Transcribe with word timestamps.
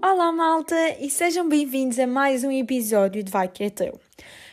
Olá, 0.00 0.32
malta, 0.32 0.74
e 1.00 1.10
sejam 1.10 1.48
bem-vindos 1.48 1.98
a 1.98 2.06
mais 2.06 2.42
um 2.42 2.50
episódio 2.50 3.22
de 3.22 3.30
Vai 3.30 3.46
Que 3.46 3.64
É 3.64 3.70
Teu. 3.70 4.00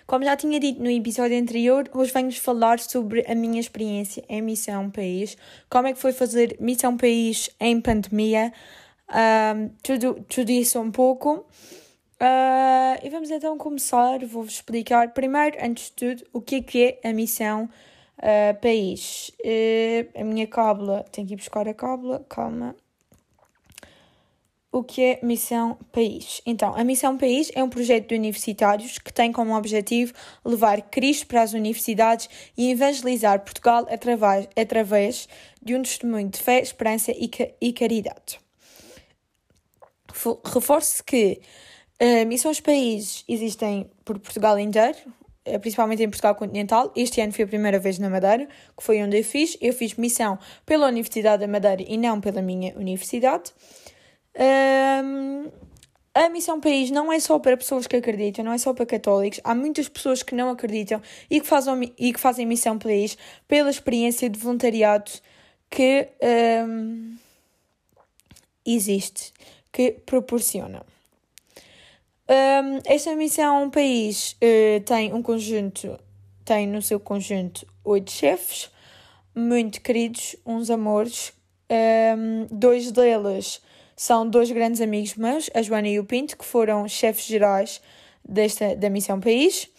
Como 0.06 0.24
já 0.24 0.36
tinha 0.36 0.60
dito 0.60 0.82
no 0.84 0.90
episódio 0.90 1.38
anterior, 1.38 1.90
hoje 1.94 2.12
venho-vos 2.12 2.38
falar 2.38 2.80
sobre 2.80 3.26
a 3.28 3.34
minha 3.34 3.60
experiência 3.60 4.24
em 4.30 4.42
Missão 4.42 4.92
País, 4.92 5.38
como 5.70 5.88
é 5.88 5.94
que 5.94 6.00
foi 6.00 6.14
fazer 6.14 6.56
Missão 6.60 6.96
País 6.96 7.50
em 7.60 7.82
pandemia, 7.82 8.54
um, 9.10 9.70
tudo, 9.82 10.24
tudo 10.30 10.52
isso 10.52 10.80
um 10.80 10.92
pouco. 10.92 11.46
Uh, 12.22 12.96
e 13.04 13.10
vamos 13.10 13.30
então 13.30 13.58
começar, 13.58 14.20
vou-vos 14.26 14.54
explicar 14.54 15.14
primeiro, 15.14 15.58
antes 15.62 15.86
de 15.86 15.92
tudo, 15.92 16.24
o 16.32 16.42
que 16.42 16.56
é 16.56 16.62
que 16.62 17.00
é 17.04 17.10
a 17.10 17.14
Missão 17.14 17.70
uh, 18.20 18.62
País. 18.62 19.32
Uh, 19.44 20.22
a 20.22 20.24
minha 20.24 20.48
cábula, 20.48 21.04
tenho 21.12 21.28
que 21.28 21.34
ir 21.34 21.38
buscar 21.38 21.68
a 21.68 21.74
cábula, 21.74 22.26
calma 22.30 22.76
o 24.76 24.84
que 24.84 25.02
é 25.02 25.20
Missão 25.24 25.78
País. 25.94 26.42
Então, 26.46 26.76
a 26.76 26.84
Missão 26.84 27.18
País 27.18 27.50
é 27.56 27.64
um 27.64 27.70
projeto 27.70 28.10
de 28.10 28.16
universitários 28.16 28.98
que 28.98 29.14
tem 29.14 29.32
como 29.32 29.56
objetivo 29.56 30.14
levar 30.44 30.82
Cristo 30.82 31.28
para 31.28 31.44
as 31.44 31.54
universidades 31.54 32.30
e 32.58 32.72
evangelizar 32.72 33.40
Portugal 33.40 33.88
através, 33.90 34.50
através 34.54 35.30
de 35.62 35.76
um 35.76 35.82
testemunho 35.82 36.28
de 36.28 36.40
fé, 36.40 36.60
esperança 36.60 37.14
e, 37.14 37.32
e 37.62 37.72
caridade. 37.72 38.38
Reforço 40.54 41.02
que 41.06 41.40
uh, 42.02 42.26
Missões 42.26 42.60
País 42.60 43.24
existem 43.28 43.90
por 44.04 44.20
Portugal 44.20 44.58
inteiro, 44.60 44.98
eh, 45.46 45.60
principalmente 45.60 46.02
em 46.02 46.10
Portugal 46.10 46.36
continental. 46.36 46.92
Este 46.96 47.22
ano 47.22 47.32
foi 47.32 47.46
a 47.46 47.48
primeira 47.48 47.78
vez 47.78 48.00
na 48.00 48.10
Madeira, 48.10 48.48
que 48.76 48.84
foi 48.84 49.02
onde 49.04 49.20
eu 49.20 49.24
fiz. 49.24 49.56
Eu 49.62 49.74
fiz 49.74 49.94
missão 49.94 50.40
pela 50.66 50.88
Universidade 50.88 51.42
da 51.42 51.48
Madeira 51.48 51.84
e 51.88 51.98
não 51.98 52.20
pela 52.20 52.42
minha 52.42 52.76
universidade. 52.76 53.54
Um, 55.04 55.52
a 56.16 56.30
Missão 56.30 56.60
País 56.60 56.90
não 56.90 57.12
é 57.12 57.20
só 57.20 57.38
para 57.38 57.56
pessoas 57.56 57.86
que 57.86 57.96
acreditam, 57.96 58.44
não 58.44 58.54
é 58.54 58.58
só 58.58 58.74
para 58.74 58.86
católicos. 58.86 59.40
Há 59.44 59.54
muitas 59.54 59.88
pessoas 59.88 60.24
que 60.24 60.34
não 60.34 60.50
acreditam 60.50 61.02
e 61.30 61.40
que 61.40 61.46
fazem, 61.46 61.94
e 62.00 62.12
que 62.12 62.20
fazem 62.20 62.46
Missão 62.46 62.80
País 62.80 63.18
pela 63.48 63.70
experiência 63.70 64.30
de 64.30 64.40
voluntariado 64.40 65.12
que 65.70 66.08
um, 66.68 67.18
existe, 68.66 69.32
que 69.72 69.92
proporciona. 69.92 70.84
Um, 72.28 72.80
esta 72.86 73.16
Missão 73.16 73.70
País 73.70 74.36
uh, 74.42 74.80
tem 74.84 75.14
um 75.14 75.22
conjunto, 75.22 76.00
tem 76.44 76.66
no 76.68 76.82
seu 76.82 77.00
conjunto 77.00 77.68
oito 77.84 78.12
chefes, 78.12 78.72
muito 79.36 79.80
queridos, 79.80 80.36
uns 80.44 80.72
amores. 80.72 81.32
Um, 81.70 82.48
dois 82.50 82.92
deles 82.92 83.62
são 83.96 84.28
dois 84.28 84.52
grandes 84.52 84.82
amigos 84.82 85.16
meus, 85.16 85.52
a 85.54 85.62
Joana 85.62 85.88
e 85.88 86.00
o 86.00 86.04
Pinto, 86.04 86.36
que 86.36 86.46
foram 86.46 86.88
chefes 86.88 87.26
gerais 87.26 87.80
desta, 88.28 88.76
da 88.76 88.90
Missão 88.90 89.20
País. 89.20 89.70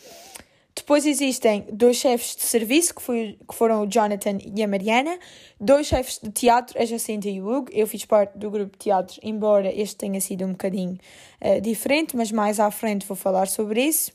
Depois 0.76 1.06
existem 1.06 1.66
dois 1.72 1.96
chefes 1.96 2.36
de 2.36 2.42
serviço, 2.42 2.94
que, 2.94 3.00
foi, 3.00 3.38
que 3.48 3.54
foram 3.54 3.82
o 3.82 3.86
Jonathan 3.86 4.36
e 4.54 4.62
a 4.62 4.68
Mariana. 4.68 5.18
Dois 5.58 5.86
chefes 5.86 6.20
de 6.22 6.30
teatro, 6.30 6.80
a 6.80 6.84
Jacinta 6.84 7.28
e 7.30 7.40
o 7.40 7.48
Hugo. 7.48 7.70
Eu 7.72 7.86
fiz 7.86 8.04
parte 8.04 8.36
do 8.36 8.50
grupo 8.50 8.72
de 8.72 8.84
teatro, 8.84 9.18
embora 9.22 9.72
este 9.72 9.96
tenha 9.96 10.20
sido 10.20 10.44
um 10.44 10.50
bocadinho 10.50 10.98
uh, 11.40 11.60
diferente, 11.62 12.14
mas 12.14 12.30
mais 12.30 12.60
à 12.60 12.70
frente 12.70 13.06
vou 13.06 13.16
falar 13.16 13.48
sobre 13.48 13.82
isso. 13.82 14.12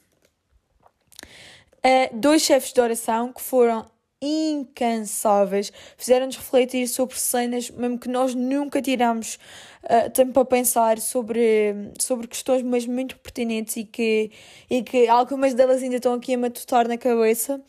Uh, 1.83 2.15
dois 2.15 2.43
chefes 2.43 2.71
de 2.71 2.79
oração, 2.79 3.33
que 3.33 3.41
foram 3.41 3.89
incansáveis, 4.21 5.73
fizeram-nos 5.97 6.37
refletir 6.37 6.87
sobre 6.87 7.17
cenas 7.17 7.71
mesmo 7.71 7.97
que 7.97 8.07
nós 8.07 8.35
nunca 8.35 8.79
tiramos 8.81 9.39
uh, 9.83 10.09
tempo 10.11 10.31
para 10.31 10.45
pensar 10.45 10.99
sobre, 10.99 11.91
sobre 11.99 12.27
questões 12.27 12.61
mesmo 12.61 12.93
muito 12.93 13.17
pertinentes 13.17 13.77
e 13.77 13.83
que, 13.83 14.31
e 14.69 14.83
que 14.83 15.07
algumas 15.07 15.55
delas 15.55 15.81
ainda 15.81 15.95
estão 15.95 16.13
aqui 16.13 16.35
a 16.35 16.37
matutar 16.37 16.87
na 16.87 16.97
cabeça. 16.97 17.59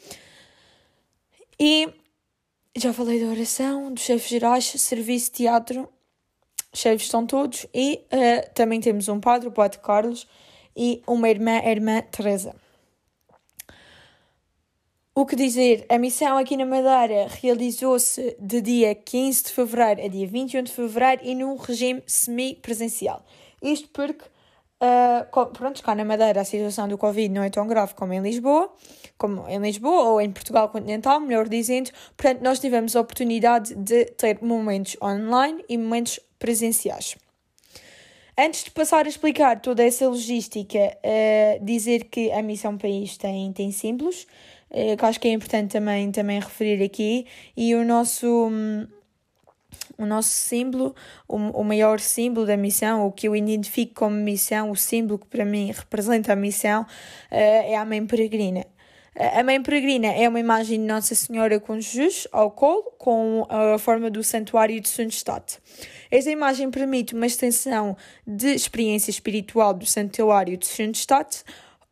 E 1.59 1.89
já 2.77 2.93
falei 2.93 3.25
da 3.25 3.31
oração, 3.31 3.93
dos 3.93 4.03
chefes 4.03 4.29
gerais, 4.29 4.65
serviço, 4.65 5.33
teatro, 5.33 5.89
chefes 6.75 7.03
estão 7.03 7.27
todos, 7.27 7.67
e 7.73 8.05
uh, 8.13 8.51
também 8.55 8.81
temos 8.81 9.09
um 9.09 9.21
padre, 9.21 9.49
o 9.49 9.53
padre 9.53 9.79
Carlos, 9.79 10.27
e 10.77 11.03
uma 11.07 11.29
irmã, 11.29 11.61
a 11.61 11.71
irmã 11.71 12.03
Teresa. 12.03 12.55
O 15.15 15.27
que 15.27 15.37
dizer, 15.37 15.85
a 15.91 15.99
missão 15.99 16.39
aqui 16.39 16.57
na 16.57 16.65
Madeira 16.65 17.27
realizou-se 17.29 18.35
de 18.41 18.63
dia 18.63 18.95
15 18.95 19.45
de 19.45 19.51
fevereiro 19.51 20.03
a 20.03 20.09
dia 20.09 20.27
21 20.27 20.63
de 20.63 20.73
fevereiro 20.73 21.21
e 21.23 21.35
num 21.35 21.55
regime 21.57 22.03
semi-presencial. 22.07 23.23
Isto 23.61 23.91
porque, 23.91 24.25
uh, 24.25 25.47
pronto, 25.53 25.83
cá 25.83 25.95
na 25.95 26.03
Madeira 26.03 26.41
a 26.41 26.45
situação 26.47 26.89
do 26.89 26.97
Covid 26.97 27.29
não 27.29 27.43
é 27.43 27.51
tão 27.51 27.67
grave 27.67 27.93
como 27.93 28.15
em 28.15 28.23
Lisboa, 28.23 28.73
como 29.19 29.47
em 29.47 29.59
Lisboa 29.59 30.03
ou 30.05 30.19
em 30.19 30.33
Portugal 30.33 30.71
continental, 30.71 31.21
melhor 31.21 31.47
dizendo, 31.47 31.91
portanto 32.17 32.41
nós 32.41 32.59
tivemos 32.59 32.97
a 32.97 33.01
oportunidade 33.03 33.75
de 33.75 34.07
ter 34.07 34.39
momentos 34.41 34.97
online 35.03 35.63
e 35.69 35.77
momentos 35.77 36.21
presenciais. 36.39 37.19
Antes 38.39 38.65
de 38.65 38.71
passar 38.71 39.05
a 39.05 39.11
explicar 39.11 39.61
toda 39.61 39.85
essa 39.85 40.09
logística, 40.09 40.79
uh, 40.79 41.63
dizer 41.63 42.05
que 42.05 42.33
a 42.33 42.43
Missão 42.43 42.79
País 42.79 43.19
tem, 43.19 43.53
tem 43.53 43.71
símbolos, 43.71 44.27
que 44.99 45.05
acho 45.05 45.21
que 45.21 45.29
é 45.29 45.33
importante 45.33 45.73
também, 45.73 46.11
também 46.11 46.41
referir 46.41 46.83
aqui, 46.83 47.27
e 47.57 47.75
o 47.75 47.85
nosso, 47.85 48.27
um, 48.27 48.87
o 49.99 50.07
nosso 50.07 50.31
símbolo, 50.31 50.95
o, 51.29 51.37
o 51.37 51.65
maior 51.65 52.01
símbolo 52.01 52.47
da 52.47 52.57
missão, 52.57 53.07
o 53.07 53.13
que 53.13 53.29
eu 53.29 53.37
identifico 53.37 53.95
como 53.95 54.17
missão, 54.17 54.71
o 54.71 54.77
símbolo 54.77 55.19
que 55.19 55.27
para 55.27 55.45
mim 55.45 55.71
representa 55.71 56.33
a 56.33 56.37
missão, 56.37 56.83
uh, 56.83 56.87
é 57.31 57.77
a 57.77 57.85
Mãe 57.85 58.07
Peregrina. 58.07 58.65
A 59.15 59.43
Mãe 59.43 59.63
Peregrina 59.63 60.07
é 60.07 60.27
uma 60.27 60.41
imagem 60.41 60.81
de 60.81 60.87
Nossa 60.87 61.15
Senhora 61.15 61.61
com 61.61 61.79
Jesus 61.79 62.27
ao 62.33 62.51
colo, 62.51 62.95
com 62.97 63.47
a 63.47 63.77
forma 63.77 64.11
do 64.11 64.25
Santuário 64.25 64.81
de 64.81 64.89
Sundstadt. 64.89 65.59
Esta 66.11 66.31
imagem 66.31 66.71
permite 66.71 67.15
uma 67.15 67.27
extensão 67.27 67.95
de 68.27 68.55
experiência 68.55 69.11
espiritual 69.11 69.75
do 69.75 69.85
Santuário 69.85 70.57
de 70.57 70.67
Sundstadt, 70.67 71.45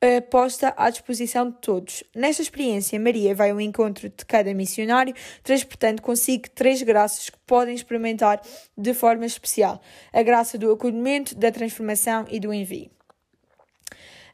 uh, 0.04 0.22
posta 0.30 0.74
à 0.76 0.90
disposição 0.90 1.50
de 1.50 1.58
todos. 1.58 2.02
Nesta 2.14 2.42
experiência, 2.42 2.98
Maria 2.98 3.34
vai 3.34 3.50
ao 3.50 3.60
encontro 3.60 4.08
de 4.08 4.24
cada 4.24 4.52
missionário, 4.54 5.14
transportando 5.42 6.02
consigo 6.02 6.48
três 6.50 6.82
graças 6.82 7.30
que 7.30 7.38
podem 7.46 7.74
experimentar 7.74 8.40
de 8.76 8.94
forma 8.94 9.26
especial: 9.26 9.80
a 10.12 10.22
graça 10.22 10.58
do 10.58 10.72
acolhimento, 10.72 11.34
da 11.34 11.50
transformação 11.50 12.26
e 12.28 12.40
do 12.40 12.52
envio. 12.52 12.90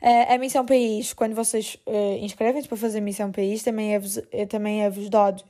Uh, 0.01 0.35
a 0.35 0.39
Missão 0.39 0.65
País, 0.65 1.13
quando 1.15 1.35
vocês 1.35 1.77
uh, 1.87 2.19
inscrevem-se 2.21 2.69
para 2.69 2.77
fazer 2.77 3.01
Missão 3.01 3.33
País, 3.33 3.63
também 3.63 3.95
é-vos 3.95 4.19
é, 4.31 4.47
também 4.47 4.85
é 4.85 4.91
dado 5.11 5.43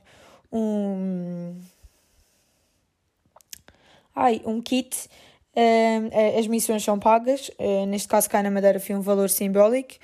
um. 0.51 1.55
Ai, 4.15 4.41
um 4.45 4.61
kit. 4.61 5.09
As 6.37 6.47
missões 6.47 6.83
são 6.83 6.99
pagas, 6.99 7.49
neste 7.87 8.07
caso 8.07 8.29
cá 8.29 8.43
na 8.43 8.51
Madeira 8.51 8.79
foi 8.79 8.95
um 8.95 9.01
valor 9.01 9.29
simbólico. 9.29 9.95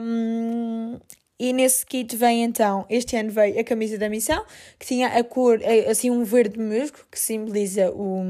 Um, 0.00 0.98
e 1.38 1.52
nesse 1.52 1.86
kit 1.86 2.16
vem 2.16 2.42
então, 2.42 2.84
este 2.90 3.16
ano 3.16 3.30
veio 3.30 3.60
a 3.60 3.64
camisa 3.64 3.96
da 3.96 4.08
missão, 4.08 4.44
que 4.78 4.86
tinha 4.86 5.08
a 5.08 5.22
cor, 5.22 5.60
assim, 5.88 6.10
um 6.10 6.24
verde 6.24 6.58
musgo, 6.58 6.98
que 7.10 7.18
simboliza 7.18 7.90
o 7.92 8.24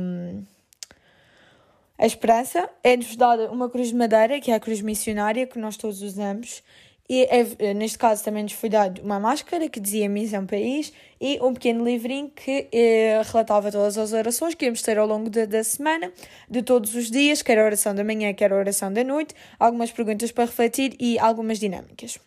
a 1.98 2.06
esperança 2.06 2.70
é-nos 2.84 3.16
dada 3.16 3.50
uma 3.50 3.68
cruz 3.68 3.88
de 3.88 3.96
madeira, 3.96 4.40
que 4.40 4.52
é 4.52 4.54
a 4.54 4.60
cruz 4.60 4.80
missionária, 4.80 5.44
que 5.48 5.58
nós 5.58 5.76
todos 5.76 6.00
usamos. 6.00 6.62
E 7.08 7.26
é, 7.30 7.72
neste 7.72 7.96
caso 7.96 8.22
também 8.22 8.42
nos 8.42 8.52
foi 8.52 8.68
dado 8.68 9.00
uma 9.00 9.18
máscara 9.18 9.66
que 9.68 9.80
dizia 9.80 10.08
Missão 10.10 10.44
País 10.44 10.92
e 11.18 11.40
um 11.40 11.54
pequeno 11.54 11.82
livrinho 11.82 12.30
que 12.30 12.68
eh, 12.70 13.22
relatava 13.24 13.72
todas 13.72 13.96
as 13.96 14.12
orações 14.12 14.54
que 14.54 14.66
íamos 14.66 14.82
ter 14.82 14.98
ao 14.98 15.06
longo 15.06 15.30
de, 15.30 15.46
da 15.46 15.64
semana, 15.64 16.12
de 16.50 16.62
todos 16.62 16.94
os 16.94 17.10
dias, 17.10 17.40
quer 17.40 17.58
a 17.58 17.64
oração 17.64 17.94
da 17.94 18.04
manhã, 18.04 18.34
quer 18.34 18.52
a 18.52 18.56
oração 18.56 18.92
da 18.92 19.02
noite, 19.02 19.34
algumas 19.58 19.90
perguntas 19.90 20.30
para 20.32 20.44
refletir 20.44 20.94
e 21.00 21.18
algumas 21.18 21.58
dinâmicas. 21.58 22.18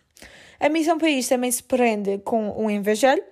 A 0.58 0.68
Missão 0.68 0.98
País 0.98 1.28
também 1.28 1.52
se 1.52 1.62
prende 1.62 2.18
com 2.18 2.50
um 2.60 2.68
Evangelho, 2.68 3.22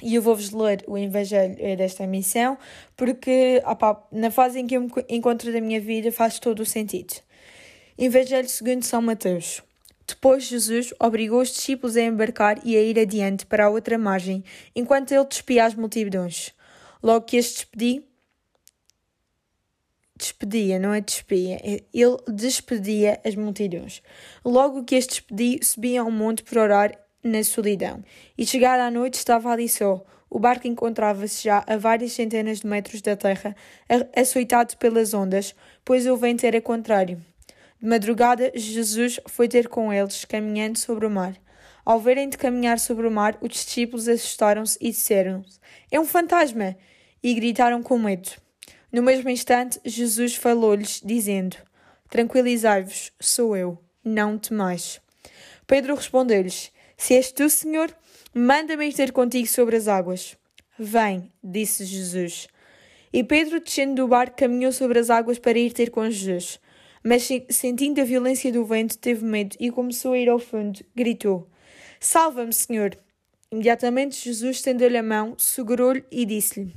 e 0.00 0.14
eu 0.14 0.22
vou-vos 0.22 0.52
ler 0.52 0.84
o 0.86 0.96
Evangelho 0.96 1.56
eh, 1.58 1.74
desta 1.74 2.06
missão, 2.06 2.56
porque 2.96 3.60
opa, 3.66 4.06
na 4.12 4.30
fase 4.30 4.60
em 4.60 4.66
que 4.66 4.76
eu 4.76 4.80
me 4.82 4.90
encontro 5.08 5.52
da 5.52 5.60
minha 5.60 5.80
vida 5.80 6.12
faz 6.12 6.38
todo 6.38 6.60
o 6.60 6.66
sentido. 6.66 7.14
Evangelho 7.98 8.48
segundo 8.48 8.84
São 8.84 9.02
Mateus. 9.02 9.60
Depois 10.12 10.44
Jesus 10.44 10.92
obrigou 11.00 11.40
os 11.40 11.48
discípulos 11.48 11.96
a 11.96 12.02
embarcar 12.02 12.60
e 12.66 12.76
a 12.76 12.82
ir 12.82 12.98
adiante 12.98 13.46
para 13.46 13.64
a 13.64 13.70
outra 13.70 13.96
margem, 13.96 14.44
enquanto 14.76 15.10
ele 15.10 15.24
despia 15.24 15.64
as 15.64 15.74
multidões. 15.74 16.52
Logo 17.02 17.24
que 17.24 17.38
estes 17.38 17.64
despedi, 17.64 18.04
despedia, 20.14 20.78
não 20.78 20.92
é 20.92 21.00
despia, 21.00 21.58
ele 21.64 22.16
despedia 22.28 23.18
as 23.24 23.34
multidões. 23.34 24.02
Logo 24.44 24.84
que 24.84 24.96
este 24.96 25.14
despediu, 25.14 25.58
subia 25.62 26.00
ao 26.02 26.10
monte 26.10 26.42
por 26.42 26.58
orar 26.58 26.92
na 27.24 27.42
solidão. 27.42 28.04
E 28.36 28.44
chegada 28.44 28.84
à 28.84 28.90
noite 28.90 29.14
estava 29.14 29.50
ali 29.50 29.66
só. 29.66 30.04
O 30.28 30.38
barco 30.38 30.68
encontrava-se 30.68 31.42
já 31.42 31.64
a 31.66 31.78
várias 31.78 32.12
centenas 32.12 32.60
de 32.60 32.66
metros 32.66 33.00
da 33.00 33.16
terra, 33.16 33.56
açoitado 34.14 34.76
pelas 34.76 35.14
ondas, 35.14 35.54
pois 35.82 36.06
o 36.06 36.18
vento 36.18 36.44
era 36.44 36.60
contrário. 36.60 37.31
De 37.82 37.88
madrugada, 37.88 38.52
Jesus 38.54 39.18
foi 39.26 39.48
ter 39.48 39.66
com 39.66 39.92
eles, 39.92 40.24
caminhando 40.24 40.78
sobre 40.78 41.04
o 41.04 41.10
mar. 41.10 41.34
Ao 41.84 41.98
verem 41.98 42.28
de 42.28 42.38
caminhar 42.38 42.78
sobre 42.78 43.08
o 43.08 43.10
mar, 43.10 43.36
os 43.40 43.50
discípulos 43.50 44.06
assustaram-se 44.06 44.78
e 44.80 44.90
disseram: 44.90 45.44
É 45.90 45.98
um 45.98 46.04
fantasma! 46.04 46.76
E 47.20 47.34
gritaram 47.34 47.82
com 47.82 47.98
medo. 47.98 48.30
No 48.92 49.02
mesmo 49.02 49.28
instante, 49.28 49.80
Jesus 49.84 50.36
falou-lhes, 50.36 51.00
dizendo: 51.04 51.56
Tranquilizai-vos, 52.08 53.10
sou 53.18 53.56
eu, 53.56 53.76
não 54.04 54.38
temais. 54.38 55.00
Pedro 55.66 55.96
respondeu-lhes: 55.96 56.70
Se 56.96 57.14
és 57.14 57.32
tu, 57.32 57.50
Senhor, 57.50 57.92
manda-me 58.32 58.86
ir 58.86 58.92
ter 58.92 59.10
contigo 59.10 59.48
sobre 59.48 59.76
as 59.76 59.88
águas. 59.88 60.36
Vem, 60.78 61.32
disse 61.42 61.84
Jesus. 61.84 62.46
E 63.12 63.24
Pedro, 63.24 63.58
descendo 63.58 63.96
do 63.96 64.06
barco, 64.06 64.36
caminhou 64.36 64.70
sobre 64.70 65.00
as 65.00 65.10
águas 65.10 65.40
para 65.40 65.58
ir 65.58 65.72
ter 65.72 65.90
com 65.90 66.08
Jesus. 66.08 66.60
Mas, 67.04 67.28
sentindo 67.50 68.00
a 68.00 68.04
violência 68.04 68.52
do 68.52 68.64
vento, 68.64 68.96
teve 68.96 69.24
medo 69.24 69.56
e 69.58 69.70
começou 69.70 70.12
a 70.12 70.18
ir 70.18 70.28
ao 70.28 70.38
fundo. 70.38 70.80
Gritou: 70.94 71.48
Salva-me, 71.98 72.52
Senhor! 72.52 72.96
Imediatamente 73.50 74.24
Jesus 74.24 74.56
estendeu-lhe 74.56 74.96
a 74.96 75.02
mão, 75.02 75.34
segurou-lhe 75.36 76.04
e 76.10 76.24
disse-lhe: 76.24 76.74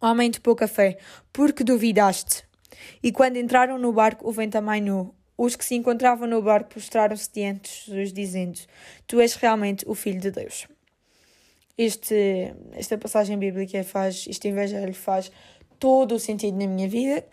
Homem 0.00 0.30
de 0.30 0.40
pouca 0.40 0.66
fé, 0.66 0.98
por 1.32 1.52
que 1.52 1.62
duvidaste? 1.64 2.44
E 3.02 3.12
quando 3.12 3.36
entraram 3.36 3.78
no 3.78 3.92
barco, 3.92 4.26
o 4.28 4.32
vento 4.32 4.56
amainou. 4.56 5.14
Os 5.36 5.56
que 5.56 5.64
se 5.64 5.74
encontravam 5.74 6.28
no 6.28 6.42
barco 6.42 6.70
prostraram-se 6.70 7.30
diante 7.32 7.70
de 7.70 7.86
Jesus, 7.86 8.12
dizendo: 8.12 8.58
Tu 9.06 9.20
és 9.20 9.34
realmente 9.34 9.84
o 9.86 9.94
Filho 9.94 10.20
de 10.20 10.30
Deus. 10.30 10.68
Este, 11.76 12.54
esta 12.72 12.98
passagem 12.98 13.38
bíblica 13.38 13.82
faz, 13.82 14.26
este 14.28 14.48
evangelho 14.48 14.94
faz 14.94 15.32
todo 15.78 16.14
o 16.14 16.18
sentido 16.18 16.58
na 16.58 16.66
minha 16.66 16.86
vida, 16.86 17.26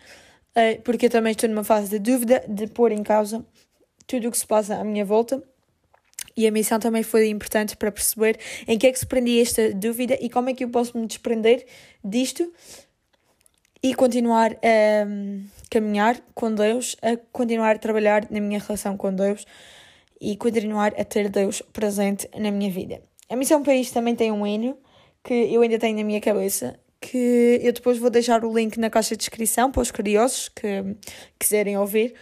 porque 0.84 1.06
eu 1.06 1.10
também 1.10 1.32
estou 1.32 1.50
numa 1.50 1.64
fase 1.64 1.90
de 1.90 2.00
dúvida, 2.00 2.44
de 2.48 2.68
pôr 2.68 2.92
em 2.92 3.04
causa 3.04 3.46
tudo 4.08 4.30
o 4.30 4.32
que 4.32 4.38
se 4.38 4.48
passa 4.48 4.76
à 4.78 4.84
minha 4.84 5.06
volta. 5.06 5.44
E 6.36 6.48
a 6.48 6.52
missão 6.52 6.80
também 6.80 7.04
foi 7.04 7.30
importante 7.30 7.76
para 7.76 7.92
perceber 7.92 8.40
em 8.68 8.78
que 8.78 8.88
é 8.88 8.92
que 8.92 9.00
se 9.00 9.06
prendia 9.06 9.42
esta 9.42 9.74
dúvida 9.74 10.18
e 10.22 10.30
como 10.30 10.50
é 10.50 10.54
que 10.54 10.64
eu 10.64 10.70
posso 10.70 10.98
me 10.98 11.08
desprender 11.08 11.66
disto 12.04 12.52
e 13.82 13.94
continuar 13.94 14.54
a 14.54 15.08
um, 15.08 15.46
caminhar 15.70 16.20
com 16.34 16.54
Deus, 16.54 16.96
a 17.02 17.18
continuar 17.32 17.76
a 17.76 17.80
trabalhar 17.80 18.28
na 18.30 18.40
minha 18.40 18.60
relação 18.60 18.96
com 18.96 19.14
Deus 19.14 19.46
e 20.22 20.36
continuar 20.36 20.94
a 21.00 21.04
ter 21.04 21.30
Deus 21.30 21.62
presente 21.74 22.30
na 22.38 22.52
minha 22.52 22.72
vida. 22.72 23.02
A 23.30 23.36
Missão 23.36 23.64
País 23.64 23.92
também 23.92 24.16
tem 24.16 24.32
um 24.32 24.46
hino 24.46 24.78
que 25.24 25.34
eu 25.34 25.62
ainda 25.62 25.78
tenho 25.78 25.98
na 25.98 26.04
minha 26.04 26.22
cabeça, 26.22 26.80
que 27.00 27.60
eu 27.62 27.72
depois 27.72 27.98
vou 27.98 28.10
deixar 28.10 28.44
o 28.44 28.54
link 28.54 28.78
na 28.78 28.90
caixa 28.90 29.16
de 29.16 29.20
descrição 29.20 29.72
para 29.72 29.82
os 29.82 29.92
curiosos 29.92 30.50
que 30.50 30.96
quiserem 31.40 31.78
ouvir 31.78 32.14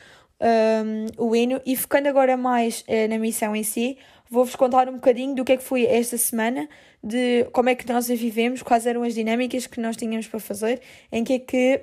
um, 0.42 1.26
o 1.26 1.36
hino. 1.36 1.62
E 1.66 1.76
focando 1.76 2.10
agora 2.10 2.36
mais 2.38 2.82
uh, 2.82 3.10
na 3.10 3.18
missão 3.18 3.56
em 3.56 3.64
si, 3.64 3.98
vou-vos 4.30 4.56
contar 4.56 4.90
um 4.90 4.94
bocadinho 4.94 5.36
do 5.36 5.46
que 5.46 5.54
é 5.54 5.58
que 5.58 5.64
foi 5.64 5.86
esta 5.86 6.18
semana, 6.18 6.68
de 7.04 7.46
como 7.52 7.70
é 7.70 7.76
que 7.76 7.88
nós 7.92 8.10
a 8.10 8.16
vivemos, 8.16 8.62
quais 8.62 8.86
eram 8.86 9.04
as 9.04 9.14
dinâmicas 9.14 9.68
que 9.68 9.80
nós 9.80 9.96
tínhamos 9.96 10.28
para 10.28 10.40
fazer, 10.40 10.82
em 11.12 11.24
que 11.24 11.34
é 11.34 11.40
que 11.40 11.82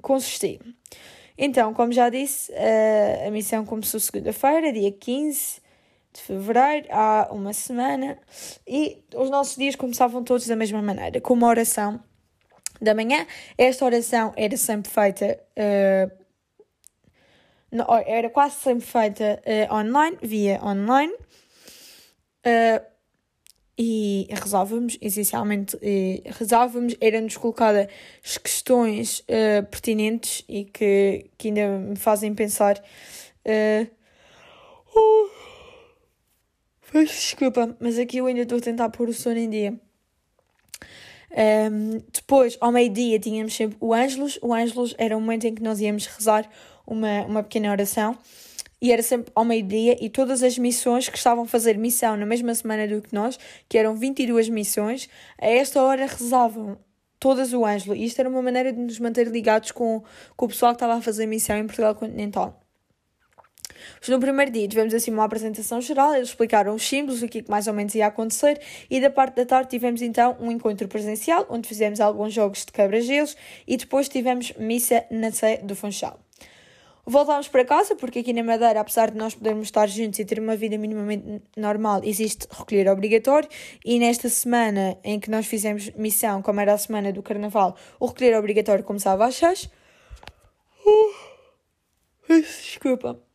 consistia. 0.00 0.60
Então, 1.36 1.72
como 1.72 1.92
já 1.92 2.08
disse, 2.08 2.50
uh, 2.52 3.28
a 3.28 3.30
missão 3.30 3.64
começou 3.64 4.00
segunda-feira, 4.00 4.72
dia 4.72 4.90
15 4.90 5.60
de 6.12 6.22
fevereiro, 6.22 6.88
há 6.90 7.28
uma 7.30 7.52
semana, 7.52 8.18
e 8.66 9.04
os 9.14 9.30
nossos 9.30 9.56
dias 9.56 9.76
começavam 9.76 10.24
todos 10.24 10.46
da 10.46 10.56
mesma 10.56 10.82
maneira, 10.82 11.20
com 11.20 11.34
uma 11.34 11.46
oração 11.46 12.00
da 12.80 12.94
manhã. 12.94 13.26
Esta 13.56 13.84
oração 13.84 14.32
era 14.36 14.56
sempre 14.56 14.90
feita 14.90 15.38
uh, 15.56 16.28
era 18.06 18.30
quase 18.30 18.56
sempre 18.56 18.86
feita 18.86 19.42
uh, 19.44 19.74
online, 19.74 20.18
via 20.22 20.60
online. 20.64 21.12
Uh, 21.12 22.98
e 23.80 24.26
rezávamos, 24.30 24.98
essencialmente 25.00 25.76
uh, 25.76 25.80
rezávamos, 26.36 26.96
eram-nos 27.00 27.36
colocadas 27.36 27.88
questões 28.42 29.24
pertinentes 29.70 30.44
e 30.48 30.64
que, 30.64 31.30
que 31.38 31.48
ainda 31.48 31.78
me 31.78 31.96
fazem 31.96 32.34
pensar. 32.34 32.82
Uh, 33.44 33.88
desculpa, 36.92 37.76
mas 37.78 37.98
aqui 37.98 38.18
eu 38.18 38.26
ainda 38.26 38.42
estou 38.42 38.58
a 38.58 38.60
tentar 38.60 38.88
pôr 38.88 39.08
o 39.08 39.12
sono 39.12 39.38
em 39.38 39.48
dia. 39.48 39.87
Um, 41.30 42.02
depois, 42.12 42.56
ao 42.60 42.72
meio-dia, 42.72 43.18
tínhamos 43.18 43.54
sempre 43.54 43.76
o 43.80 43.92
Ângelos. 43.92 44.38
O 44.42 44.52
Ângelos 44.52 44.94
era 44.98 45.16
o 45.16 45.20
momento 45.20 45.46
em 45.46 45.54
que 45.54 45.62
nós 45.62 45.80
íamos 45.80 46.06
rezar 46.06 46.48
uma, 46.86 47.22
uma 47.26 47.42
pequena 47.42 47.70
oração 47.70 48.16
e 48.80 48.92
era 48.92 49.02
sempre 49.02 49.32
ao 49.34 49.44
meio-dia 49.44 49.96
e 50.00 50.08
todas 50.08 50.42
as 50.42 50.56
missões 50.56 51.08
que 51.08 51.18
estavam 51.18 51.44
a 51.44 51.46
fazer 51.46 51.76
missão 51.76 52.16
na 52.16 52.24
mesma 52.24 52.54
semana 52.54 52.86
do 52.86 53.02
que 53.02 53.14
nós, 53.14 53.38
que 53.68 53.76
eram 53.76 53.96
22 53.96 54.48
missões, 54.48 55.08
a 55.40 55.46
esta 55.46 55.82
hora 55.82 56.06
rezavam 56.06 56.78
todas 57.18 57.52
o 57.52 57.64
Ângelo. 57.64 57.96
E 57.96 58.04
isto 58.04 58.20
era 58.20 58.28
uma 58.28 58.40
maneira 58.40 58.72
de 58.72 58.78
nos 58.78 58.98
manter 58.98 59.26
ligados 59.26 59.72
com, 59.72 60.02
com 60.36 60.46
o 60.46 60.48
pessoal 60.48 60.72
que 60.72 60.76
estava 60.76 60.94
a 60.94 61.02
fazer 61.02 61.26
missão 61.26 61.56
em 61.56 61.66
Portugal 61.66 61.94
continental. 61.94 62.67
No 64.08 64.18
primeiro 64.20 64.50
dia 64.50 64.66
tivemos 64.68 64.94
assim 64.94 65.10
uma 65.10 65.24
apresentação 65.24 65.80
geral, 65.80 66.14
eles 66.14 66.28
explicaram 66.28 66.74
os 66.74 66.86
símbolos, 66.86 67.22
o 67.22 67.28
que 67.28 67.44
mais 67.48 67.66
ou 67.66 67.74
menos 67.74 67.94
ia 67.94 68.06
acontecer, 68.06 68.60
e 68.90 69.00
da 69.00 69.10
parte 69.10 69.36
da 69.36 69.46
tarde 69.46 69.70
tivemos 69.70 70.02
então 70.02 70.36
um 70.40 70.50
encontro 70.50 70.88
presencial, 70.88 71.46
onde 71.48 71.68
fizemos 71.68 72.00
alguns 72.00 72.32
jogos 72.32 72.64
de 72.64 72.72
quebra-gelos, 72.72 73.36
e 73.66 73.76
depois 73.76 74.08
tivemos 74.08 74.52
missa 74.58 75.04
na 75.10 75.30
Sé 75.30 75.58
do 75.58 75.76
Funchal. 75.76 76.18
Voltámos 77.10 77.48
para 77.48 77.64
casa, 77.64 77.96
porque 77.96 78.18
aqui 78.18 78.34
na 78.34 78.42
Madeira, 78.42 78.80
apesar 78.80 79.10
de 79.10 79.16
nós 79.16 79.34
podermos 79.34 79.68
estar 79.68 79.88
juntos 79.88 80.18
e 80.18 80.26
ter 80.26 80.38
uma 80.38 80.54
vida 80.54 80.76
minimamente 80.76 81.40
normal, 81.56 82.02
existe 82.04 82.46
recolher 82.50 82.86
obrigatório. 82.86 83.48
E 83.82 83.98
nesta 83.98 84.28
semana 84.28 84.98
em 85.02 85.18
que 85.18 85.30
nós 85.30 85.46
fizemos 85.46 85.90
missão, 85.92 86.42
como 86.42 86.60
era 86.60 86.74
a 86.74 86.76
semana 86.76 87.10
do 87.10 87.22
Carnaval, 87.22 87.74
o 87.98 88.04
recolher 88.04 88.36
obrigatório 88.36 88.84
começava 88.84 89.24
às 89.24 89.36
6. 89.36 89.70
Uh, 90.84 92.42
desculpa. 92.42 93.27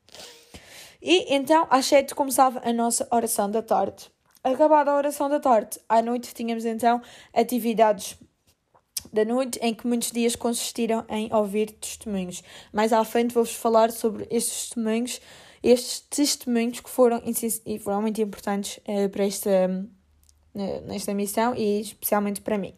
E 1.04 1.36
então, 1.36 1.68
às 1.70 1.86
7 1.86 2.16
começava 2.16 2.62
a 2.64 2.72
nossa 2.72 3.06
oração 3.12 3.52
da 3.52 3.62
tarde. 3.62 4.10
Acabada 4.42 4.90
a 4.90 4.96
oração 4.96 5.30
da 5.30 5.40
tarde, 5.40 5.78
à 5.88 6.02
noite 6.02 6.34
tínhamos 6.34 6.64
então 6.64 7.02
atividades 7.34 8.18
da 9.12 9.26
noite, 9.26 9.60
em 9.62 9.74
que 9.74 9.86
muitos 9.86 10.12
dias 10.12 10.36
consistiram 10.36 11.06
em 11.10 11.34
ouvir 11.34 11.72
testemunhos. 11.72 12.42
Mais 12.72 12.94
à 12.94 13.04
frente 13.04 13.34
vou-vos 13.34 13.54
falar 13.54 13.92
sobre 13.92 14.26
estes 14.32 14.70
testemunhos, 14.70 15.22
estes 15.62 16.00
testemunhos 16.00 16.80
que 16.80 16.90
foram, 16.90 17.22
foram 17.82 18.02
muito 18.02 18.22
importantes 18.22 18.78
uh, 18.78 19.10
para 19.10 19.26
esta, 19.26 19.50
uh, 20.56 20.88
nesta 20.88 21.14
missão 21.14 21.54
e 21.54 21.82
especialmente 21.82 22.40
para 22.40 22.58
mim. 22.58 22.74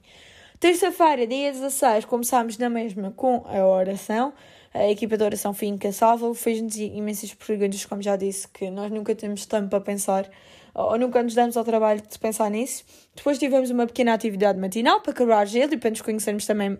Terça-feira, 0.60 1.28
dia 1.28 1.52
16, 1.52 2.06
começámos 2.06 2.58
na 2.58 2.70
mesma 2.70 3.12
com 3.12 3.44
a 3.46 3.64
oração. 3.66 4.34
A 4.76 4.90
equipa 4.92 5.16
de 5.16 5.24
oração 5.24 5.54
foi 5.54 5.70
incansável, 5.70 6.34
fez-nos 6.34 6.76
imensas 6.76 7.34
perguntas, 7.34 7.86
como 7.86 8.02
já 8.02 8.18
disse, 8.18 8.46
que 8.50 8.70
nós 8.70 8.92
nunca 8.92 9.16
temos 9.16 9.46
tempo 9.46 9.70
para 9.70 9.80
pensar 9.80 10.30
ou 10.74 11.00
nunca 11.00 11.24
nos 11.24 11.34
damos 11.34 11.56
ao 11.56 11.64
trabalho 11.64 12.02
de 12.02 12.20
pensar 12.20 12.52
nisso. 12.52 12.84
Depois 13.16 13.40
tivemos 13.40 13.70
uma 13.70 13.88
pequena 13.88 14.14
atividade 14.14 14.60
matinal 14.60 15.00
para 15.00 15.14
quebrar 15.14 15.46
gelo 15.48 15.74
e 15.74 15.78
para 15.78 15.92
nos 15.92 16.02
conhecermos 16.02 16.46
também 16.46 16.78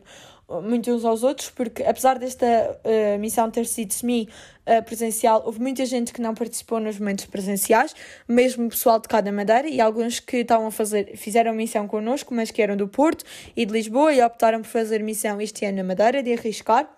uh, 0.50 0.62
muito 0.62 0.92
uns 0.92 1.06
aos 1.06 1.24
outros, 1.24 1.50
porque 1.50 1.84
apesar 1.84 2.20
desta 2.20 2.46
uh, 2.46 3.18
missão 3.18 3.50
ter 3.50 3.66
sido 3.66 3.94
semi-presencial, 3.94 5.44
houve 5.46 5.62
muita 5.62 5.86
gente 5.86 6.12
que 6.12 6.20
não 6.20 6.34
participou 6.34 6.82
nos 6.82 7.00
momentos 7.00 7.24
presenciais, 7.28 7.96
mesmo 8.28 8.66
o 8.66 8.70
pessoal 8.70 9.00
de 9.00 9.08
cada 9.08 9.32
Madeira, 9.32 9.70
e 9.70 9.80
alguns 9.80 10.20
que 10.20 10.40
estavam 10.40 10.68
a 10.68 10.72
fazer, 10.72 11.16
fizeram 11.16 11.54
missão 11.54 11.88
connosco, 11.88 12.36
mas 12.36 12.52
que 12.52 12.62
eram 12.62 12.76
do 12.76 12.90
Porto 12.90 13.24
e 13.56 13.66
de 13.66 13.72
Lisboa 13.72 14.14
e 14.14 14.22
optaram 14.22 14.62
por 14.62 14.68
fazer 14.68 15.02
missão 15.02 15.40
este 15.40 15.64
ano 15.64 15.78
na 15.78 15.84
Madeira, 15.86 16.22
de 16.22 16.34
arriscar 16.34 16.94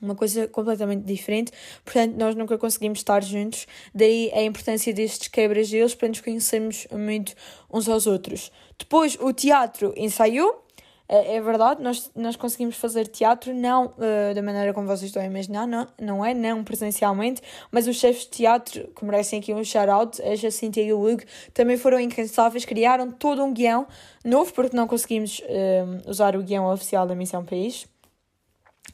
uma 0.00 0.14
coisa 0.14 0.48
completamente 0.48 1.04
diferente, 1.04 1.52
portanto 1.84 2.16
nós 2.16 2.34
nunca 2.34 2.56
conseguimos 2.56 2.98
estar 2.98 3.22
juntos, 3.22 3.66
daí 3.94 4.30
a 4.34 4.42
importância 4.42 4.92
destes 4.92 5.28
quebra-gelos 5.28 5.94
para 5.94 6.08
nos 6.08 6.20
conhecermos 6.20 6.86
muito 6.92 7.34
uns 7.72 7.88
aos 7.88 8.06
outros. 8.06 8.50
Depois 8.78 9.16
o 9.20 9.32
teatro 9.32 9.92
ensaiou, 9.96 10.64
é, 11.12 11.36
é 11.36 11.40
verdade, 11.40 11.82
nós, 11.82 12.08
nós 12.14 12.36
conseguimos 12.36 12.76
fazer 12.76 13.08
teatro, 13.08 13.52
não 13.52 13.86
uh, 13.86 14.32
da 14.32 14.40
maneira 14.40 14.72
como 14.72 14.86
vocês 14.86 15.08
estão 15.08 15.20
a 15.20 15.26
imaginar, 15.26 15.66
não, 15.66 15.86
não 16.00 16.24
é, 16.24 16.32
não 16.32 16.62
presencialmente, 16.62 17.42
mas 17.70 17.88
os 17.88 17.96
chefes 17.96 18.22
de 18.22 18.30
teatro, 18.30 18.88
que 18.94 19.04
merecem 19.04 19.40
aqui 19.40 19.52
um 19.52 19.64
shout-out, 19.64 20.22
a 20.22 20.36
Jacinta 20.36 20.80
e 20.80 20.92
o 20.92 21.04
Hugo, 21.04 21.24
também 21.52 21.76
foram 21.76 21.98
incansáveis, 21.98 22.64
criaram 22.64 23.10
todo 23.10 23.42
um 23.42 23.52
guião 23.52 23.88
novo, 24.24 24.52
porque 24.54 24.76
não 24.76 24.86
conseguimos 24.86 25.40
uh, 25.40 26.08
usar 26.08 26.36
o 26.36 26.42
guião 26.44 26.72
oficial 26.72 27.04
da 27.08 27.14
Missão 27.16 27.44
País 27.44 27.88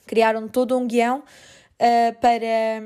criaram 0.06 0.48
todo 0.48 0.76
um 0.78 0.86
guião 0.86 1.18
uh, 1.20 2.20
para, 2.20 2.82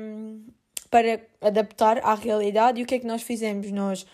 para 0.89 1.21
adaptar 1.41 1.99
à 1.99 2.15
realidade. 2.15 2.79
E 2.79 2.83
o 2.83 2.85
que 2.85 2.95
é 2.95 2.99
que 2.99 3.07
nós 3.07 3.21
fizemos? 3.21 3.71
Nós, 3.71 4.05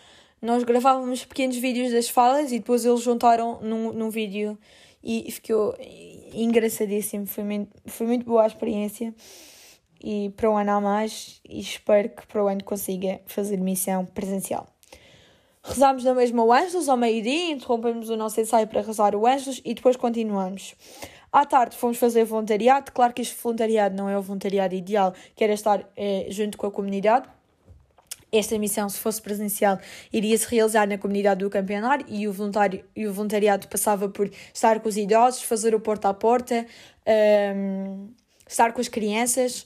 nós 0.41 0.63
gravávamos 0.63 1.25
pequenos 1.25 1.57
vídeos 1.57 1.91
das 1.91 2.09
falas 2.09 2.51
e 2.51 2.59
depois 2.59 2.85
eles 2.85 3.01
juntaram 3.01 3.59
num, 3.61 3.93
num 3.93 4.09
vídeo 4.09 4.57
e 5.03 5.31
ficou 5.31 5.75
engraçadíssimo. 6.33 7.25
Foi 7.25 7.43
muito, 7.43 7.69
foi 7.85 8.07
muito 8.07 8.25
boa 8.25 8.43
a 8.43 8.47
experiência. 8.47 9.13
E 10.03 10.29
para 10.35 10.49
o 10.49 10.55
ano 10.55 10.71
há 10.71 10.81
mais, 10.81 11.41
e 11.47 11.59
espero 11.59 12.09
que 12.09 12.27
para 12.27 12.43
o 12.43 12.47
ano 12.47 12.63
consiga 12.63 13.19
fazer 13.25 13.57
missão 13.57 14.05
presencial. 14.05 14.67
Rezámos 15.63 16.03
na 16.03 16.13
mesma 16.13 16.43
o 16.43 16.53
Ângelos 16.53 16.87
ao 16.87 16.95
meio-dia, 16.95 17.51
interrompemos 17.51 18.09
o 18.09 18.15
nosso 18.15 18.39
ensaio 18.39 18.67
para 18.67 18.81
rezar 18.81 19.15
o 19.15 19.27
Ângelos 19.27 19.61
e 19.65 19.73
depois 19.73 19.97
continuamos. 19.97 20.75
À 21.31 21.45
tarde 21.45 21.75
fomos 21.75 21.97
fazer 21.97 22.23
voluntariado. 22.23 22.91
Claro 22.91 23.13
que 23.13 23.21
este 23.21 23.35
voluntariado 23.41 23.95
não 23.95 24.09
é 24.09 24.17
o 24.17 24.21
voluntariado 24.21 24.75
ideal, 24.75 25.13
que 25.35 25.43
era 25.43 25.53
estar 25.53 25.87
eh, 25.95 26.27
junto 26.29 26.57
com 26.57 26.67
a 26.67 26.71
comunidade. 26.71 27.27
Esta 28.31 28.57
missão, 28.59 28.89
se 28.89 28.99
fosse 28.99 29.21
presencial, 29.21 29.79
iria 30.11 30.37
se 30.37 30.45
realizar 30.47 30.85
na 30.85 30.97
comunidade 30.97 31.43
do 31.43 31.49
campeonato 31.49 32.05
e 32.09 32.27
o, 32.27 32.33
voluntário, 32.33 32.83
e 32.93 33.07
o 33.07 33.13
voluntariado 33.13 33.67
passava 33.67 34.09
por 34.09 34.29
estar 34.53 34.81
com 34.81 34.89
os 34.89 34.97
idosos, 34.97 35.43
fazer 35.43 35.73
o 35.73 35.79
porta 35.79 36.09
a 36.09 36.13
porta, 36.13 36.65
um, 37.05 37.11
ehm, 37.11 38.07
estar 38.45 38.73
com 38.73 38.81
as 38.81 38.89
crianças, 38.89 39.65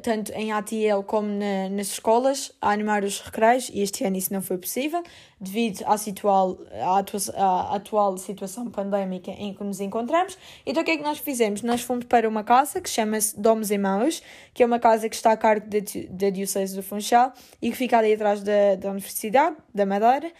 tanto 0.00 0.30
em 0.32 0.52
ATL 0.52 1.02
como 1.04 1.26
na, 1.26 1.68
nas 1.68 1.88
escolas, 1.88 2.52
a 2.60 2.70
animar 2.70 3.02
os 3.02 3.20
recreios, 3.20 3.68
e 3.68 3.80
este 3.80 4.04
ano 4.04 4.16
isso 4.16 4.32
não 4.32 4.40
foi 4.40 4.56
possível, 4.56 5.02
devido 5.40 5.82
à, 5.86 5.98
situal, 5.98 6.56
à, 6.70 6.98
atua, 6.98 7.20
à 7.36 7.74
atual 7.74 8.16
situação 8.16 8.70
pandémica 8.70 9.32
em 9.32 9.52
que 9.52 9.64
nos 9.64 9.80
encontramos. 9.80 10.38
Então 10.64 10.82
o 10.82 10.86
que 10.86 10.92
é 10.92 10.96
que 10.96 11.02
nós 11.02 11.18
fizemos? 11.18 11.62
Nós 11.62 11.80
fomos 11.80 12.04
para 12.04 12.28
uma 12.28 12.44
casa 12.44 12.80
que 12.80 12.88
chama-se 12.88 13.38
Domos 13.38 13.72
e 13.72 13.78
Mãos, 13.78 14.22
que 14.54 14.62
é 14.62 14.66
uma 14.66 14.78
casa 14.78 15.08
que 15.08 15.16
está 15.16 15.32
a 15.32 15.36
cargo 15.36 15.66
da, 15.68 16.30
Diocese 16.30 16.76
do 16.76 16.82
Funchal 16.82 17.32
e 17.60 17.70
que 17.70 17.76
fica 17.76 17.98
ali 17.98 18.12
atrás 18.12 18.40
da, 18.40 18.76
da 18.76 18.88
Universidade 18.88 19.56
da 19.74 19.84
Madeira. 19.84 20.30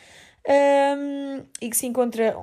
Um, 0.44 1.44
e 1.60 1.70
que 1.70 1.76
se 1.76 1.86
encontra 1.86 2.36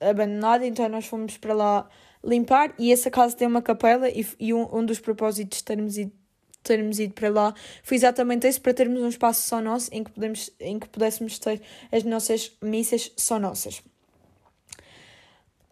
abandonada, 0.00 0.64
então 0.64 0.88
nós 0.88 1.06
fomos 1.06 1.36
para 1.36 1.52
lá 1.52 1.88
limpar 2.22 2.72
e 2.78 2.92
essa 2.92 3.10
casa 3.10 3.36
tem 3.36 3.48
uma 3.48 3.60
capela 3.60 4.08
e, 4.08 4.24
e 4.38 4.54
um, 4.54 4.68
um 4.72 4.84
dos 4.84 5.00
propósitos 5.00 5.60
de 5.62 6.00
ido 6.02 6.19
termos 6.62 6.98
ido 6.98 7.14
para 7.14 7.30
lá 7.30 7.54
foi 7.82 7.96
exatamente 7.96 8.46
esse, 8.46 8.60
para 8.60 8.74
termos 8.74 9.00
um 9.00 9.08
espaço 9.08 9.48
só 9.48 9.60
nosso 9.60 9.88
em 9.92 10.04
que, 10.04 10.10
podemos, 10.10 10.50
em 10.60 10.78
que 10.78 10.88
pudéssemos 10.88 11.38
ter 11.38 11.60
as 11.90 12.04
nossas 12.04 12.52
missas 12.62 13.12
só 13.16 13.38
nossas. 13.38 13.82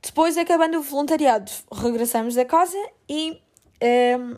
Depois, 0.02 0.38
acabando 0.38 0.78
o 0.78 0.83
voluntariado, 0.83 1.50
regressamos 1.73 2.38
a 2.38 2.45
casa 2.45 2.78
e 3.09 3.33
um, 3.33 3.37
ehm, 3.80 4.37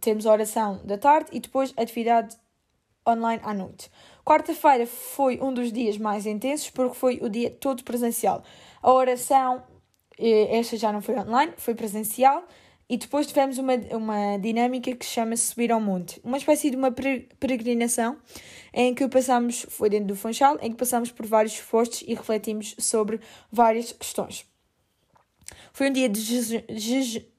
temos 0.00 0.26
a 0.26 0.32
oração 0.32 0.80
da 0.84 0.96
tarde 0.98 1.30
e 1.32 1.40
depois 1.40 1.72
atividade 1.76 2.36
online 3.06 3.40
à 3.44 3.52
noite. 3.52 3.90
Quarta-feira 4.24 4.86
foi 4.86 5.40
um 5.40 5.52
dos 5.52 5.72
dias 5.72 5.98
mais 5.98 6.26
intensos 6.26 6.70
porque 6.70 6.94
foi 6.94 7.18
o 7.20 7.28
dia 7.28 7.50
todo 7.50 7.82
presencial. 7.82 8.42
A 8.80 8.92
oração, 8.92 9.62
eh, 10.18 10.58
esta 10.58 10.76
já 10.76 10.92
não 10.92 11.02
foi 11.02 11.18
online, 11.18 11.52
foi 11.56 11.74
presencial 11.74 12.44
e 12.88 12.96
depois 12.96 13.26
tivemos 13.26 13.58
uma, 13.58 13.74
uma 13.92 14.36
dinâmica 14.38 14.94
que 14.94 15.04
se 15.04 15.12
chama 15.12 15.36
Subir 15.36 15.72
ao 15.72 15.80
Monte, 15.80 16.20
uma 16.22 16.36
espécie 16.36 16.70
de 16.70 16.76
uma 16.76 16.90
peregrinação 16.90 18.18
em 18.72 18.94
que 18.94 19.06
passamos, 19.08 19.66
foi 19.68 19.88
dentro 19.88 20.08
do 20.08 20.16
Funchal, 20.16 20.58
em 20.60 20.70
que 20.70 20.76
passamos 20.76 21.10
por 21.10 21.26
vários 21.26 21.58
postos 21.60 22.02
e 22.06 22.14
refletimos 22.14 22.74
sobre 22.78 23.20
várias 23.50 23.92
questões. 23.92 24.46
Foi 25.72 25.88
um 25.88 25.92
dia 25.92 26.08
de 26.08 26.22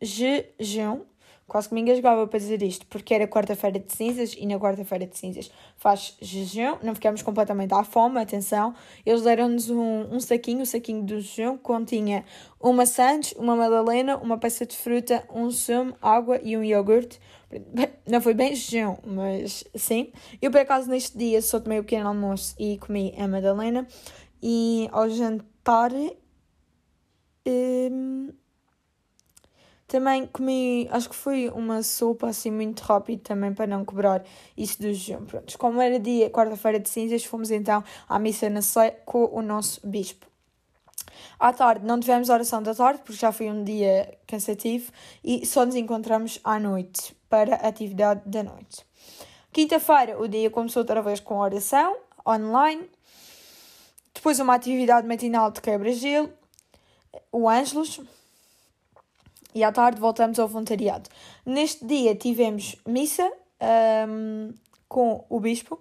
jejum, 0.02 1.06
Quase 1.48 1.68
que 1.68 1.76
me 1.76 1.82
engasgava 1.82 2.26
para 2.26 2.40
dizer 2.40 2.64
isto, 2.64 2.86
porque 2.88 3.14
era 3.14 3.28
quarta-feira 3.28 3.78
de 3.78 3.92
cinzas 3.92 4.34
e 4.38 4.46
na 4.46 4.58
quarta-feira 4.58 5.06
de 5.06 5.18
cinzas 5.18 5.52
faz 5.76 6.16
jejum, 6.22 6.78
não 6.82 6.96
ficamos 6.96 7.22
completamente 7.22 7.74
à 7.74 7.84
fome, 7.84 8.20
atenção. 8.20 8.74
Eles 9.06 9.24
deram-nos 9.24 9.70
um, 9.70 10.16
um 10.16 10.20
saquinho, 10.20 10.62
o 10.62 10.66
saquinho 10.66 11.04
do 11.04 11.20
jejum, 11.20 11.58
que 11.58 11.64
continha 11.64 12.24
uma 12.60 12.86
sandes, 12.86 13.34
uma 13.34 13.56
madalena, 13.56 14.18
uma 14.18 14.38
peça 14.38 14.66
de 14.66 14.76
fruta, 14.78 15.28
um 15.34 15.52
sumo, 15.52 15.94
água 16.02 16.40
e 16.42 16.56
um 16.58 16.64
iogurte. 16.64 17.20
Não 18.08 18.22
foi 18.22 18.34
bem 18.34 18.56
jejum, 18.56 18.96
mas 19.06 19.66
sim. 19.76 20.14
Eu, 20.42 20.50
por 20.50 20.62
acaso, 20.62 20.90
neste 20.90 21.18
dia 21.18 21.42
só 21.42 21.60
tomei 21.60 21.80
o 21.80 21.84
pequeno 21.84 22.08
almoço 22.08 22.56
e 22.58 22.78
comi 22.78 23.14
a 23.18 23.28
madalena. 23.28 23.86
E 24.42 24.88
ao 24.92 25.10
jantar... 25.10 25.92
Hum, 27.46 28.30
também 29.94 30.26
comi, 30.26 30.88
acho 30.90 31.08
que 31.08 31.16
foi 31.16 31.50
uma 31.50 31.84
sopa 31.84 32.28
assim 32.28 32.50
muito 32.50 32.82
rápido 32.82 33.22
também 33.22 33.54
para 33.54 33.68
não 33.68 33.86
quebrar 33.86 34.24
isso 34.58 34.82
do 34.82 34.92
jejum. 34.92 35.24
Pronto, 35.24 35.56
como 35.60 35.80
era 35.80 36.00
dia, 36.00 36.32
quarta-feira 36.32 36.80
de 36.80 36.90
cinzas, 36.90 37.24
fomos 37.24 37.52
então 37.52 37.84
à 38.10 38.18
missa 38.18 38.50
na 38.50 38.64
Sé 38.64 38.90
com 39.06 39.26
o 39.26 39.40
nosso 39.44 39.80
bispo. 39.86 40.26
À 41.40 41.54
tarde 41.54 41.86
não 41.86 42.00
tivemos 42.00 42.30
oração 42.30 42.64
da 42.64 42.74
tarde 42.74 43.02
porque 43.06 43.20
já 43.20 43.32
foi 43.32 43.52
um 43.52 43.64
dia 43.64 44.18
cansativo 44.26 44.92
e 45.24 45.46
só 45.46 45.64
nos 45.64 45.76
encontramos 45.76 46.40
à 46.44 46.60
noite 46.60 47.16
para 47.30 47.58
a 47.58 47.68
atividade 47.68 48.22
da 48.26 48.42
noite. 48.42 48.84
Quinta-feira 49.52 50.20
o 50.20 50.28
dia 50.28 50.50
começou 50.50 50.82
outra 50.82 51.04
vez 51.04 51.20
com 51.20 51.38
oração 51.38 51.96
online, 52.28 52.90
depois 54.12 54.40
uma 54.40 54.56
atividade 54.56 55.08
matinal 55.08 55.52
de 55.52 55.62
quebra-gelo, 55.62 56.34
o 57.32 57.48
Ângelos, 57.48 58.02
e 59.54 59.64
à 59.64 59.72
tarde 59.72 60.00
voltamos 60.00 60.40
ao 60.40 60.48
voluntariado. 60.48 61.10
Neste 61.46 61.86
dia 61.86 62.16
tivemos 62.16 62.76
missa 62.88 63.32
um, 64.10 64.54
com 64.88 65.26
o 65.30 65.40
Bispo, 65.40 65.80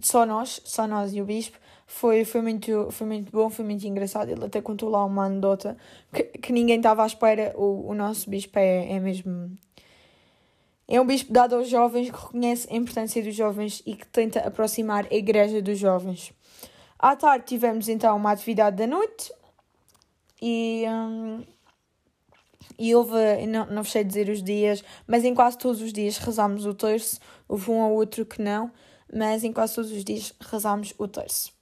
só 0.00 0.26
nós, 0.26 0.60
só 0.64 0.86
nós 0.86 1.14
e 1.14 1.20
o 1.20 1.24
Bispo. 1.24 1.58
Foi, 1.86 2.24
foi, 2.24 2.40
muito, 2.40 2.88
foi 2.90 3.06
muito 3.06 3.30
bom, 3.30 3.48
foi 3.50 3.64
muito 3.64 3.86
engraçado. 3.86 4.30
Ele 4.30 4.44
até 4.44 4.60
contou 4.60 4.88
lá 4.88 5.04
uma 5.04 5.26
anedota 5.26 5.76
que, 6.12 6.22
que 6.24 6.52
ninguém 6.52 6.78
estava 6.78 7.02
à 7.02 7.06
espera. 7.06 7.52
O, 7.56 7.90
o 7.90 7.94
nosso 7.94 8.28
Bispo 8.28 8.58
é, 8.58 8.92
é 8.92 9.00
mesmo. 9.00 9.56
É 10.86 11.00
um 11.00 11.06
bispo 11.06 11.32
dado 11.32 11.54
aos 11.54 11.68
jovens 11.68 12.10
que 12.10 12.16
reconhece 12.16 12.68
a 12.70 12.76
importância 12.76 13.22
dos 13.22 13.34
jovens 13.34 13.82
e 13.86 13.94
que 13.96 14.06
tenta 14.06 14.40
aproximar 14.40 15.06
a 15.10 15.14
igreja 15.14 15.62
dos 15.62 15.78
jovens. 15.78 16.30
À 16.98 17.16
tarde 17.16 17.46
tivemos 17.46 17.88
então 17.88 18.14
uma 18.16 18.32
atividade 18.32 18.76
da 18.76 18.86
noite 18.86 19.32
e 20.42 20.84
e 22.78 22.94
houve, 22.94 23.46
não, 23.46 23.66
não 23.66 23.84
sei 23.84 24.04
dizer 24.04 24.28
os 24.28 24.42
dias, 24.42 24.82
mas 25.06 25.24
em 25.24 25.34
quase 25.34 25.58
todos 25.58 25.80
os 25.80 25.92
dias 25.92 26.18
rezámos 26.18 26.66
o 26.66 26.74
terço. 26.74 27.18
Houve 27.48 27.70
um 27.70 27.80
ou 27.80 27.92
outro 27.92 28.24
que 28.24 28.42
não, 28.42 28.70
mas 29.12 29.44
em 29.44 29.52
quase 29.52 29.74
todos 29.74 29.92
os 29.92 30.04
dias 30.04 30.34
rezámos 30.40 30.94
o 30.98 31.06
terço. 31.06 31.52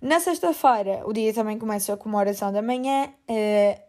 Na 0.00 0.18
sexta-feira, 0.18 1.02
o 1.04 1.12
dia 1.12 1.32
também 1.34 1.58
começa 1.58 1.96
com 1.96 2.08
uma 2.08 2.18
oração 2.18 2.50
da 2.50 2.62
manhã, 2.62 3.12
eh, 3.28 3.82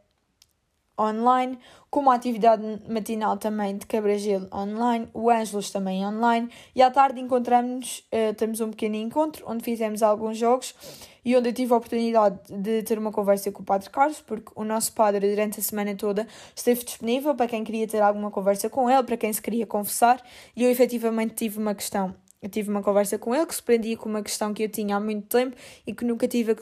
online, 1.00 1.58
com 1.90 2.00
uma 2.00 2.16
atividade 2.16 2.63
matinal 2.88 3.38
também 3.38 3.78
de 3.78 3.86
quebra-gelo 3.86 4.48
online, 4.54 5.10
o 5.13 5.30
Ângelos 5.30 5.72
também 5.72 6.06
online, 6.06 6.50
e 6.75 6.82
à 6.82 6.92
tarde 6.92 7.20
encontramos, 7.20 8.08
uh, 8.12 8.34
temos 8.36 8.62
um 8.62 8.70
pequeno 8.70 8.96
encontro 8.96 9.44
onde 9.48 9.63
fizemos 9.63 10.04
alguns 10.04 10.38
jogos 10.38 10.75
e 11.24 11.36
onde 11.36 11.50
eu 11.50 11.54
tive 11.54 11.74
a 11.74 11.78
oportunidade 11.78 12.40
de 12.50 12.84
ter 12.84 12.98
uma 12.98 13.12
conversa 13.12 13.51
com 13.51 13.62
o 13.62 13.66
Padre 13.66 13.90
Carlos, 13.90 14.22
porque 14.22 14.51
o 14.56 14.63
nosso 14.63 14.94
padre 14.94 15.30
durante 15.30 15.60
a 15.60 15.63
semana 15.63 15.96
toda 15.96 16.28
esteve 16.56 16.84
disponível 16.84 17.36
para 17.36 17.48
quem 17.48 17.63
queria 17.63 17.88
ter 17.88 18.01
alguma 18.01 18.32
conversa 18.32 18.70
com 18.70 18.90
ele, 18.90 19.04
para 19.04 19.18
quem 19.18 19.32
se 19.32 19.42
queria 19.42 19.66
confessar, 19.66 20.22
e 20.56 20.63
eu 20.63 20.72
efetivamente 20.72 21.36
tive 21.36 21.60
uma 21.60 21.75
questão 21.75 22.16
eu 22.42 22.50
tive 22.50 22.72
uma 22.72 22.82
conversa 22.82 23.20
com 23.20 23.36
ele 23.36 23.46
que 23.46 23.54
se 23.54 23.62
prendia 23.62 23.96
com 23.96 24.10
uma 24.10 24.24
questão 24.24 24.51
que 24.51 24.63
eu 24.63 24.70
tinha 24.70 24.96
há 24.96 25.00
muito 25.00 25.28
tempo 25.28 25.56
e 25.86 25.94
que 25.94 26.04
nunca 26.04 26.28
tive 26.28 26.54
a, 26.54 26.56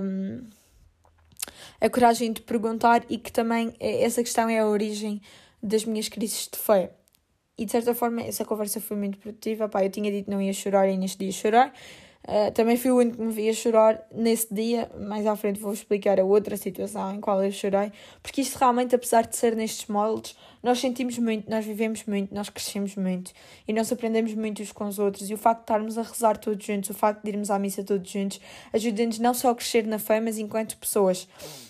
um, 0.00 0.44
a 1.80 1.88
coragem 1.88 2.32
de 2.32 2.40
perguntar 2.40 3.04
e 3.08 3.16
que 3.16 3.30
também 3.30 3.72
eh, 3.78 4.02
essa 4.02 4.22
questão 4.24 4.48
é 4.48 4.58
a 4.58 4.66
origem 4.66 5.22
das 5.62 5.84
minhas 5.84 6.08
crises 6.08 6.48
de 6.52 6.58
fé. 6.58 6.90
E 7.56 7.64
de 7.64 7.70
certa 7.70 7.94
forma 7.94 8.22
essa 8.22 8.44
conversa 8.44 8.80
foi 8.80 8.96
muito 8.96 9.16
produtiva. 9.18 9.68
Pá, 9.68 9.84
eu 9.84 9.90
tinha 9.90 10.10
dito 10.10 10.24
que 10.24 10.30
não 10.32 10.42
ia 10.42 10.52
chorar 10.52 10.88
e 10.88 10.96
neste 10.96 11.18
dia 11.18 11.30
chorar. 11.30 11.72
Uh, 12.26 12.50
também 12.52 12.76
fui 12.78 12.90
o 12.90 12.96
único 12.96 13.18
que 13.18 13.22
me 13.22 13.32
via 13.32 13.52
chorar 13.52 14.02
nesse 14.10 14.52
dia. 14.52 14.90
Mais 14.98 15.26
à 15.26 15.36
frente 15.36 15.60
vou 15.60 15.72
explicar 15.72 16.18
a 16.18 16.24
outra 16.24 16.56
situação 16.56 17.14
em 17.14 17.20
qual 17.20 17.44
eu 17.44 17.52
chorei. 17.52 17.92
Porque 18.22 18.40
isto 18.40 18.56
realmente, 18.56 18.94
apesar 18.94 19.26
de 19.26 19.36
ser 19.36 19.54
nestes 19.54 19.86
moldes, 19.88 20.34
nós 20.62 20.78
sentimos 20.80 21.18
muito, 21.18 21.50
nós 21.50 21.66
vivemos 21.66 22.04
muito, 22.06 22.34
nós 22.34 22.48
crescemos 22.48 22.96
muito 22.96 23.32
e 23.68 23.72
nós 23.74 23.92
aprendemos 23.92 24.32
muito 24.34 24.62
uns 24.62 24.72
com 24.72 24.86
os 24.86 24.98
outros. 24.98 25.28
E 25.28 25.34
o 25.34 25.36
facto 25.36 25.58
de 25.58 25.64
estarmos 25.64 25.98
a 25.98 26.02
rezar 26.02 26.38
todos 26.38 26.64
juntos, 26.64 26.88
o 26.88 26.94
facto 26.94 27.22
de 27.22 27.28
irmos 27.30 27.50
à 27.50 27.58
missa 27.58 27.84
todos 27.84 28.10
juntos, 28.10 28.40
ajuda-nos 28.72 29.18
não 29.18 29.34
só 29.34 29.50
a 29.50 29.54
crescer 29.54 29.86
na 29.86 29.98
fé, 29.98 30.18
mas 30.18 30.38
enquanto 30.38 30.78
pessoas. 30.78 31.28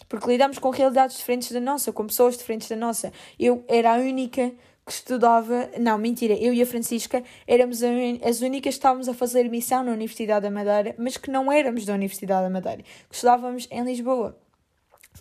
Porque 0.08 0.28
lidamos 0.28 0.60
com 0.60 0.70
realidades 0.70 1.16
diferentes 1.16 1.50
da 1.50 1.60
nossa, 1.60 1.92
com 1.92 2.06
pessoas 2.06 2.36
diferentes 2.36 2.68
da 2.68 2.76
nossa. 2.76 3.12
Eu 3.38 3.64
era 3.66 3.94
a 3.94 3.98
única 3.98 4.52
que 4.84 4.92
estudava. 4.92 5.70
Não, 5.78 5.96
mentira, 5.98 6.34
eu 6.34 6.52
e 6.52 6.60
a 6.60 6.66
Francisca 6.66 7.22
éramos 7.46 7.80
as 8.22 8.40
únicas 8.40 8.74
que 8.74 8.78
estávamos 8.78 9.08
a 9.08 9.14
fazer 9.14 9.48
missão 9.48 9.82
na 9.82 9.92
Universidade 9.92 10.42
da 10.42 10.50
Madeira, 10.50 10.94
mas 10.98 11.16
que 11.16 11.30
não 11.30 11.50
éramos 11.50 11.84
da 11.84 11.94
Universidade 11.94 12.42
da 12.42 12.50
Madeira, 12.50 12.82
que 12.82 13.14
estudávamos 13.14 13.66
em 13.70 13.82
Lisboa. 13.82 14.38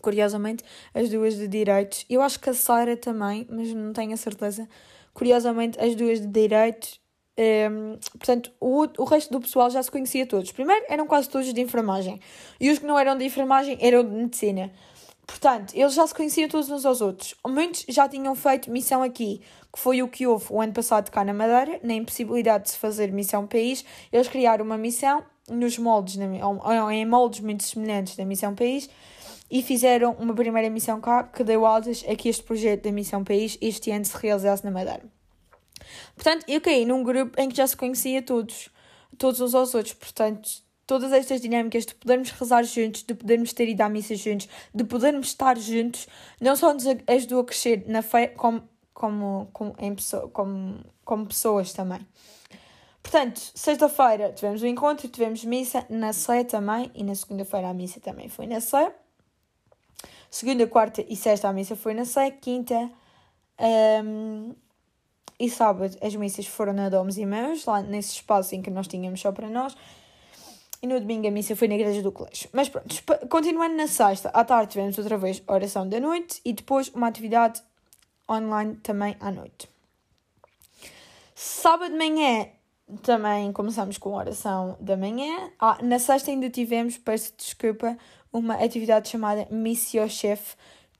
Curiosamente, 0.01 0.63
as 0.93 1.09
duas 1.09 1.35
de 1.35 1.47
Direitos. 1.47 2.05
Eu 2.09 2.21
acho 2.21 2.39
que 2.39 2.49
a 2.49 2.53
Sara 2.53 2.97
também, 2.97 3.47
mas 3.49 3.73
não 3.73 3.93
tenho 3.93 4.13
a 4.13 4.17
certeza. 4.17 4.67
Curiosamente, 5.13 5.79
as 5.79 5.95
duas 5.95 6.19
de 6.19 6.27
Direitos. 6.27 6.99
Um, 7.37 7.41
ehm, 7.41 7.99
portanto, 8.17 8.51
o, 8.59 8.85
o 8.97 9.03
resto 9.05 9.31
do 9.31 9.39
pessoal 9.39 9.69
já 9.69 9.81
se 9.81 9.89
conhecia 9.89 10.25
todos. 10.25 10.51
Primeiro, 10.51 10.85
eram 10.89 11.07
quase 11.07 11.29
todos 11.29 11.53
de 11.53 11.61
enfermagem. 11.61 12.19
E 12.59 12.69
os 12.69 12.79
que 12.79 12.85
não 12.85 12.97
eram 12.97 13.17
de 13.17 13.23
enfermagem 13.23 13.77
eram 13.79 14.03
de 14.03 14.09
medicina. 14.09 14.71
Portanto, 15.25 15.73
eles 15.73 15.93
já 15.93 16.05
se 16.05 16.13
conheciam 16.13 16.49
todos 16.49 16.69
uns 16.69 16.85
aos 16.85 17.01
outros. 17.01 17.33
Muitos 17.47 17.85
já 17.87 18.07
tinham 18.09 18.35
feito 18.35 18.69
missão 18.69 19.01
aqui, 19.01 19.41
que 19.71 19.79
foi 19.79 20.01
o 20.01 20.07
que 20.07 20.27
houve 20.27 20.45
o 20.49 20.61
ano 20.61 20.73
passado 20.73 21.09
cá 21.09 21.23
na 21.23 21.33
Madeira, 21.33 21.79
na 21.81 21.93
impossibilidade 21.93 22.65
de 22.65 22.71
se 22.71 22.77
fazer 22.77 23.11
missão 23.11 23.47
país. 23.47 23.85
Eles 24.11 24.27
criaram 24.27 24.65
uma 24.65 24.77
missão 24.77 25.23
nos 25.49 25.77
moldes, 25.77 26.17
em 26.17 27.05
moldes 27.05 27.39
muito 27.39 27.63
semelhantes 27.63 28.15
da 28.15 28.25
missão 28.25 28.53
país, 28.53 28.89
e 29.49 29.61
fizeram 29.61 30.13
uma 30.19 30.33
primeira 30.33 30.69
missão 30.69 30.99
cá 30.99 31.23
que 31.23 31.43
deu 31.43 31.65
altas 31.65 32.03
a 32.07 32.15
que 32.15 32.27
este 32.27 32.43
projeto 32.43 32.83
da 32.83 32.91
missão 32.91 33.23
país 33.23 33.57
este 33.61 33.91
ano 33.91 34.03
se 34.03 34.17
realizasse 34.17 34.63
na 34.65 34.71
Madeira. 34.71 35.03
Portanto, 36.15 36.45
eu 36.47 36.59
caí 36.59 36.85
num 36.85 37.03
grupo 37.03 37.39
em 37.39 37.49
que 37.49 37.55
já 37.55 37.67
se 37.67 37.77
conhecia 37.77 38.21
todos, 38.21 38.69
todos 39.17 39.39
uns 39.41 39.53
aos 39.53 39.75
outros. 39.75 39.93
Portanto, 39.93 40.62
todas 40.85 41.11
estas 41.11 41.41
dinâmicas 41.41 41.85
de 41.85 41.95
podermos 41.95 42.31
rezar 42.31 42.63
juntos, 42.63 43.03
de 43.03 43.13
podermos 43.13 43.53
ter 43.53 43.67
ido 43.69 43.81
à 43.81 43.89
missa 43.89 44.15
juntos, 44.15 44.47
de 44.73 44.83
podermos 44.83 45.27
estar 45.27 45.57
juntos, 45.57 46.07
não 46.39 46.55
só 46.55 46.73
nos 46.73 46.85
ajudou 47.07 47.41
a 47.41 47.45
crescer 47.45 47.85
na 47.87 48.01
fé, 48.01 48.27
como, 48.27 48.67
como, 48.93 49.49
como, 49.53 49.75
em 49.79 49.95
pessoa, 49.95 50.29
como, 50.29 50.79
como 51.03 51.25
pessoas 51.25 51.73
também. 51.73 51.99
Portanto, 53.01 53.39
sexta-feira 53.53 54.31
tivemos 54.31 54.61
o 54.61 54.67
encontro, 54.67 55.07
tivemos 55.07 55.43
missa 55.43 55.85
na 55.89 56.13
Sé 56.13 56.43
também, 56.43 56.89
e 56.95 57.03
na 57.03 57.13
segunda-feira 57.13 57.69
a 57.69 57.73
missa 57.73 57.99
também 57.99 58.29
foi 58.29 58.47
na 58.47 58.61
Sé. 58.61 58.93
Segunda, 60.31 60.65
quarta 60.65 61.05
e 61.07 61.15
sexta 61.15 61.49
a 61.49 61.53
missa 61.53 61.75
foi 61.75 61.93
na 61.93 62.05
Sé, 62.05 62.31
quinta 62.31 62.89
um, 64.03 64.55
e 65.39 65.49
sábado 65.49 65.97
as 66.01 66.15
missas 66.15 66.47
foram 66.47 66.73
na 66.73 66.89
Domes 66.89 67.17
e 67.17 67.25
Mãos, 67.25 67.65
lá 67.65 67.81
nesse 67.81 68.13
espaço 68.13 68.55
em 68.55 68.61
que 68.61 68.69
nós 68.69 68.87
tínhamos 68.87 69.19
só 69.19 69.31
para 69.31 69.49
nós. 69.49 69.75
E 70.83 70.87
no 70.87 70.99
domingo 70.99 71.25
a 71.25 71.31
missa 71.31 71.55
foi 71.55 71.69
na 71.69 71.75
igreja 71.75 72.01
do 72.01 72.11
colégio. 72.11 72.49
Mas 72.51 72.67
pronto, 72.67 72.93
continuando 73.29 73.73
na 73.73 73.87
sexta, 73.87 74.27
à 74.33 74.43
tarde 74.43 74.73
tivemos 74.73 74.97
outra 74.97 75.17
vez 75.17 75.41
oração 75.47 75.87
da 75.87 75.97
noite 75.97 76.41
e 76.43 76.51
depois 76.51 76.89
uma 76.89 77.07
atividade 77.07 77.63
online 78.29 78.75
também 78.83 79.15
à 79.21 79.31
noite. 79.31 79.69
Sábado 81.33 81.89
de 81.89 81.97
manhã 81.97 82.47
também 83.01 83.53
começamos 83.53 83.97
com 83.97 84.13
a 84.13 84.19
oração 84.19 84.75
da 84.77 84.97
manhã. 84.97 85.51
Ah, 85.57 85.77
na 85.81 85.97
sexta 85.99 86.31
ainda 86.31 86.49
tivemos, 86.49 86.97
peço 86.97 87.33
desculpa, 87.37 87.97
uma 88.33 88.55
atividade 88.55 89.07
chamada 89.07 89.47
Missio 89.49 90.09
Chef, 90.09 90.53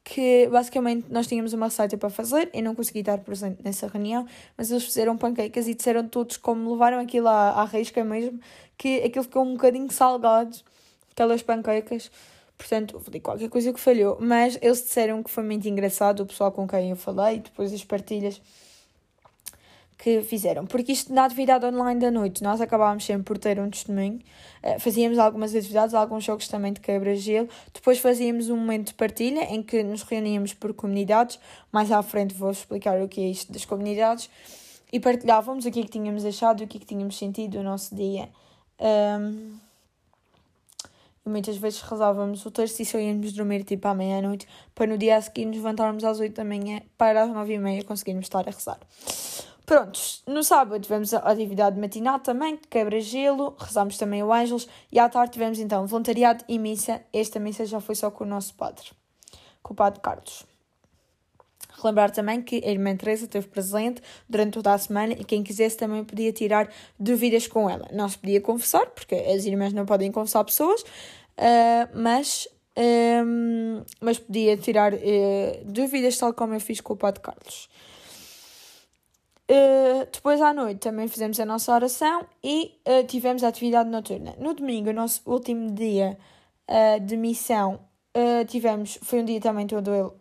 que 0.03 0.47
basicamente 0.47 1.05
nós 1.09 1.27
tínhamos 1.27 1.53
uma 1.53 1.67
receita 1.67 1.97
para 1.97 2.09
fazer, 2.09 2.49
eu 2.53 2.61
não 2.61 2.75
consegui 2.75 2.99
estar 2.99 3.17
presente 3.19 3.61
nessa 3.63 3.87
reunião, 3.87 4.27
mas 4.57 4.69
eles 4.69 4.83
fizeram 4.83 5.17
pancakes 5.17 5.67
e 5.67 5.73
disseram 5.73 6.07
todos 6.07 6.35
como 6.37 6.71
levaram 6.71 6.99
aquilo 6.99 7.27
à, 7.27 7.61
à 7.61 7.65
risca 7.65 8.03
mesmo, 8.03 8.39
que 8.77 9.01
aquilo 9.01 9.23
ficou 9.23 9.43
um 9.43 9.53
bocadinho 9.53 9.89
salgado, 9.91 10.57
aquelas 11.11 11.41
pancakes, 11.41 12.11
portanto, 12.57 12.95
houve 12.95 13.19
qualquer 13.21 13.49
coisa 13.49 13.71
que 13.71 13.79
falhou, 13.79 14.17
mas 14.19 14.57
eles 14.61 14.83
disseram 14.83 15.23
que 15.23 15.29
foi 15.29 15.43
muito 15.43 15.67
engraçado, 15.69 16.21
o 16.21 16.25
pessoal 16.25 16.51
com 16.51 16.67
quem 16.67 16.89
eu 16.89 16.97
falei, 16.97 17.39
depois 17.39 17.73
as 17.73 17.83
partilhas 17.83 18.41
que 20.03 20.21
fizeram. 20.21 20.65
Porque 20.65 20.91
isto 20.91 21.13
na 21.13 21.23
atividade 21.23 21.65
online 21.65 21.97
da 21.97 22.11
noite, 22.11 22.43
nós 22.43 22.59
acabávamos 22.59 23.05
sempre 23.05 23.23
por 23.23 23.37
ter 23.37 23.57
um 23.57 23.69
testemunho, 23.69 24.19
uh, 24.61 24.77
fazíamos 24.77 25.17
algumas 25.17 25.55
atividades, 25.55 25.95
alguns 25.95 26.25
jogos 26.25 26.45
também 26.49 26.73
de 26.73 26.81
quebra-gelo, 26.81 27.47
depois 27.73 27.99
fazíamos 27.99 28.49
um 28.49 28.57
momento 28.57 28.87
de 28.87 28.95
partilha 28.95 29.45
em 29.45 29.63
que 29.63 29.81
nos 29.81 30.03
reuníamos 30.03 30.53
por 30.53 30.73
comunidades, 30.73 31.39
mais 31.71 31.89
à 31.89 32.03
frente 32.03 32.33
vou 32.33 32.51
explicar 32.51 33.01
o 33.01 33.07
que 33.07 33.21
é 33.21 33.29
isto 33.29 33.53
das 33.53 33.63
comunidades, 33.63 34.29
e 34.91 34.99
partilhávamos 34.99 35.65
o 35.65 35.71
que 35.71 35.79
é 35.79 35.83
que 35.83 35.89
tínhamos 35.89 36.25
achado, 36.25 36.65
o 36.65 36.67
que 36.67 36.75
é 36.75 36.79
que 36.81 36.85
tínhamos 36.85 37.17
sentido 37.17 37.59
no 37.59 37.63
nosso 37.63 37.95
dia. 37.95 38.27
Um, 38.81 39.53
muitas 41.25 41.55
vezes 41.55 41.79
rezávamos 41.79 42.45
o 42.45 42.51
texto 42.51 42.81
e 42.81 42.85
só 42.85 42.99
íamos 42.99 43.31
dormir 43.31 43.63
tipo 43.63 43.87
à 43.87 43.93
meia-noite 43.93 44.45
para 44.75 44.85
no 44.85 44.97
dia 44.97 45.15
a 45.15 45.21
seguir 45.21 45.45
nos 45.45 45.55
levantarmos 45.55 46.03
às 46.03 46.19
oito 46.19 46.35
da 46.35 46.43
manhã 46.43 46.81
para 46.97 47.23
às 47.23 47.29
nove 47.29 47.53
e 47.53 47.57
meia 47.57 47.85
conseguirmos 47.85 48.25
estar 48.25 48.45
a 48.45 48.51
rezar. 48.51 48.79
Prontos, 49.65 50.21
no 50.27 50.43
sábado 50.43 50.81
tivemos 50.81 51.13
a 51.13 51.19
atividade 51.19 51.79
matinal 51.79 52.19
também, 52.19 52.59
quebra-gelo, 52.69 53.55
rezámos 53.57 53.97
também 53.97 54.21
o 54.21 54.33
Ângelos 54.33 54.67
e 54.91 54.99
à 54.99 55.07
tarde 55.07 55.33
tivemos 55.33 55.57
então 55.57 55.87
voluntariado 55.87 56.43
e 56.49 56.59
missa. 56.59 57.01
Esta 57.13 57.39
missa 57.39 57.65
já 57.65 57.79
foi 57.79 57.95
só 57.95 58.11
com 58.11 58.25
o 58.25 58.27
nosso 58.27 58.53
padre, 58.55 58.91
com 59.61 59.73
o 59.73 59.75
padre 59.75 60.01
Carlos. 60.01 60.45
Relembrar 61.81 62.11
também 62.11 62.41
que 62.41 62.61
a 62.63 62.69
irmã 62.69 62.95
Teresa 62.95 63.23
esteve 63.23 63.47
presente 63.47 64.01
durante 64.27 64.53
toda 64.53 64.73
a 64.73 64.77
semana 64.77 65.13
e 65.13 65.23
quem 65.23 65.41
quisesse 65.43 65.77
também 65.77 66.03
podia 66.03 66.33
tirar 66.33 66.69
dúvidas 66.99 67.47
com 67.47 67.69
ela. 67.69 67.87
Não 67.91 68.07
se 68.09 68.17
podia 68.17 68.41
confessar, 68.41 68.87
porque 68.87 69.15
as 69.15 69.45
irmãs 69.45 69.71
não 69.71 69.85
podem 69.85 70.11
confessar 70.11 70.43
pessoas, 70.43 70.81
uh, 70.81 71.89
mas, 71.93 72.49
um, 73.25 73.81
mas 74.01 74.19
podia 74.19 74.57
tirar 74.57 74.93
uh, 74.93 74.97
dúvidas, 75.65 76.17
tal 76.17 76.33
como 76.33 76.53
eu 76.53 76.59
fiz 76.59 76.81
com 76.81 76.93
o 76.93 76.97
Padre 76.97 77.21
Carlos. 77.21 77.69
Uh, 79.49 80.07
depois 80.09 80.39
à 80.39 80.53
noite 80.53 80.79
também 80.79 81.05
fizemos 81.09 81.37
a 81.37 81.45
nossa 81.45 81.73
oração 81.73 82.25
e 82.41 82.79
uh, 82.87 83.05
tivemos 83.05 83.43
a 83.43 83.49
atividade 83.49 83.89
noturna. 83.89 84.33
No 84.39 84.53
domingo, 84.53 84.89
o 84.89 84.93
nosso 84.93 85.21
último 85.25 85.71
dia 85.71 86.17
uh, 86.69 86.99
de 87.01 87.17
missão, 87.17 87.79
tivemos, 88.47 88.99
foi 89.01 89.21
um 89.21 89.25
dia 89.25 89.41
também 89.41 89.65
todo 89.65 89.91
ele 89.91 90.11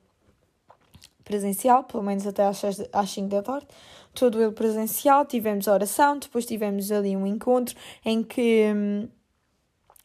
presencial, 1.22 1.84
pelo 1.84 2.02
menos 2.02 2.26
até 2.26 2.46
às, 2.46 2.56
6, 2.56 2.88
às 2.90 3.10
5 3.10 3.28
da 3.28 3.42
tarde, 3.42 3.66
todo 4.14 4.42
ele 4.42 4.52
presencial, 4.52 5.26
tivemos 5.26 5.68
a 5.68 5.74
oração, 5.74 6.18
depois 6.18 6.46
tivemos 6.46 6.90
ali 6.90 7.14
um 7.14 7.26
encontro 7.26 7.76
em 8.02 8.22
que 8.22 8.72
um, 8.74 9.08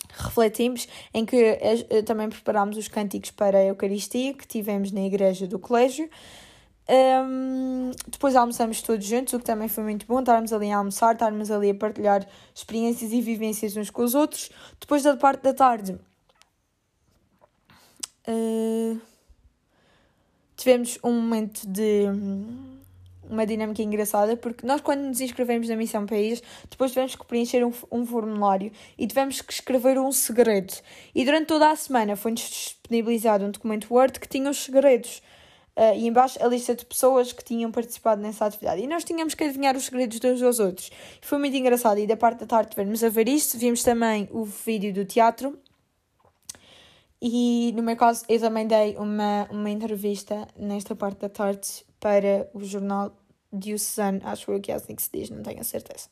refletimos, 0.09 0.85
em 1.13 1.25
que 1.25 1.57
também 2.05 2.27
preparámos 2.27 2.75
os 2.75 2.89
cânticos 2.89 3.31
para 3.31 3.57
a 3.57 3.63
Eucaristia 3.63 4.33
que 4.33 4.45
tivemos 4.45 4.91
na 4.91 5.01
igreja 5.01 5.47
do 5.47 5.57
colégio. 5.57 6.09
Um, 6.89 7.91
depois 8.07 8.35
almoçamos 8.35 8.81
todos 8.81 9.05
juntos, 9.05 9.33
o 9.33 9.39
que 9.39 9.45
também 9.45 9.67
foi 9.67 9.83
muito 9.83 10.05
bom, 10.05 10.19
estarmos 10.19 10.53
ali 10.53 10.71
a 10.71 10.77
almoçar, 10.77 11.13
estarmos 11.13 11.51
ali 11.51 11.69
a 11.69 11.75
partilhar 11.75 12.25
experiências 12.55 13.11
e 13.11 13.21
vivências 13.21 13.75
uns 13.75 13.89
com 13.89 14.03
os 14.03 14.15
outros. 14.15 14.49
Depois 14.79 15.03
da 15.03 15.17
parte 15.17 15.41
da 15.41 15.53
tarde, 15.53 15.97
uh, 18.27 19.01
tivemos 20.55 20.97
um 21.03 21.11
momento 21.11 21.67
de 21.67 22.05
uma 23.29 23.45
dinâmica 23.45 23.81
engraçada, 23.81 24.37
porque 24.37 24.65
nós, 24.65 24.79
quando 24.79 25.01
nos 25.01 25.19
inscrevemos 25.19 25.67
na 25.67 25.75
Missão 25.75 26.05
País, 26.05 26.41
depois 26.69 26.91
tivemos 26.91 27.15
que 27.17 27.25
preencher 27.25 27.65
um, 27.65 27.73
um 27.91 28.05
formulário 28.05 28.71
e 28.97 29.05
tivemos 29.05 29.41
que 29.41 29.51
escrever 29.51 29.99
um 29.99 30.11
segredo. 30.13 30.73
E 31.13 31.25
durante 31.25 31.47
toda 31.47 31.69
a 31.69 31.75
semana 31.75 32.15
foi-nos 32.15 32.41
disponibilizado 32.41 33.43
um 33.43 33.51
documento 33.51 33.93
Word 33.93 34.21
que 34.21 34.27
tinha 34.29 34.49
os 34.49 34.57
segredos 34.57 35.21
uh, 35.77 35.95
e 35.95 36.07
embaixo 36.07 36.43
a 36.43 36.47
lista 36.47 36.75
de 36.75 36.85
pessoas 36.85 37.31
que 37.31 37.43
tinham 37.43 37.71
participado 37.71 38.21
nessa 38.21 38.45
atividade. 38.45 38.81
E 38.81 38.87
nós 38.87 39.03
tínhamos 39.03 39.35
que 39.35 39.43
adivinhar 39.43 39.77
os 39.77 39.85
segredos 39.85 40.19
uns 40.23 40.41
aos 40.41 40.59
outros. 40.59 40.89
Foi 41.21 41.37
muito 41.37 41.55
engraçado. 41.55 41.99
E 41.99 42.07
da 42.07 42.17
parte 42.17 42.39
da 42.39 42.47
tarde 42.47 42.71
tivemos 42.71 43.03
a 43.03 43.09
ver 43.09 43.29
isto, 43.29 43.57
vimos 43.57 43.83
também 43.83 44.27
o 44.31 44.43
vídeo 44.43 44.93
do 44.93 45.05
teatro. 45.05 45.57
E 47.21 47.71
no 47.75 47.83
meu 47.83 47.95
caso, 47.95 48.25
eu 48.27 48.39
também 48.39 48.67
dei 48.67 48.95
uma, 48.97 49.47
uma 49.49 49.69
entrevista 49.69 50.47
nesta 50.55 50.95
parte 50.95 51.19
da 51.19 51.29
tarde 51.29 51.67
para 51.99 52.49
o 52.53 52.63
jornal 52.63 53.15
Diocesano, 53.51 54.21
acho 54.23 54.59
que 54.59 54.71
é 54.71 54.75
assim 54.75 54.93
que 54.93 55.01
se 55.01 55.09
diz, 55.11 55.29
não 55.29 55.41
tenho 55.41 55.61
a 55.61 55.63
certeza. 55.63 56.09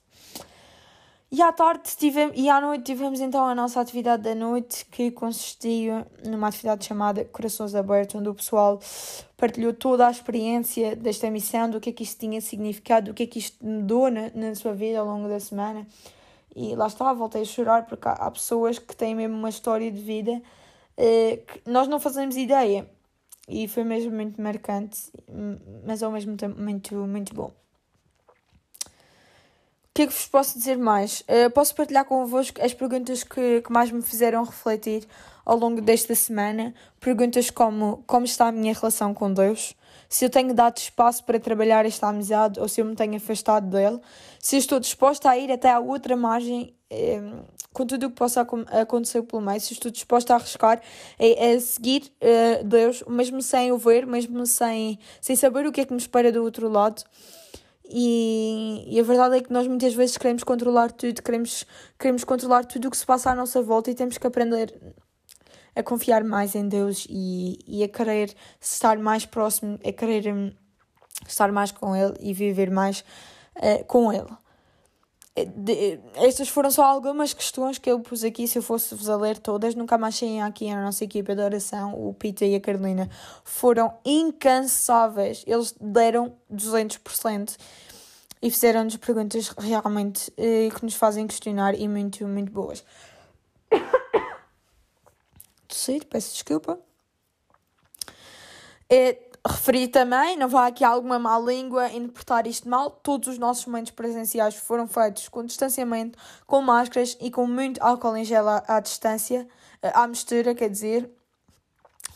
E 1.32 1.42
à 1.42 1.52
tarde 1.52 1.84
tivemos, 1.98 2.38
e 2.38 2.48
à 2.50 2.62
noite 2.62 2.84
tivemos 2.84 3.20
então 3.20 3.46
a 3.46 3.56
nossa 3.56 3.82
atividade 3.82 4.24
da 4.24 4.36
noite, 4.36 4.86
que 4.86 5.10
consistia 5.12 6.08
numa 6.24 6.48
atividade 6.48 6.86
chamada 6.86 7.26
Corações 7.26 7.74
Abertos, 7.74 8.16
onde 8.16 8.30
o 8.30 8.34
pessoal 8.34 8.80
partilhou 9.36 9.74
toda 9.74 10.08
a 10.08 10.12
experiência 10.12 10.96
desta 10.96 11.30
missão, 11.32 11.70
do 11.70 11.82
que 11.82 11.90
é 11.90 11.94
que 11.94 12.04
isto 12.04 12.20
tinha 12.20 12.40
significado, 12.40 13.08
do 13.08 13.14
que 13.14 13.24
é 13.24 13.28
que 13.28 13.40
isto 13.40 13.66
mudou 13.66 14.10
na, 14.12 14.30
na 14.36 14.56
sua 14.56 14.74
vida 14.74 15.00
ao 15.00 15.06
longo 15.06 15.28
da 15.28 15.40
semana. 15.40 15.86
E 16.56 16.76
lá 16.76 16.88
está, 16.88 17.12
voltei 17.12 17.42
a 17.42 17.46
chorar, 17.46 17.86
porque 17.86 18.08
há, 18.08 18.14
há 18.14 18.32
pessoas 18.32 18.80
que 18.80 18.96
têm 18.96 19.16
mesmo 19.16 19.36
uma 19.36 19.50
história 19.50 19.92
de 19.92 20.00
vida 20.00 20.42
eh, 20.96 21.40
que 21.48 21.70
nós 21.70 21.88
não 21.88 22.00
fazemos 22.00 22.38
ideia. 22.38 22.90
E 23.50 23.68
foi 23.68 23.84
mesmo 23.84 24.12
muito 24.12 24.42
marcante, 24.42 25.12
mas 25.86 26.02
ao 26.02 26.12
mesmo 26.12 26.38
tempo 26.38 26.60
muito, 26.62 26.96
muito 26.96 27.34
bom 27.34 27.52
que 29.96 30.02
é 30.02 30.08
que 30.08 30.14
vos 30.14 30.28
posso 30.28 30.58
dizer 30.58 30.78
mais? 30.78 31.22
Uh, 31.22 31.50
posso 31.52 31.74
partilhar 31.74 32.04
convosco 32.04 32.62
as 32.62 32.74
perguntas 32.74 33.24
que, 33.24 33.62
que 33.62 33.72
mais 33.72 33.90
me 33.90 34.02
fizeram 34.02 34.44
refletir 34.44 35.08
ao 35.46 35.58
longo 35.58 35.80
desta 35.80 36.14
semana. 36.14 36.74
Perguntas 37.00 37.50
como 37.50 38.04
como 38.06 38.26
está 38.26 38.50
a 38.50 38.52
minha 38.52 38.74
relação 38.74 39.14
com 39.14 39.32
Deus, 39.32 39.74
se 40.10 40.26
eu 40.26 40.30
tenho 40.30 40.54
dado 40.54 40.80
espaço 40.80 41.24
para 41.24 41.40
trabalhar 41.40 41.86
esta 41.86 42.10
amizade 42.10 42.60
ou 42.60 42.68
se 42.68 42.82
eu 42.82 42.86
me 42.86 42.94
tenho 42.94 43.16
afastado 43.16 43.70
dele, 43.70 44.02
se 44.38 44.58
eu 44.58 44.60
estou 44.60 44.82
disposta 44.82 45.30
a 45.30 45.38
ir 45.38 45.50
até 45.50 45.72
à 45.72 45.80
outra 45.80 46.18
margem 46.18 46.76
é, 46.90 47.22
com 47.72 47.86
tudo 47.86 48.08
o 48.08 48.10
que 48.10 48.18
possa 48.18 48.42
acontecer 48.42 49.22
pelo 49.22 49.42
meio, 49.42 49.62
se 49.62 49.72
estou 49.72 49.90
disposta 49.90 50.34
a 50.34 50.36
arriscar, 50.36 50.82
é, 51.18 51.54
é 51.54 51.60
seguir 51.62 52.12
uh, 52.22 52.66
Deus, 52.66 53.02
mesmo 53.08 53.42
sem 53.42 53.72
o 53.72 53.78
ver, 53.78 54.06
mesmo 54.06 54.46
sem, 54.46 55.00
sem 55.22 55.38
saber 55.38 55.66
o 55.66 55.72
que 55.72 55.80
é 55.80 55.86
que 55.86 55.94
me 55.94 56.00
espera 56.00 56.34
do 56.34 56.44
outro 56.44 56.68
lado. 56.68 57.02
E, 57.88 58.84
e, 58.88 59.00
a 59.00 59.04
verdade 59.04 59.38
é 59.38 59.42
que 59.42 59.54
nós 59.54 59.68
muitas 59.68 59.94
vezes 59.94 60.18
queremos 60.18 60.44
controlar 60.44 60.92
tudo, 60.92 61.22
queremos, 61.22 61.66
queremos 62.00 62.24
controlar 62.24 62.66
tudo 62.66 62.88
o 62.88 62.92
que 62.92 62.98
se 62.98 63.06
passa 63.06 63.30
à 63.30 63.36
nossa 63.36 63.62
volta 63.62 63.92
e 63.92 63.96
temos 63.96 64.18
que 64.18 64.26
aprender 64.26 64.74
a 65.76 65.84
confiar 65.84 66.24
mais 66.24 66.56
em 66.56 66.68
Deus 66.68 67.06
e, 67.10 67.60
e 67.68 67.84
a 67.84 67.88
querer 67.88 68.34
estar 68.60 68.98
mais 68.98 69.26
próximo, 69.26 69.78
a 69.86 69.92
querer 69.92 70.34
um, 70.34 70.52
estar 71.28 71.52
mais 71.52 71.72
com 71.72 71.96
Ele 71.96 72.14
e 72.20 72.34
viver 72.34 72.72
mais 72.72 73.04
uh, 73.58 73.84
com 73.86 74.12
Ele. 74.12 74.32
De, 75.36 76.00
estas 76.16 76.48
foram 76.48 76.72
só 76.72 76.86
algumas 76.86 77.34
questões 77.34 77.78
que 77.78 77.92
eu 77.92 78.00
pus 78.00 78.24
aqui. 78.24 78.48
Se 78.48 78.58
eu 78.58 78.64
fosse-vos 78.64 79.10
a 79.10 79.18
ler 79.18 79.38
todas, 79.38 79.76
nunca 79.76 79.98
mais 79.98 80.16
saem 80.16 80.42
aqui 80.42 80.70
a 80.70 80.82
nossa 80.82 81.04
equipa 81.04 81.36
de 81.36 81.42
oração. 81.42 81.94
O 81.94 82.14
Pita 82.14 82.46
e 82.46 82.56
a 82.56 82.62
Carolina 82.62 83.10
foram 83.44 83.94
incansáveis. 84.06 85.44
Eles 85.46 85.76
deram 85.80 86.34
200% 86.54 87.58
e 88.42 88.50
fizeram-nos 88.50 88.96
perguntas 88.96 89.50
realmente 89.58 90.32
eh, 90.38 90.70
que 90.74 90.86
nos 90.86 90.96
fazem 90.96 91.28
questionar 91.28 91.74
e 91.78 91.86
muito, 91.88 92.26
muito 92.26 92.52
boas. 92.52 92.86
Tossir, 95.68 96.06
peço 96.06 96.32
desculpa. 96.32 96.80
É, 98.90 99.14
referi 99.48 99.88
também, 99.88 100.36
não 100.38 100.48
vá 100.48 100.68
aqui 100.68 100.84
alguma 100.84 101.20
má 101.20 101.38
língua 101.38 101.90
interpretar 101.92 102.48
isto 102.48 102.68
mal, 102.68 102.90
todos 102.90 103.28
os 103.28 103.38
nossos 103.38 103.66
momentos 103.66 103.92
presenciais 103.92 104.56
foram 104.56 104.88
feitos 104.88 105.30
com 105.30 105.44
distanciamento, 105.44 106.18
com 106.48 106.62
máscaras 106.62 107.18
e 107.22 107.30
com 107.30 107.46
muito 107.46 107.82
álcool 107.82 108.18
em 108.18 108.26
gel 108.26 108.48
à, 108.48 108.64
à 108.68 108.80
distância, 108.80 109.48
eh, 109.82 109.92
à 109.94 110.08
mistura, 110.08 110.56
quer 110.56 110.70
dizer, 110.70 111.10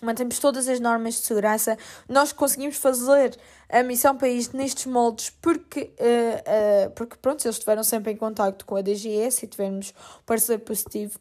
mantemos 0.02 0.40
todas 0.40 0.68
as 0.68 0.80
normas 0.80 1.16
de 1.16 1.22
segurança. 1.22 1.78
Nós 2.08 2.32
conseguimos 2.32 2.78
fazer 2.78 3.38
a 3.70 3.84
missão 3.84 4.18
país 4.18 4.52
nestes 4.52 4.86
moldes 4.86 5.30
porque, 5.30 5.82
uh, 6.00 6.88
uh, 6.88 6.92
porque 6.92 7.16
pronto, 7.22 7.46
eles 7.46 7.56
estiveram 7.56 7.84
sempre 7.84 8.12
em 8.12 8.18
contato 8.18 8.66
com 8.66 8.76
a 8.76 8.82
DGS 8.82 9.46
e 9.46 9.48
tivemos 9.48 9.94
parceiro 10.26 10.62
positivo 10.62 11.20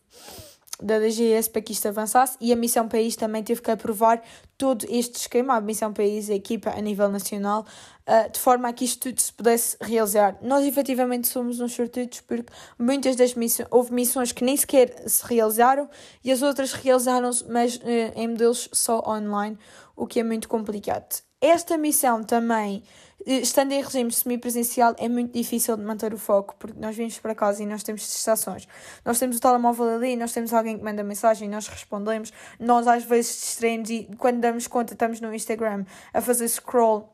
da 0.82 0.98
DGS 0.98 1.50
para 1.50 1.62
que 1.62 1.72
isto 1.72 1.88
avançasse 1.88 2.36
e 2.40 2.52
a 2.52 2.56
Missão 2.56 2.88
País 2.88 3.16
também 3.16 3.42
teve 3.42 3.60
que 3.60 3.70
aprovar 3.70 4.22
todo 4.56 4.86
este 4.88 5.16
esquema, 5.16 5.54
a 5.54 5.60
Missão 5.60 5.92
País, 5.92 6.30
a 6.30 6.34
equipa 6.34 6.70
a 6.70 6.80
nível 6.80 7.08
nacional, 7.08 7.66
uh, 8.06 8.30
de 8.30 8.38
forma 8.38 8.68
a 8.68 8.72
que 8.72 8.84
isto 8.84 9.08
tudo 9.08 9.20
se 9.20 9.32
pudesse 9.32 9.76
realizar. 9.80 10.38
Nós 10.40 10.64
efetivamente 10.64 11.28
somos 11.28 11.60
uns 11.60 11.72
sortudos 11.72 12.20
porque 12.20 12.52
muitas 12.78 13.16
das 13.16 13.34
missões, 13.34 13.68
houve 13.70 13.92
missões 13.92 14.32
que 14.32 14.44
nem 14.44 14.56
sequer 14.56 15.08
se 15.08 15.24
realizaram 15.26 15.88
e 16.24 16.30
as 16.30 16.42
outras 16.42 16.72
realizaram-se, 16.72 17.44
mas 17.48 17.76
uh, 17.76 17.80
em 18.14 18.28
modelos 18.28 18.68
só 18.72 19.02
online, 19.06 19.58
o 19.96 20.06
que 20.06 20.20
é 20.20 20.24
muito 20.24 20.48
complicado. 20.48 21.22
Esta 21.40 21.78
missão 21.78 22.24
também 22.24 22.82
estando 23.26 23.72
em 23.72 23.82
regime 23.82 24.12
semipresencial 24.12 24.94
é 24.98 25.08
muito 25.08 25.32
difícil 25.32 25.76
de 25.76 25.82
manter 25.82 26.14
o 26.14 26.18
foco, 26.18 26.54
porque 26.58 26.78
nós 26.78 26.96
vimos 26.96 27.18
para 27.18 27.34
casa 27.34 27.62
e 27.62 27.66
nós 27.66 27.82
temos 27.82 28.02
distrações. 28.02 28.66
Nós 29.04 29.18
temos 29.18 29.36
o 29.36 29.40
telemóvel 29.40 29.96
ali, 29.96 30.16
nós 30.16 30.32
temos 30.32 30.52
alguém 30.52 30.78
que 30.78 30.84
manda 30.84 31.02
mensagem, 31.02 31.48
nós 31.48 31.66
respondemos, 31.68 32.32
nós 32.58 32.86
às 32.86 33.04
vezes 33.04 33.32
distraímos 33.40 33.90
e 33.90 34.08
quando 34.18 34.40
damos 34.40 34.66
conta 34.66 34.92
estamos 34.92 35.20
no 35.20 35.34
Instagram 35.34 35.84
a 36.12 36.20
fazer 36.20 36.48
scroll 36.48 37.12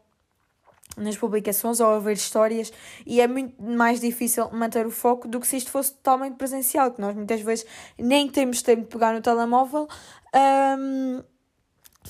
nas 0.97 1.17
publicações 1.17 1.81
ou 1.81 1.89
a 1.89 1.99
ver 1.99 2.13
histórias 2.13 2.73
e 3.05 3.21
é 3.21 3.27
muito 3.27 3.61
mais 3.61 4.01
difícil 4.01 4.49
manter 4.53 4.87
o 4.87 4.91
foco 4.91 5.27
do 5.27 5.41
que 5.41 5.47
se 5.47 5.57
isto 5.57 5.71
fosse 5.71 5.93
totalmente 5.95 6.37
presencial, 6.37 6.93
que 6.93 7.01
nós 7.01 7.17
muitas 7.17 7.41
vezes 7.41 7.67
nem 7.99 8.29
temos 8.29 8.63
tempo 8.63 8.83
de 8.83 8.89
pegar 8.89 9.13
no 9.13 9.21
telemóvel. 9.21 9.89
Um, 10.35 11.23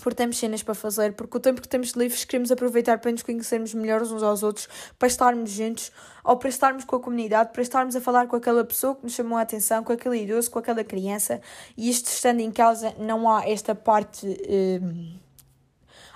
porque 0.00 0.16
temos 0.16 0.38
cenas 0.38 0.62
para 0.62 0.74
fazer, 0.74 1.12
porque 1.14 1.36
o 1.36 1.40
tempo 1.40 1.60
que 1.60 1.68
temos 1.68 1.92
livres 1.92 2.24
queremos 2.24 2.50
aproveitar 2.50 2.98
para 2.98 3.12
nos 3.12 3.22
conhecermos 3.22 3.74
melhores 3.74 4.10
uns 4.10 4.22
aos 4.22 4.42
outros, 4.42 4.68
para 4.98 5.08
estarmos 5.08 5.50
juntos, 5.50 5.92
ou 6.22 6.36
para 6.36 6.48
estarmos 6.48 6.84
com 6.84 6.96
a 6.96 7.00
comunidade, 7.00 7.52
para 7.52 7.62
estarmos 7.62 7.94
a 7.94 8.00
falar 8.00 8.26
com 8.26 8.36
aquela 8.36 8.64
pessoa 8.64 8.94
que 8.94 9.04
nos 9.04 9.12
chamou 9.12 9.38
a 9.38 9.42
atenção, 9.42 9.84
com 9.84 9.92
aquele 9.92 10.22
idoso, 10.22 10.50
com 10.50 10.58
aquela 10.58 10.82
criança, 10.82 11.40
e 11.76 11.88
isto 11.88 12.06
estando 12.08 12.40
em 12.40 12.50
casa 12.50 12.94
não 12.98 13.30
há 13.30 13.48
esta 13.48 13.74
parte. 13.74 14.26
Hum, 14.48 15.18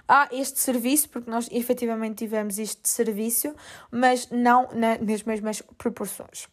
há 0.09 0.29
este 0.33 0.59
serviço, 0.59 1.11
porque 1.11 1.31
nós 1.31 1.49
efetivamente 1.53 2.17
tivemos 2.17 2.59
este 2.59 2.89
serviço, 2.89 3.55
mas 3.91 4.29
não 4.31 4.69
na, 4.73 4.99
nas 4.99 5.23
mesmas 5.23 5.63
proporções. 5.77 6.49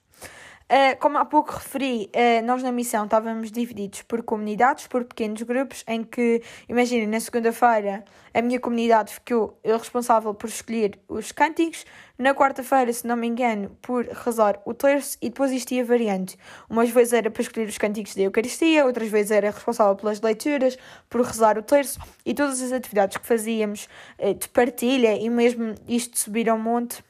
Uh, 0.68 0.98
como 1.00 1.20
há 1.20 1.26
pouco 1.26 1.52
referi, 1.52 2.10
uh, 2.16 2.44
nós 2.44 2.64
na 2.64 2.72
missão 2.72 3.06
estávamos 3.06 3.52
divididos 3.52 4.02
por 4.02 4.24
comunidades, 4.24 4.88
por 4.88 5.06
pequenos 5.06 5.44
grupos, 5.44 5.84
em 5.88 6.04
que, 6.04 6.42
imaginem, 6.68 7.06
na 7.06 7.20
segunda-feira 7.20 8.04
a 8.34 8.42
minha 8.42 8.60
comunidade 8.60 9.14
ficou 9.14 9.60
responsável 9.64 10.34
por 10.34 10.50
escolher 10.50 11.00
os 11.08 11.32
cânticos, 11.32 11.86
na 12.18 12.34
quarta-feira, 12.34 12.92
se 12.92 13.06
não 13.06 13.16
me 13.16 13.28
engano, 13.28 13.78
por 13.80 14.06
rezar 14.06 14.60
o 14.66 14.74
terço 14.74 15.20
e 15.22 15.30
depois 15.30 15.52
isto 15.52 15.72
ia 15.72 15.86
variante. 15.86 16.36
Umas 16.68 16.90
vezes 16.90 17.14
era 17.14 17.30
para 17.30 17.44
escolher 17.44 17.68
os 17.68 17.78
cânticos 17.78 18.16
da 18.16 18.24
Eucaristia, 18.24 18.88
outras 18.88 19.08
vezes 19.10 19.30
era 19.30 19.52
responsável 19.52 19.96
pelas 19.96 20.20
leituras, 20.20 20.80
por 21.08 21.22
rezar 21.22 21.60
o 21.60 21.62
terço 21.62 22.00
e 22.26 22.34
todas 22.34 22.60
as 22.64 22.72
atividades 22.72 23.18
que 23.18 23.28
fazíamos 23.28 23.88
uh, 24.18 24.34
de 24.34 24.50
partilha 24.50 25.16
e 25.16 25.30
mesmo 25.30 25.76
isto 25.88 26.18
subir 26.18 26.50
ao 26.50 26.58
monte 26.58 27.04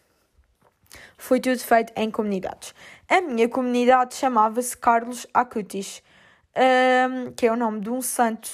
foi 1.17 1.39
tudo 1.39 1.59
feito 1.59 1.93
em 1.95 2.09
comunidades. 2.09 2.73
A 3.07 3.21
minha 3.21 3.47
comunidade 3.47 4.15
chamava-se 4.15 4.75
Carlos 4.75 5.27
Acutis, 5.33 6.01
um, 6.55 7.31
que 7.31 7.45
é 7.45 7.51
o 7.51 7.55
nome 7.55 7.81
de 7.81 7.89
um 7.89 8.01
santo. 8.01 8.49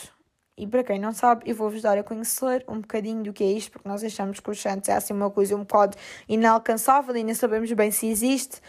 E 0.57 0.67
para 0.67 0.83
quem 0.83 0.99
não 0.99 1.11
sabe, 1.11 1.49
eu 1.49 1.55
vou-vos 1.55 1.81
dar 1.81 1.97
a 1.97 2.03
conhecer 2.03 2.63
um 2.67 2.81
bocadinho 2.81 3.23
do 3.23 3.33
que 3.33 3.43
é 3.43 3.51
isto, 3.51 3.71
porque 3.71 3.87
nós 3.87 4.03
achamos 4.03 4.39
que 4.39 4.49
os 4.49 4.61
santos 4.61 4.89
é 4.89 4.93
assim 4.93 5.13
uma 5.13 5.31
coisa 5.31 5.55
um 5.55 5.59
bocado 5.59 5.97
inalcançável 6.27 7.15
e 7.15 7.23
nem 7.23 7.33
sabemos 7.33 7.71
bem 7.71 7.89
se 7.89 8.07
existe. 8.07 8.61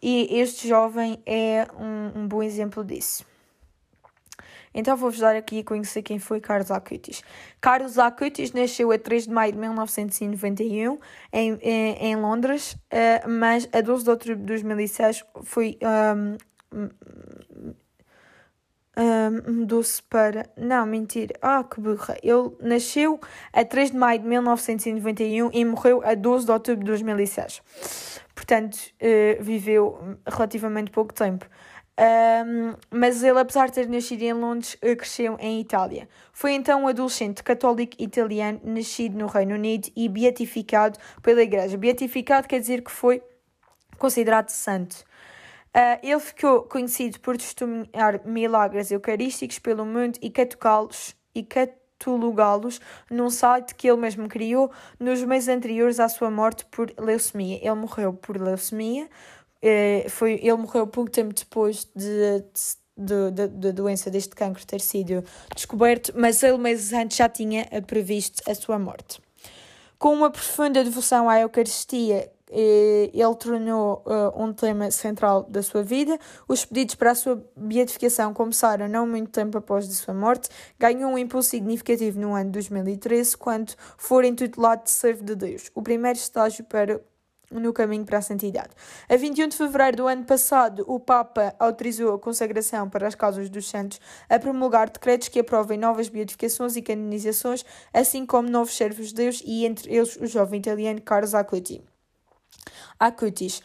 E 0.00 0.38
este 0.38 0.68
jovem 0.68 1.20
é 1.26 1.66
um, 1.78 2.20
um 2.20 2.28
bom 2.28 2.42
exemplo 2.42 2.84
disso. 2.84 3.24
Então 4.76 4.94
vou-vos 4.94 5.18
dar 5.18 5.34
aqui 5.34 5.60
a 5.60 5.64
conhecer 5.64 6.02
quem 6.02 6.18
foi 6.18 6.38
Carlos 6.38 6.70
Acutis. 6.70 7.22
Carlos 7.62 7.98
Acutis 7.98 8.52
nasceu 8.52 8.92
a 8.92 8.98
3 8.98 9.24
de 9.24 9.30
maio 9.30 9.52
de 9.52 9.58
1991 9.58 10.98
em, 11.32 11.58
em, 11.62 11.92
em 11.94 12.16
Londres, 12.16 12.74
uh, 12.74 13.26
mas 13.26 13.66
a 13.72 13.80
12 13.80 14.04
de 14.04 14.10
outubro 14.10 14.36
de 14.36 14.42
2006 14.42 15.24
foi. 15.42 15.78
Um, 15.82 16.36
um, 18.98 19.52
mudou-se 19.52 20.02
para. 20.02 20.46
Não, 20.58 20.84
mentira. 20.84 21.34
Ah, 21.40 21.64
que 21.64 21.80
burra. 21.80 22.16
Ele 22.22 22.50
nasceu 22.60 23.18
a 23.54 23.64
3 23.64 23.92
de 23.92 23.96
maio 23.96 24.20
de 24.20 24.26
1991 24.26 25.50
e 25.52 25.64
morreu 25.64 26.02
a 26.04 26.14
12 26.14 26.44
de 26.44 26.52
outubro 26.52 26.84
de 26.84 26.90
2006. 26.90 27.62
Portanto, 28.34 28.76
uh, 28.76 29.42
viveu 29.42 30.18
relativamente 30.26 30.90
pouco 30.90 31.14
tempo. 31.14 31.46
Um, 31.98 32.74
mas 32.90 33.22
ele, 33.22 33.38
apesar 33.38 33.66
de 33.66 33.72
ter 33.72 33.88
nascido 33.88 34.20
em 34.22 34.34
Londres, 34.34 34.76
eh, 34.82 34.94
cresceu 34.94 35.38
em 35.40 35.60
Itália. 35.60 36.06
Foi 36.30 36.52
então 36.52 36.82
um 36.82 36.88
adolescente 36.88 37.42
católico 37.42 37.96
italiano 37.98 38.60
nascido 38.64 39.16
no 39.16 39.26
Reino 39.26 39.54
Unido 39.54 39.88
e 39.96 40.06
beatificado 40.06 40.98
pela 41.22 41.42
Igreja. 41.42 41.78
Beatificado 41.78 42.46
quer 42.46 42.60
dizer 42.60 42.82
que 42.82 42.90
foi 42.90 43.22
considerado 43.96 44.50
santo. 44.50 45.04
Uh, 45.74 45.98
ele 46.02 46.20
ficou 46.20 46.62
conhecido 46.62 47.18
por 47.20 47.36
testemunhar 47.36 48.20
milagres 48.26 48.90
eucarísticos 48.90 49.58
pelo 49.58 49.84
mundo 49.84 50.18
e 50.22 50.30
catalogá-los 50.30 51.14
e 51.34 51.42
catalogá-los 51.42 52.80
num 53.10 53.28
site 53.28 53.74
que 53.74 53.88
ele 53.88 54.00
mesmo 54.00 54.26
criou 54.28 54.70
nos 54.98 55.22
meses 55.22 55.48
anteriores 55.48 56.00
à 56.00 56.08
sua 56.08 56.30
morte 56.30 56.64
por 56.66 56.92
leucemia. 56.98 57.58
Ele 57.62 57.74
morreu 57.74 58.12
por 58.12 58.38
leucemia 58.38 59.08
é, 59.62 60.06
foi, 60.08 60.34
ele 60.34 60.54
morreu 60.54 60.86
pouco 60.86 61.10
tempo 61.10 61.34
depois 61.34 61.88
de, 61.94 62.44
de, 62.96 63.30
de, 63.30 63.48
de, 63.48 63.72
doença 63.72 64.10
deste 64.10 64.34
cancro 64.34 64.64
ter 64.66 64.80
sido 64.80 65.24
descoberto, 65.54 66.12
mas 66.16 66.42
ele 66.42 66.58
meses 66.58 66.92
antes 66.92 67.16
já 67.16 67.28
tinha 67.28 67.66
previsto 67.86 68.42
a 68.48 68.54
sua 68.54 68.78
morte. 68.78 69.20
Com 69.98 70.12
uma 70.12 70.30
profunda 70.30 70.84
devoção 70.84 71.28
à 71.28 71.40
Eucaristia, 71.40 72.30
eh, 72.50 73.10
ele 73.12 73.34
tornou 73.34 74.04
uh, 74.06 74.42
um 74.42 74.52
tema 74.52 74.90
central 74.90 75.42
da 75.44 75.62
sua 75.62 75.82
vida. 75.82 76.18
Os 76.46 76.64
pedidos 76.64 76.94
para 76.94 77.10
a 77.10 77.14
sua 77.14 77.44
beatificação 77.56 78.32
começaram 78.32 78.88
não 78.88 79.06
muito 79.06 79.30
tempo 79.30 79.58
após 79.58 79.88
a 79.88 79.92
sua 79.92 80.14
morte. 80.14 80.48
Ganhou 80.78 81.10
um 81.10 81.18
impulso 81.18 81.50
significativo 81.50 82.20
no 82.20 82.34
ano 82.34 82.46
de 82.46 82.52
2013, 82.52 83.36
quando 83.36 83.74
foi 83.96 84.28
intitulado 84.28 84.84
de 84.84 84.90
servo 84.90 85.24
de 85.24 85.34
Deus, 85.34 85.70
o 85.74 85.82
primeiro 85.82 86.18
estágio 86.18 86.64
para 86.64 87.00
no 87.50 87.72
caminho 87.72 88.04
para 88.04 88.18
a 88.18 88.22
santidade. 88.22 88.70
A 89.08 89.16
21 89.16 89.48
de 89.48 89.56
fevereiro 89.56 89.98
do 89.98 90.06
ano 90.06 90.24
passado, 90.24 90.84
o 90.86 90.98
Papa 90.98 91.54
autorizou 91.58 92.14
a 92.14 92.18
consagração 92.18 92.88
para 92.88 93.06
as 93.06 93.14
causas 93.14 93.48
dos 93.48 93.68
santos 93.68 94.00
a 94.28 94.38
promulgar 94.38 94.90
decretos 94.90 95.28
que 95.28 95.40
aprovem 95.40 95.78
novas 95.78 96.08
beatificações 96.08 96.76
e 96.76 96.82
canonizações, 96.82 97.64
assim 97.92 98.26
como 98.26 98.48
novos 98.48 98.76
servos 98.76 99.08
de 99.08 99.14
Deus 99.14 99.42
e 99.44 99.64
entre 99.64 99.94
eles 99.94 100.16
o 100.16 100.26
jovem 100.26 100.60
italiano 100.60 101.00
Carlos 101.00 101.34
Acuti. 101.34 101.82
Acutis. 102.98 103.62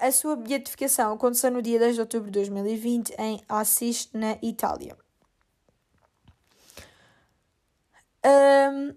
A 0.00 0.10
sua 0.10 0.34
beatificação 0.34 1.12
aconteceu 1.12 1.50
no 1.50 1.62
dia 1.62 1.78
10 1.78 1.94
de 1.94 2.00
outubro 2.00 2.26
de 2.26 2.40
2020 2.40 3.14
em 3.16 3.40
Assis, 3.48 4.08
na 4.12 4.36
Itália. 4.42 4.96
Um, 8.26 8.94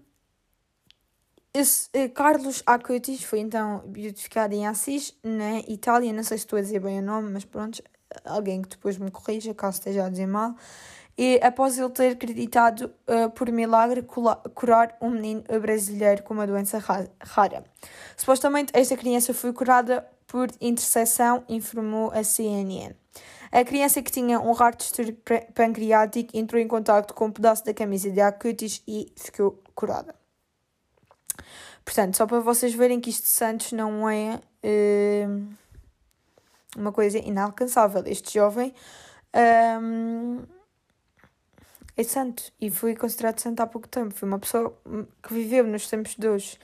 esse, 1.54 1.88
uh, 1.96 2.10
Carlos 2.10 2.62
Acutis 2.66 3.22
foi 3.22 3.38
então 3.38 3.84
beatificado 3.86 4.54
em 4.54 4.66
Assis, 4.66 5.14
na 5.22 5.60
Itália. 5.60 6.12
Não 6.12 6.24
sei 6.24 6.36
se 6.36 6.44
estou 6.44 6.58
a 6.58 6.62
dizer 6.62 6.80
bem 6.80 6.98
o 6.98 7.02
nome, 7.02 7.30
mas 7.30 7.44
pronto, 7.44 7.80
alguém 8.24 8.60
que 8.60 8.70
depois 8.70 8.98
me 8.98 9.10
corrija 9.10 9.54
caso 9.54 9.78
esteja 9.78 10.04
a 10.04 10.08
dizer 10.08 10.26
mal. 10.26 10.56
E 11.16 11.38
após 11.40 11.78
ele 11.78 11.90
ter 11.90 12.12
acreditado 12.12 12.92
uh, 13.08 13.30
por 13.30 13.50
milagre 13.52 14.02
curar 14.52 14.96
um 15.00 15.10
menino 15.10 15.44
brasileiro 15.62 16.24
com 16.24 16.34
uma 16.34 16.44
doença 16.44 16.82
rara. 17.22 17.64
Supostamente 18.16 18.72
esta 18.74 18.96
criança 18.96 19.32
foi 19.32 19.52
curada 19.52 20.04
por 20.26 20.50
intercessão, 20.60 21.44
informou 21.48 22.10
a 22.10 22.24
CNN. 22.24 22.96
A 23.52 23.64
criança 23.64 24.02
que 24.02 24.10
tinha 24.10 24.40
um 24.40 24.50
raro 24.50 24.76
distúrbio 24.76 25.16
pancreático 25.54 26.36
entrou 26.36 26.60
em 26.60 26.66
contato 26.66 27.14
com 27.14 27.26
um 27.26 27.30
pedaço 27.30 27.64
da 27.64 27.72
camisa 27.72 28.10
de 28.10 28.20
Acutis 28.20 28.82
e 28.88 29.12
ficou 29.16 29.62
curada. 29.76 30.23
Portanto, 31.84 32.16
só 32.16 32.26
para 32.26 32.40
vocês 32.40 32.74
verem 32.74 33.00
que 33.00 33.10
isto 33.10 33.24
de 33.24 33.30
Santos 33.30 33.72
não 33.72 34.08
é 34.08 34.40
uh, 34.64 35.48
uma 36.76 36.92
coisa 36.92 37.18
inalcançável. 37.18 38.02
Este 38.06 38.34
jovem 38.34 38.74
um, 39.82 40.42
é 41.96 42.02
santo 42.02 42.52
e 42.60 42.70
foi 42.70 42.96
considerado 42.96 43.38
santo 43.40 43.60
há 43.60 43.66
pouco 43.66 43.88
tempo. 43.88 44.14
Foi 44.14 44.28
uma 44.28 44.38
pessoa 44.38 44.76
que 45.22 45.34
viveu 45.34 45.64
nos 45.66 45.88
tempos 45.88 46.14
de 46.16 46.28
hoje. 46.28 46.58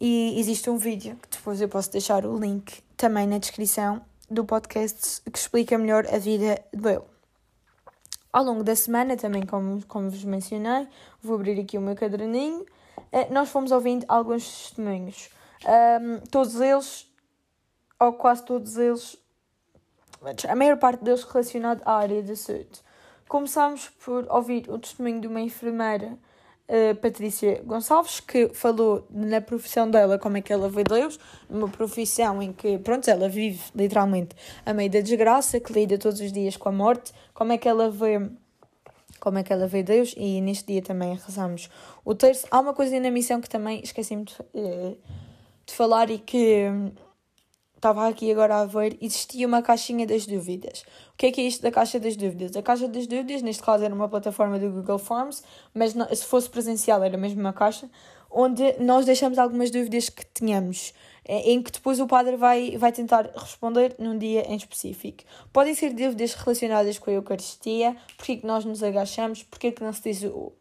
E 0.00 0.38
existe 0.38 0.70
um 0.70 0.76
vídeo 0.76 1.16
que 1.16 1.36
depois 1.36 1.60
eu 1.60 1.68
posso 1.68 1.90
deixar 1.90 2.24
o 2.24 2.38
link 2.38 2.82
também 2.96 3.26
na 3.26 3.38
descrição 3.38 4.00
do 4.30 4.44
podcast 4.44 5.22
que 5.22 5.38
explica 5.38 5.76
melhor 5.78 6.06
a 6.06 6.18
vida 6.18 6.62
dele. 6.72 7.02
Ao 8.32 8.44
longo 8.44 8.62
da 8.62 8.76
semana, 8.76 9.16
também 9.16 9.44
como, 9.44 9.84
como 9.86 10.10
vos 10.10 10.22
mencionei, 10.22 10.86
vou 11.22 11.34
abrir 11.34 11.58
aqui 11.58 11.78
o 11.78 11.80
meu 11.80 11.96
caderninho, 11.96 12.64
nós 13.30 13.48
fomos 13.48 13.70
ouvindo 13.72 14.04
alguns 14.08 14.46
testemunhos. 14.46 15.30
Um, 15.64 16.20
todos 16.30 16.60
eles, 16.60 17.06
ou 17.98 18.12
quase 18.12 18.44
todos 18.44 18.76
eles, 18.76 19.16
a 20.48 20.56
maior 20.56 20.76
parte 20.78 21.02
deles 21.02 21.24
relacionado 21.24 21.82
à 21.84 21.96
área 21.96 22.22
da 22.22 22.36
saúde. 22.36 22.82
Começámos 23.28 23.88
por 24.04 24.26
ouvir 24.30 24.68
o 24.70 24.78
testemunho 24.78 25.20
de 25.20 25.26
uma 25.26 25.40
enfermeira, 25.40 26.16
uh, 26.68 26.94
Patrícia 26.96 27.62
Gonçalves, 27.64 28.20
que 28.20 28.48
falou 28.54 29.06
na 29.10 29.40
profissão 29.40 29.90
dela, 29.90 30.18
como 30.18 30.36
é 30.36 30.40
que 30.40 30.52
ela 30.52 30.68
vê 30.68 30.82
Deus, 30.84 31.18
numa 31.48 31.68
profissão 31.68 32.40
em 32.42 32.52
que, 32.52 32.78
pronto, 32.78 33.08
ela 33.08 33.28
vive 33.28 33.60
literalmente 33.74 34.34
a 34.64 34.72
meio 34.72 34.90
da 34.90 35.00
desgraça, 35.00 35.60
que 35.60 35.72
lida 35.72 35.98
todos 35.98 36.20
os 36.20 36.32
dias 36.32 36.56
com 36.56 36.68
a 36.68 36.72
morte, 36.72 37.12
como 37.34 37.52
é 37.52 37.58
que 37.58 37.68
ela 37.68 37.90
vê 37.90 38.30
como 39.20 39.38
é 39.38 39.42
que 39.42 39.52
ela 39.52 39.66
vê 39.66 39.82
Deus 39.82 40.14
e 40.16 40.40
neste 40.40 40.72
dia 40.72 40.82
também 40.82 41.14
rezamos 41.14 41.68
o 42.04 42.14
terço. 42.14 42.46
Há 42.50 42.60
uma 42.60 42.74
coisa 42.74 42.98
na 43.00 43.10
missão 43.10 43.40
que 43.40 43.48
também 43.48 43.80
esqueci-me 43.82 44.24
de, 44.24 44.34
eh, 44.54 44.96
de 45.66 45.74
falar 45.74 46.10
e 46.10 46.18
que 46.18 46.66
estava 47.78 48.08
aqui 48.08 48.30
agora 48.30 48.56
a 48.56 48.64
ver, 48.66 48.98
existia 49.00 49.46
uma 49.46 49.62
caixinha 49.62 50.06
das 50.06 50.26
dúvidas. 50.26 50.84
O 51.14 51.16
que 51.16 51.26
é 51.26 51.32
que 51.32 51.40
é 51.40 51.44
isto 51.44 51.62
da 51.62 51.70
caixa 51.70 51.98
das 51.98 52.16
dúvidas? 52.16 52.56
A 52.56 52.62
caixa 52.62 52.88
das 52.88 53.06
dúvidas, 53.06 53.40
neste 53.40 53.62
caso, 53.62 53.84
era 53.84 53.94
uma 53.94 54.08
plataforma 54.08 54.58
do 54.58 54.70
Google 54.70 54.98
Forms, 54.98 55.42
mas 55.72 55.94
não, 55.94 56.06
se 56.14 56.24
fosse 56.24 56.50
presencial 56.50 57.02
era 57.02 57.16
mesmo 57.16 57.40
uma 57.40 57.52
caixa, 57.52 57.88
onde 58.30 58.74
nós 58.80 59.06
deixamos 59.06 59.38
algumas 59.38 59.70
dúvidas 59.70 60.08
que 60.08 60.24
tínhamos, 60.34 60.92
eh, 61.24 61.52
em 61.52 61.62
que 61.62 61.72
depois 61.72 62.00
o 62.00 62.06
padre 62.06 62.36
vai, 62.36 62.76
vai 62.76 62.92
tentar 62.92 63.30
responder 63.34 63.94
num 63.98 64.18
dia 64.18 64.42
em 64.50 64.56
específico. 64.56 65.24
Podem 65.52 65.74
ser 65.74 65.92
dúvidas 65.92 66.34
relacionadas 66.34 66.98
com 66.98 67.10
a 67.10 67.14
Eucaristia, 67.14 67.96
porque 68.16 68.32
é 68.32 68.36
que 68.36 68.46
nós 68.46 68.64
nos 68.64 68.82
agachamos, 68.82 69.42
porque 69.42 69.68
é 69.68 69.72
que 69.72 69.82
não 69.82 69.92
se 69.92 70.02
diz 70.02 70.22
o 70.24 70.52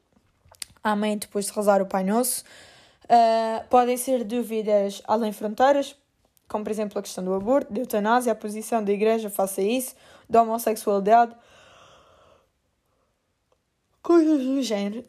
Amém 0.83 1.17
depois 1.17 1.45
de 1.47 1.51
rezar 1.51 1.81
o 1.81 1.85
Pai 1.85 2.03
Nosso. 2.03 2.43
Uh, 3.03 3.67
podem 3.69 3.97
ser 3.97 4.23
dúvidas 4.23 5.01
além 5.05 5.33
fronteiras, 5.33 5.95
como 6.47 6.63
por 6.63 6.71
exemplo 6.71 6.97
a 6.97 7.01
questão 7.01 7.23
do 7.23 7.33
aborto, 7.33 7.73
da 7.73 7.81
eutanásia, 7.81 8.31
a 8.31 8.35
posição 8.35 8.83
da 8.83 8.91
igreja 8.91 9.29
face 9.29 9.61
a 9.61 9.63
isso, 9.63 9.95
da 10.29 10.41
homossexualidade, 10.41 11.35
coisas 14.01 14.41
do 14.41 14.61
género. 14.61 15.03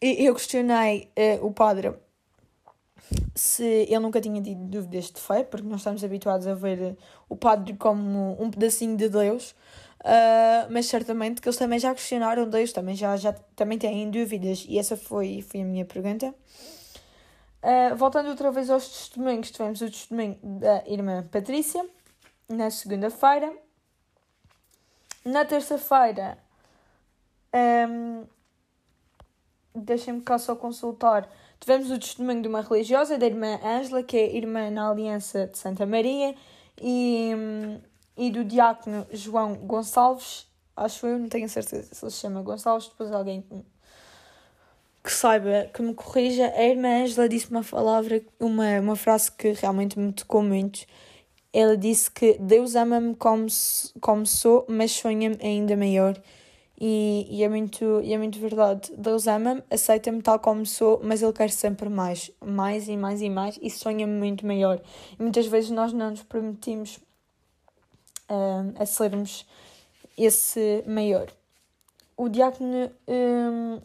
Eu 0.00 0.34
questionei 0.34 1.10
uh, 1.16 1.46
o 1.46 1.52
padre 1.52 1.94
se 3.34 3.64
ele 3.64 3.98
nunca 3.98 4.20
tinha 4.20 4.40
tido 4.40 4.64
dúvidas 4.64 5.10
de 5.10 5.20
fé, 5.20 5.42
porque 5.42 5.66
nós 5.66 5.80
estamos 5.80 6.02
habituados 6.04 6.46
a 6.46 6.54
ver 6.54 6.96
o 7.28 7.36
padre 7.36 7.74
como 7.74 8.40
um 8.40 8.50
pedacinho 8.50 8.96
de 8.96 9.08
Deus, 9.08 9.50
uh, 10.00 10.70
mas 10.70 10.86
certamente 10.86 11.40
que 11.40 11.48
eles 11.48 11.58
também 11.58 11.78
já 11.78 11.92
questionaram 11.94 12.48
Deus, 12.48 12.72
também 12.72 12.94
já, 12.94 13.16
já 13.16 13.32
também 13.56 13.78
têm 13.78 14.10
dúvidas, 14.10 14.64
e 14.68 14.78
essa 14.78 14.96
foi, 14.96 15.42
foi 15.42 15.62
a 15.62 15.64
minha 15.64 15.84
pergunta. 15.84 16.34
Uh, 17.62 17.96
voltando 17.96 18.28
outra 18.28 18.50
vez 18.50 18.70
aos 18.70 18.86
testemunhos, 18.88 19.50
tivemos 19.50 19.80
o 19.80 19.90
testemunho 19.90 20.38
da 20.42 20.84
irmã 20.86 21.26
Patrícia 21.30 21.84
na 22.48 22.70
segunda-feira. 22.70 23.52
Na 25.24 25.42
terça-feira, 25.46 26.36
um, 27.54 27.58
ehm, 27.58 28.24
deixem-me 29.74 30.20
cá 30.20 30.38
só 30.38 30.54
consultar. 30.54 31.28
Tivemos 31.58 31.90
o 31.90 31.98
testemunho 31.98 32.42
de 32.42 32.48
uma 32.48 32.60
religiosa, 32.60 33.18
da 33.18 33.26
irmã 33.26 33.58
Ângela, 33.64 34.02
que 34.02 34.16
é 34.16 34.36
irmã 34.36 34.70
na 34.70 34.90
Aliança 34.90 35.46
de 35.46 35.58
Santa 35.58 35.84
Maria, 35.84 36.34
e, 36.80 37.30
e 38.16 38.30
do 38.30 38.44
diácono 38.44 39.06
João 39.12 39.54
Gonçalves. 39.54 40.46
Acho 40.76 41.06
eu, 41.06 41.18
não 41.18 41.28
tenho 41.28 41.48
certeza 41.48 41.94
se 41.94 42.04
ele 42.04 42.12
se 42.12 42.18
chama 42.18 42.42
Gonçalves, 42.42 42.88
depois 42.88 43.12
alguém 43.12 43.44
que 45.02 45.12
saiba, 45.12 45.70
que 45.72 45.82
me 45.82 45.94
corrija, 45.94 46.50
a 46.56 46.64
irmã 46.64 47.02
Angela 47.02 47.28
disse 47.28 47.50
uma 47.50 47.62
palavra, 47.62 48.22
uma, 48.40 48.80
uma 48.80 48.96
frase 48.96 49.30
que 49.30 49.52
realmente 49.52 49.98
me 49.98 50.12
tocou 50.12 50.42
muito. 50.42 50.86
Ela 51.52 51.76
disse 51.76 52.10
que 52.10 52.38
Deus 52.38 52.74
ama-me 52.74 53.14
como, 53.14 53.46
como 54.00 54.26
sou, 54.26 54.64
mas 54.66 54.92
sonha-me 54.92 55.38
ainda 55.42 55.76
maior. 55.76 56.20
E, 56.80 57.26
e, 57.30 57.44
é 57.44 57.48
muito, 57.48 58.00
e 58.02 58.12
é 58.12 58.18
muito 58.18 58.38
verdade. 58.38 58.92
Deus 58.96 59.26
ama-me, 59.26 59.62
aceita-me 59.70 60.20
tal 60.20 60.38
como 60.38 60.66
sou, 60.66 61.00
mas 61.02 61.22
Ele 61.22 61.32
quer 61.32 61.50
sempre 61.50 61.88
mais. 61.88 62.30
Mais 62.44 62.88
e 62.88 62.96
mais 62.96 63.22
e 63.22 63.30
mais. 63.30 63.58
E 63.62 63.70
sonha-me 63.70 64.12
muito 64.12 64.46
maior. 64.46 64.80
E 65.18 65.22
muitas 65.22 65.46
vezes 65.46 65.70
nós 65.70 65.92
não 65.92 66.10
nos 66.10 66.22
permitimos 66.22 66.98
uh, 68.28 68.74
a 68.76 68.86
sermos 68.86 69.46
esse 70.18 70.82
maior. 70.86 71.28
O 72.16 72.28
diácono. 72.28 72.90
Um, 73.08 73.80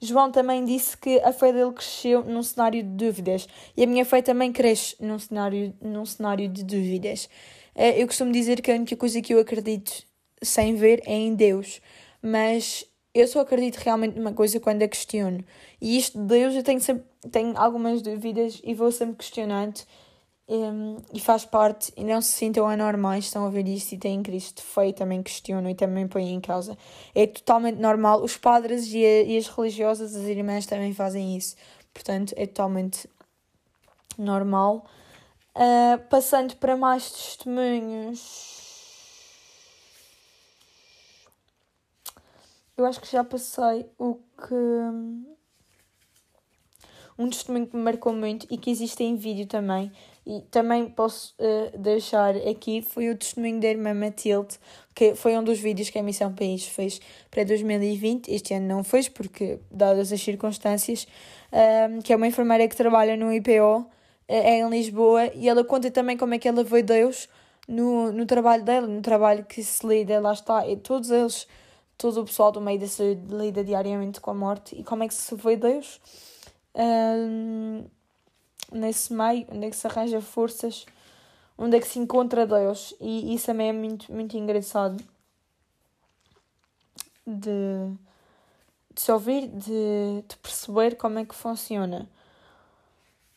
João 0.00 0.30
também 0.30 0.64
disse 0.66 0.98
que 0.98 1.18
a 1.20 1.32
fé 1.32 1.50
dele 1.50 1.72
cresceu 1.72 2.22
num 2.24 2.42
cenário 2.42 2.82
de 2.82 2.88
dúvidas 2.90 3.48
e 3.74 3.82
a 3.82 3.86
minha 3.86 4.04
fé 4.04 4.20
também 4.20 4.52
cresce 4.52 4.94
num 5.00 5.18
cenário, 5.18 5.72
num 5.80 6.04
cenário 6.04 6.46
de 6.46 6.62
dúvidas. 6.62 7.28
Eh, 7.74 8.02
eu 8.02 8.06
costumo 8.06 8.30
dizer 8.30 8.60
que 8.60 8.70
a 8.70 8.74
única 8.74 8.96
coisa 8.96 9.22
que 9.22 9.32
eu 9.32 9.40
acredito 9.40 10.04
sem 10.42 10.74
ver 10.74 11.02
é 11.06 11.14
em 11.14 11.34
Deus, 11.34 11.80
mas 12.24 12.86
eu 13.12 13.28
só 13.28 13.40
acredito 13.40 13.76
realmente 13.76 14.16
numa 14.16 14.32
coisa 14.32 14.58
quando 14.58 14.82
a 14.82 14.88
questiono. 14.88 15.44
E 15.78 15.98
isto 15.98 16.18
de 16.18 16.24
Deus 16.24 16.54
eu 16.54 16.62
tenho, 16.62 16.80
sempre, 16.80 17.04
tenho 17.30 17.52
algumas 17.58 18.00
dúvidas 18.00 18.62
e 18.64 18.72
vou 18.72 18.90
sempre 18.90 19.16
questionando 19.16 19.82
um, 20.48 20.96
e 21.12 21.20
faz 21.20 21.44
parte, 21.44 21.92
e 21.96 22.02
não 22.02 22.20
se 22.22 22.32
sintam 22.32 22.66
anormais, 22.66 23.26
estão 23.26 23.46
a 23.46 23.50
ver 23.50 23.68
isto 23.68 23.92
e 23.92 23.98
têm 23.98 24.22
Cristo 24.22 24.62
feio, 24.62 24.92
também 24.94 25.22
questionam 25.22 25.68
e 25.70 25.74
também 25.74 26.08
põem 26.08 26.32
em 26.32 26.40
causa. 26.40 26.78
É 27.14 27.26
totalmente 27.26 27.78
normal. 27.78 28.22
Os 28.22 28.38
padres 28.38 28.86
e, 28.92 29.04
a, 29.04 29.22
e 29.22 29.36
as 29.36 29.48
religiosas, 29.48 30.16
as 30.16 30.24
irmãs 30.24 30.64
também 30.64 30.94
fazem 30.94 31.36
isso. 31.36 31.56
Portanto, 31.92 32.32
é 32.38 32.46
totalmente 32.46 33.06
normal. 34.16 34.86
Uh, 35.54 35.98
passando 36.08 36.56
para 36.56 36.74
mais 36.74 37.10
testemunhos. 37.10 38.53
Eu 42.76 42.84
acho 42.86 43.00
que 43.00 43.10
já 43.10 43.22
passei 43.22 43.86
o 43.98 44.14
que. 44.14 44.54
Um 47.16 47.30
testemunho 47.30 47.68
que 47.68 47.76
me 47.76 47.82
marcou 47.82 48.12
muito 48.12 48.46
e 48.50 48.58
que 48.58 48.70
existe 48.70 49.04
em 49.04 49.14
vídeo 49.14 49.46
também 49.46 49.92
e 50.26 50.40
também 50.50 50.88
posso 50.88 51.34
uh, 51.38 51.78
deixar 51.78 52.34
aqui, 52.36 52.80
foi 52.80 53.10
o 53.10 53.16
testemunho 53.16 53.60
da 53.60 53.68
irmã 53.68 53.92
Matilde, 53.92 54.58
que 54.94 55.14
foi 55.14 55.36
um 55.36 55.44
dos 55.44 55.58
vídeos 55.58 55.90
que 55.90 55.98
a 55.98 56.02
Missão 56.02 56.34
País 56.34 56.66
fez 56.66 57.00
para 57.30 57.44
2020. 57.44 58.28
Este 58.28 58.54
ano 58.54 58.66
não 58.66 58.82
fez, 58.82 59.08
porque, 59.08 59.58
dadas 59.70 60.12
as 60.12 60.20
circunstâncias, 60.22 61.06
um, 61.52 62.00
que 62.00 62.12
é 62.12 62.16
uma 62.16 62.26
enfermeira 62.26 62.66
que 62.66 62.74
trabalha 62.74 63.16
no 63.16 63.32
IPO, 63.32 63.80
uh, 63.80 63.86
eh, 64.26 64.56
é 64.56 64.60
em 64.60 64.70
Lisboa, 64.70 65.30
e 65.34 65.46
ela 65.46 65.62
conta 65.62 65.90
também 65.90 66.16
como 66.16 66.32
é 66.32 66.38
que 66.38 66.48
ela 66.48 66.64
veio 66.64 66.84
Deus 66.84 67.28
no, 67.68 68.10
no 68.10 68.24
trabalho 68.24 68.64
dela, 68.64 68.86
no 68.86 69.02
trabalho 69.02 69.44
que 69.44 69.62
se 69.62 69.86
lida, 69.86 70.20
lá 70.20 70.32
está, 70.32 70.66
e 70.66 70.76
todos 70.76 71.10
eles, 71.10 71.46
todo 71.96 72.20
o 72.20 72.24
pessoal 72.24 72.52
do 72.52 72.60
meio 72.60 72.78
da 72.78 72.88
saúde 72.88 73.22
lida 73.34 73.64
diariamente 73.64 74.20
com 74.20 74.30
a 74.30 74.34
morte, 74.34 74.78
e 74.78 74.84
como 74.84 75.04
é 75.04 75.08
que 75.08 75.14
se 75.14 75.34
veio 75.34 75.58
Deus. 75.58 76.00
Um, 76.74 77.84
nesse 78.72 79.12
meio, 79.12 79.46
onde 79.50 79.66
é 79.66 79.70
que 79.70 79.76
se 79.76 79.86
arranja 79.86 80.20
forças, 80.20 80.84
onde 81.56 81.76
é 81.76 81.80
que 81.80 81.86
se 81.86 81.98
encontra 81.98 82.46
Deus. 82.46 82.94
E 83.00 83.34
isso 83.34 83.46
também 83.46 83.68
é 83.68 83.72
muito, 83.72 84.12
muito 84.12 84.36
engraçado 84.36 85.02
de, 87.26 87.96
de 88.92 89.00
se 89.00 89.12
ouvir, 89.12 89.48
de, 89.48 90.24
de 90.28 90.36
perceber 90.36 90.96
como 90.96 91.18
é 91.18 91.24
que 91.24 91.34
funciona. 91.34 92.08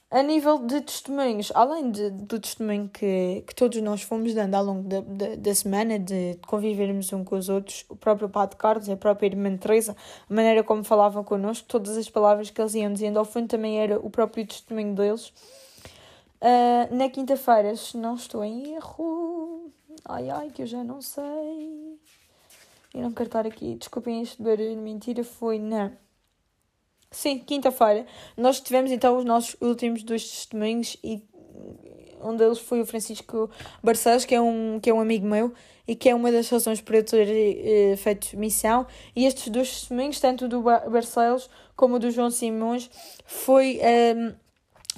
A 0.10 0.24
nível 0.24 0.60
de 0.60 0.80
testemunhos, 0.80 1.52
além 1.54 1.92
de, 1.92 2.10
do 2.10 2.40
testemunho 2.40 2.88
que, 2.88 3.44
que 3.46 3.54
todos 3.54 3.82
nós 3.82 4.02
fomos 4.02 4.34
dando 4.34 4.56
ao 4.56 4.64
longo 4.64 4.88
da, 4.88 5.02
da, 5.02 5.36
da 5.36 5.54
semana, 5.54 6.00
de 6.00 6.40
convivermos 6.48 7.12
uns 7.12 7.28
com 7.28 7.36
os 7.36 7.50
outros, 7.50 7.84
o 7.90 7.96
próprio 7.98 8.30
Padre 8.30 8.56
Carlos, 8.56 8.90
a 8.90 8.96
própria 8.96 9.28
Irmã 9.28 9.58
Teresa, 9.58 9.98
a 10.30 10.34
maneira 10.34 10.64
como 10.64 10.82
falavam 10.82 11.26
connosco, 11.26 11.68
todas 11.68 11.98
as 11.98 12.10
palavras 12.10 12.50
que 12.50 12.62
eles 12.62 12.74
iam 12.76 12.94
dizendo, 12.94 13.20
ao 13.20 13.26
fundo 13.26 13.50
também 13.50 13.82
era 13.82 14.00
o 14.00 14.10
próprio 14.10 14.48
testemunho 14.48 14.96
deles. 14.96 15.28
Uh, 16.40 16.96
na 16.96 17.10
quinta-feira, 17.10 17.76
se 17.76 17.98
não 17.98 18.16
estou 18.16 18.46
em 18.46 18.76
erro, 18.76 19.70
ai 20.06 20.30
ai, 20.30 20.50
que 20.52 20.62
eu 20.62 20.68
já 20.68 20.86
não 20.86 21.02
sei, 21.02 22.00
e 22.94 23.02
não 23.02 23.12
quero 23.12 23.28
estar 23.28 23.46
aqui, 23.46 23.76
desculpem 23.76 24.22
este 24.22 24.42
barulho, 24.42 24.78
mentira, 24.78 25.22
foi 25.22 25.60
na 25.60 25.92
Sim, 27.10 27.40
quinta-feira. 27.40 28.06
Nós 28.36 28.60
tivemos 28.60 28.92
então 28.92 29.18
os 29.18 29.26
nossos 29.26 29.56
últimos 29.62 30.04
dois 30.04 30.30
testemunhos 30.30 30.98
e 31.04 31.22
um 32.22 32.36
deles 32.36 32.60
foi 32.60 32.82
o 32.82 32.86
Francisco 32.86 33.50
Barcelos, 33.82 34.26
que 34.26 34.36
é 34.36 34.42
um, 34.42 34.80
que 34.80 34.90
é 34.90 34.94
um 34.94 35.00
amigo 35.00 35.26
meu 35.26 35.54
e 35.88 35.96
que 35.96 36.10
é 36.10 36.16
uma 36.16 36.32
das 36.32 36.50
razões 36.50 36.82
por 36.82 36.96
eu 36.96 37.04
ter 37.04 37.28
eh, 37.30 37.96
feito 37.96 38.38
missão. 38.38 38.86
E 39.16 39.26
estes 39.26 39.48
dois 39.50 39.70
testemunhos, 39.70 40.20
tanto 40.20 40.48
do 40.48 40.62
Barcelos 40.62 41.50
como 41.76 41.98
do 41.98 42.12
João 42.12 42.30
Simões, 42.30 42.90
foi 43.26 43.80
um, 44.16 44.34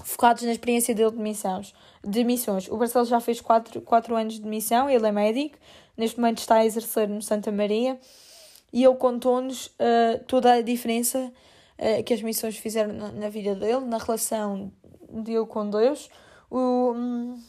focados 0.04 0.43
na 0.43 0.52
experiência 0.52 0.95
dele 0.95 1.12
de 1.12 1.19
missões. 1.19 1.74
De 2.04 2.24
missões. 2.24 2.67
O 2.69 2.78
Barcelos 2.78 3.10
já 3.10 3.19
fez 3.19 3.39
4 3.39 3.82
quatro 3.82 4.15
anos 4.15 4.39
de 4.39 4.48
missão, 4.48 4.89
ele 4.89 5.06
é 5.06 5.12
médico, 5.12 5.58
neste 5.95 6.19
momento 6.19 6.39
está 6.39 6.56
a 6.56 6.65
exercer 6.65 7.08
no 7.08 7.22
Santa 7.22 7.52
Maria 7.52 8.00
e 8.72 8.84
ele 8.84 8.95
contou-nos 8.95 9.67
uh, 9.67 10.24
toda 10.28 10.54
a 10.54 10.62
diferença 10.62 11.32
uh, 11.80 12.04
que 12.04 12.13
as 12.13 12.22
missões 12.22 12.58
fizeram 12.58 12.94
na, 12.94 13.12
na, 13.12 13.30
vida 13.30 13.56
dele, 13.56 13.86
na 13.86 13.98
relação 13.98 14.72
dele 15.10 15.46
com 15.46 15.70
Deus. 15.70 16.10
O, 16.50 16.94
um, 16.94 17.42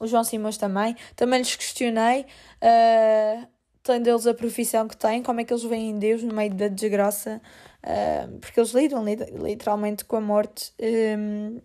o 0.00 0.06
João 0.06 0.24
Simões 0.24 0.56
também. 0.56 0.96
Também 1.14 1.38
lhes 1.38 1.54
questionei. 1.54 2.26
Uh, 2.62 3.46
tem 3.82 4.02
deles 4.02 4.26
a 4.26 4.34
profissão 4.34 4.86
que 4.86 4.96
têm, 4.96 5.22
como 5.22 5.40
é 5.40 5.44
que 5.44 5.52
eles 5.52 5.62
veem 5.62 5.98
Deus 5.98 6.22
no 6.22 6.34
meio 6.34 6.52
da 6.52 6.68
desgraça, 6.68 7.40
uh, 7.82 8.38
porque 8.38 8.60
eles 8.60 8.72
lidam 8.72 9.02
literalmente 9.02 10.04
com 10.04 10.16
a 10.16 10.20
morte 10.20 10.74
um, 11.18 11.58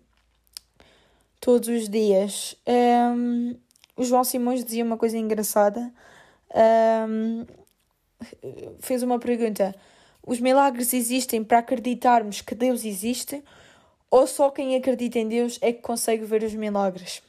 todos 1.38 1.68
os 1.68 1.88
dias. 1.88 2.56
Um, 2.66 3.54
o 3.94 4.04
João 4.04 4.24
Simões 4.24 4.64
dizia 4.64 4.84
uma 4.84 4.96
coisa 4.96 5.18
engraçada, 5.18 5.92
um, 7.06 7.44
fez 8.80 9.02
uma 9.02 9.18
pergunta: 9.18 9.74
os 10.26 10.40
milagres 10.40 10.92
existem 10.92 11.44
para 11.44 11.58
acreditarmos 11.58 12.40
que 12.40 12.54
Deus 12.54 12.84
existe 12.84 13.42
ou 14.10 14.26
só 14.26 14.50
quem 14.50 14.76
acredita 14.76 15.18
em 15.18 15.28
Deus 15.28 15.58
é 15.60 15.72
que 15.72 15.82
consegue 15.82 16.24
ver 16.24 16.42
os 16.44 16.54
milagres? 16.54 17.20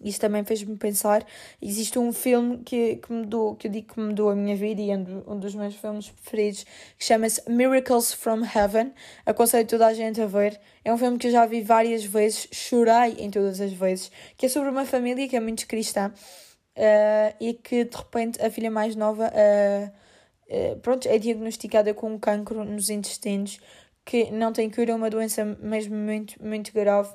Isso 0.00 0.20
também 0.20 0.44
fez-me 0.44 0.76
pensar. 0.76 1.26
Existe 1.60 1.98
um 1.98 2.12
filme 2.12 2.58
que, 2.58 2.96
que, 2.96 3.12
mudou, 3.12 3.56
que 3.56 3.66
eu 3.66 3.72
digo 3.72 3.94
que 3.94 3.98
mudou 3.98 4.30
a 4.30 4.36
minha 4.36 4.54
vida 4.54 4.80
e 4.80 4.90
é 4.90 4.96
um, 4.96 5.38
dos 5.38 5.54
meus 5.54 5.74
filmes 5.74 6.10
preferidos, 6.10 6.64
que 6.98 7.04
chama-se 7.04 7.42
Miracles 7.50 8.12
from 8.12 8.42
Heaven. 8.44 8.92
Aconselho 9.24 9.66
toda 9.66 9.86
a 9.86 9.94
gente 9.94 10.20
a 10.20 10.26
ver. 10.26 10.60
É 10.84 10.92
um 10.92 10.98
filme 10.98 11.18
que 11.18 11.28
eu 11.28 11.32
já 11.32 11.46
vi 11.46 11.62
várias 11.62 12.04
vezes, 12.04 12.48
chorei 12.52 13.16
em 13.18 13.30
todas 13.30 13.60
as 13.60 13.72
vezes, 13.72 14.12
que 14.36 14.46
é 14.46 14.48
sobre 14.48 14.68
uma 14.68 14.84
família 14.84 15.26
que 15.26 15.36
é 15.36 15.40
muito 15.40 15.66
cristã 15.66 16.12
uh, 16.76 17.34
e 17.40 17.54
que 17.54 17.84
de 17.84 17.96
repente 17.96 18.40
a 18.40 18.50
filha 18.50 18.70
mais 18.70 18.94
nova. 18.94 19.28
Uh, 19.28 20.04
pronto, 20.82 21.08
é 21.08 21.18
diagnosticada 21.18 21.94
com 21.94 22.12
um 22.12 22.18
cancro 22.18 22.64
nos 22.64 22.90
intestinos 22.90 23.58
que 24.04 24.30
não 24.30 24.52
tem 24.52 24.68
cura, 24.68 24.92
é 24.92 24.94
uma 24.94 25.08
doença 25.08 25.44
mesmo 25.44 25.96
muito, 25.96 26.34
muito 26.44 26.72
grave. 26.72 27.14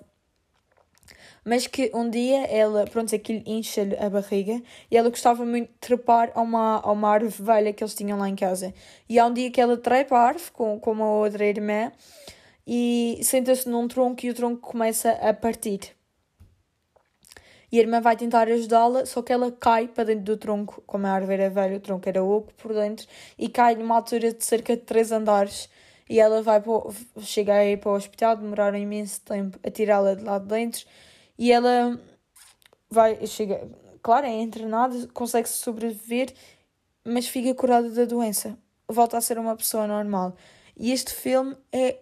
Mas 1.46 1.68
que 1.68 1.92
um 1.94 2.10
dia 2.10 2.46
ela, 2.46 2.86
pronto, 2.86 3.16
aquilo 3.16 3.42
incha-lhe 3.46 3.96
a 3.98 4.10
barriga 4.10 4.62
e 4.92 4.98
ela 4.98 5.10
gostava 5.10 5.46
muito 5.46 5.70
de 5.70 5.78
trepar 5.80 6.32
a 6.36 6.42
uma, 6.42 6.80
a 6.80 6.92
uma 6.92 7.10
árvore 7.10 7.44
velha 7.44 7.74
que 7.74 7.84
eles 7.84 7.96
tinham 7.96 8.20
lá 8.20 8.28
em 8.28 8.36
casa. 8.36 8.74
E 9.08 9.18
há 9.18 9.26
um 9.26 9.34
dia 9.34 9.50
que 9.50 9.62
ela 9.62 9.78
trepa 9.78 10.18
a 10.18 10.28
árvore 10.28 10.52
com, 10.52 10.80
com 10.80 10.92
uma 10.92 11.10
outra 11.10 11.46
irmã 11.46 11.92
e 12.68 13.20
senta-se 13.24 13.68
num 13.70 13.88
tronco 13.88 14.26
e 14.26 14.30
o 14.30 14.34
tronco 14.34 14.62
começa 14.62 15.12
a 15.12 15.34
partir. 15.34 15.99
E 17.72 17.78
a 17.78 17.82
irmã 17.82 18.02
vai 18.02 18.16
tentar 18.16 18.48
ajudá-la, 18.48 19.06
só 19.06 19.22
que 19.22 19.32
ela 19.32 19.52
cai 19.52 19.88
para 19.88 20.06
dentro 20.06 20.24
do 20.24 20.38
tronco, 20.38 20.82
como 20.88 21.06
a 21.06 21.12
árvore 21.12 21.42
era 21.42 21.50
velha, 21.50 21.78
o 21.78 21.80
tronco 21.80 22.08
era 22.10 22.24
oco 22.24 22.54
por 22.56 22.74
dentro, 22.74 23.08
e 23.38 23.48
cai 23.48 23.76
numa 23.76 23.96
altura 23.96 24.34
de 24.34 24.44
cerca 24.44 24.76
de 24.76 24.84
3 24.84 25.12
andares. 25.12 25.70
E 26.10 26.20
ela 26.20 26.42
vai 26.42 26.60
para 26.62 26.72
o, 26.72 26.94
chega 27.22 27.54
a 27.56 27.66
ir 27.66 27.78
para 27.78 27.92
o 27.92 27.96
hospital, 27.96 28.36
demoraram 28.36 28.78
imenso 28.78 29.22
tempo 29.22 29.60
a 29.64 29.70
tirá-la 29.70 30.16
de 30.16 30.24
lá 30.24 30.40
de 30.40 30.48
dentro. 30.48 30.86
E 31.38 31.52
ela 31.52 32.00
vai, 32.90 33.26
chega, 33.28 33.70
claro, 34.02 34.26
é 34.26 34.42
internada, 34.42 35.08
consegue 35.14 35.48
sobreviver, 35.48 36.34
mas 37.06 37.28
fica 37.28 37.54
curada 37.54 37.90
da 37.92 38.06
doença. 38.06 38.58
Volta 38.88 39.18
a 39.18 39.22
ser 39.22 39.38
uma 39.38 39.56
pessoa 39.56 39.86
normal. 39.88 40.36
E 40.76 40.92
este 40.92 41.14
filme 41.14 41.56
é 41.72 41.80
é 41.80 42.00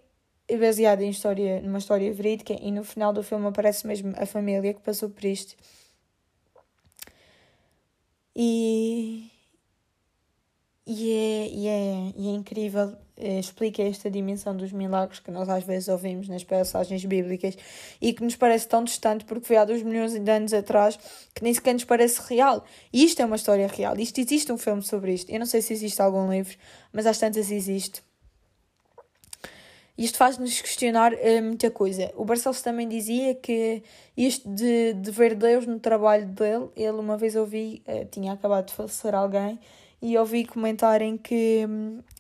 baseado 0.56 1.02
em 1.02 1.10
história, 1.10 1.62
numa 1.62 1.80
história 1.80 2.14
verídica 2.14 2.54
e 2.54 2.72
no 2.72 2.84
final 2.84 3.12
do 3.12 3.22
filme 3.22 3.48
aparece 3.48 3.86
mesmo 3.86 4.14
a 4.18 4.26
família 4.26 4.74
que 4.74 4.82
passou 4.82 5.10
por 5.10 5.26
isto. 5.26 5.56
E, 8.34 9.32
e, 10.86 11.12
é, 11.12 11.48
e, 11.48 11.68
é, 11.68 12.14
e 12.16 12.28
é 12.30 12.32
incrível, 12.32 12.96
é, 13.18 13.40
explica 13.40 13.82
esta 13.82 14.10
dimensão 14.12 14.56
dos 14.56 14.72
milagres 14.72 15.20
que 15.20 15.32
nós 15.32 15.50
às 15.50 15.64
vezes 15.64 15.90
ouvimos 15.90 16.30
nas 16.30 16.44
passagens 16.44 17.04
bíblicas 17.04 17.58
e 18.00 18.14
que 18.14 18.24
nos 18.24 18.36
parece 18.36 18.68
tão 18.68 18.84
distante 18.84 19.26
porque 19.26 19.46
foi 19.46 19.58
há 19.58 19.66
dois 19.66 19.82
milhões 19.82 20.14
de 20.18 20.32
anos 20.32 20.54
atrás 20.54 20.98
que 21.34 21.44
nem 21.44 21.54
sequer 21.54 21.74
nos 21.74 21.84
parece 21.84 22.22
real. 22.30 22.64
E 22.94 23.04
isto 23.04 23.22
é 23.22 23.26
uma 23.26 23.36
história 23.36 23.68
real, 23.68 23.98
isto 24.00 24.20
existe 24.22 24.52
um 24.52 24.58
filme 24.58 24.84
sobre 24.84 25.14
isto. 25.14 25.32
Eu 25.32 25.40
não 25.40 25.48
sei 25.48 25.62
se 25.62 25.74
existe 25.74 26.02
algum 26.02 26.32
livro, 26.32 26.56
mas 26.94 27.06
às 27.06 27.18
tantas 27.18 27.52
existe. 27.52 28.07
Isto 29.98 30.18
faz-nos 30.18 30.62
questionar 30.62 31.14
uh, 31.14 31.44
muita 31.44 31.72
coisa. 31.72 32.12
O 32.16 32.24
Barcelos 32.24 32.62
também 32.62 32.88
dizia 32.88 33.34
que 33.34 33.82
isto 34.16 34.48
de, 34.48 34.94
de 34.94 35.12
ver 35.12 35.34
Deus 35.34 35.66
no 35.66 35.80
trabalho 35.80 36.28
dele, 36.28 36.70
ele 36.76 36.98
uma 36.98 37.18
vez 37.18 37.36
ouvi, 37.36 37.82
uh, 37.88 38.06
tinha 38.12 38.34
acabado 38.34 38.68
de 38.68 38.74
falecer 38.74 39.16
alguém, 39.16 39.60
e 40.02 40.18
ouvi 40.18 40.46
comentarem 40.46 41.18
que, 41.18 41.66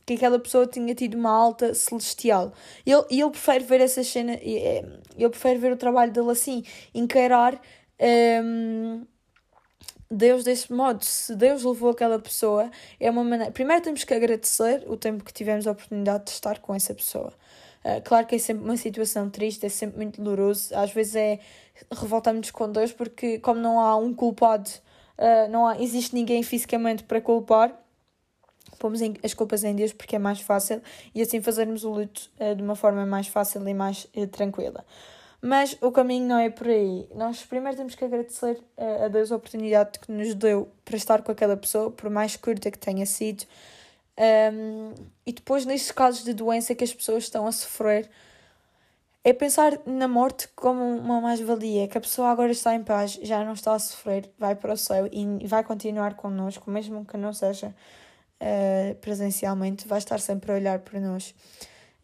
que 0.05 0.13
aquela 0.13 0.39
pessoa 0.39 0.65
tinha 0.65 0.95
tido 0.95 1.15
uma 1.15 1.29
alta 1.29 1.73
celestial. 1.73 2.51
Ele, 2.85 3.03
ele 3.09 3.29
prefere 3.29 3.63
ver 3.63 3.81
essa 3.81 4.03
cena, 4.03 4.33
eh, 4.33 4.83
ele 5.15 5.29
prefere 5.29 5.59
ver 5.59 5.73
o 5.73 5.77
trabalho 5.77 6.11
dele 6.11 6.31
assim, 6.31 6.63
encarar. 6.93 7.61
Um, 8.43 9.05
Deus 10.09 10.45
desse 10.45 10.71
modo, 10.71 11.03
se 11.03 11.35
Deus 11.35 11.63
levou 11.63 11.89
aquela 11.89 12.17
pessoa, 12.17 12.71
é 12.99 13.11
uma 13.11 13.23
maneira. 13.23 13.51
Primeiro 13.51 13.83
temos 13.83 14.05
que 14.05 14.13
agradecer 14.13 14.85
o 14.87 14.95
tempo 14.95 15.23
que 15.23 15.33
tivemos 15.33 15.67
a 15.67 15.71
oportunidade 15.71 16.25
de 16.25 16.31
estar 16.31 16.59
com 16.59 16.73
essa 16.73 16.93
pessoa. 16.93 17.33
Uh, 17.87 18.01
claro 18.03 18.27
que 18.27 18.35
é 18.35 18.37
sempre 18.37 18.65
uma 18.65 18.75
situação 18.75 19.29
triste, 19.29 19.65
é 19.65 19.69
sempre 19.69 19.95
muito 19.95 20.21
doloroso. 20.21 20.75
Às 20.75 20.91
vezes 20.91 21.15
é 21.15 21.39
revoltamos 21.89 22.51
com 22.51 22.69
Deus 22.69 22.91
porque, 22.91 23.39
como 23.39 23.61
não 23.61 23.79
há 23.79 23.95
um 23.95 24.13
culpado, 24.13 24.69
uh, 25.17 25.49
não 25.49 25.65
há, 25.65 25.81
existe 25.81 26.13
ninguém 26.13 26.43
fisicamente 26.43 27.03
para 27.03 27.21
culpar, 27.21 27.73
pomos 28.77 28.99
as 29.23 29.33
culpas 29.33 29.63
em 29.63 29.73
Deus 29.73 29.93
porque 29.93 30.17
é 30.17 30.19
mais 30.19 30.41
fácil 30.41 30.81
e 31.15 31.21
assim 31.21 31.41
fazermos 31.41 31.85
o 31.85 31.91
luto 31.91 32.29
uh, 32.41 32.53
de 32.53 32.61
uma 32.61 32.75
forma 32.75 33.05
mais 33.05 33.27
fácil 33.27 33.65
e 33.65 33.73
mais 33.73 34.05
tranquila. 34.33 34.83
Mas 35.41 35.77
o 35.79 35.89
caminho 35.89 36.27
não 36.27 36.39
é 36.39 36.49
por 36.49 36.67
aí. 36.67 37.07
Nós 37.15 37.43
primeiro 37.43 37.77
temos 37.77 37.95
que 37.95 38.03
agradecer 38.03 38.59
a 38.75 39.07
Deus 39.07 39.31
a 39.31 39.35
oportunidade 39.35 39.99
que 39.99 40.11
nos 40.11 40.33
deu 40.33 40.67
para 40.83 40.97
estar 40.97 41.21
com 41.21 41.31
aquela 41.31 41.55
pessoa, 41.55 41.91
por 41.91 42.09
mais 42.09 42.35
curta 42.35 42.71
que 42.71 42.79
tenha 42.79 43.05
sido. 43.05 43.45
Um, 44.19 44.93
e 45.25 45.31
depois, 45.31 45.65
nestes 45.65 45.91
casos 45.91 46.23
de 46.23 46.33
doença 46.33 46.73
que 46.73 46.83
as 46.83 46.93
pessoas 46.93 47.23
estão 47.23 47.45
a 47.45 47.51
sofrer, 47.51 48.09
é 49.23 49.33
pensar 49.33 49.79
na 49.85 50.07
morte 50.07 50.47
como 50.55 50.81
uma 50.81 51.19
mais-valia, 51.19 51.87
que 51.87 51.97
a 51.97 52.01
pessoa 52.01 52.29
agora 52.29 52.51
está 52.51 52.73
em 52.73 52.83
paz, 52.83 53.19
já 53.21 53.43
não 53.43 53.53
está 53.53 53.73
a 53.73 53.79
sofrer, 53.79 54.29
vai 54.39 54.55
para 54.55 54.73
o 54.73 54.77
céu 54.77 55.07
e 55.11 55.45
vai 55.45 55.63
continuar 55.63 56.15
connosco, 56.15 56.71
mesmo 56.71 57.05
que 57.05 57.17
não 57.17 57.33
seja 57.33 57.75
uh, 58.41 58.95
presencialmente, 58.95 59.87
vai 59.87 59.97
estar 59.99 60.19
sempre 60.19 60.51
a 60.51 60.55
olhar 60.55 60.79
para 60.79 60.99
nós. 60.99 61.35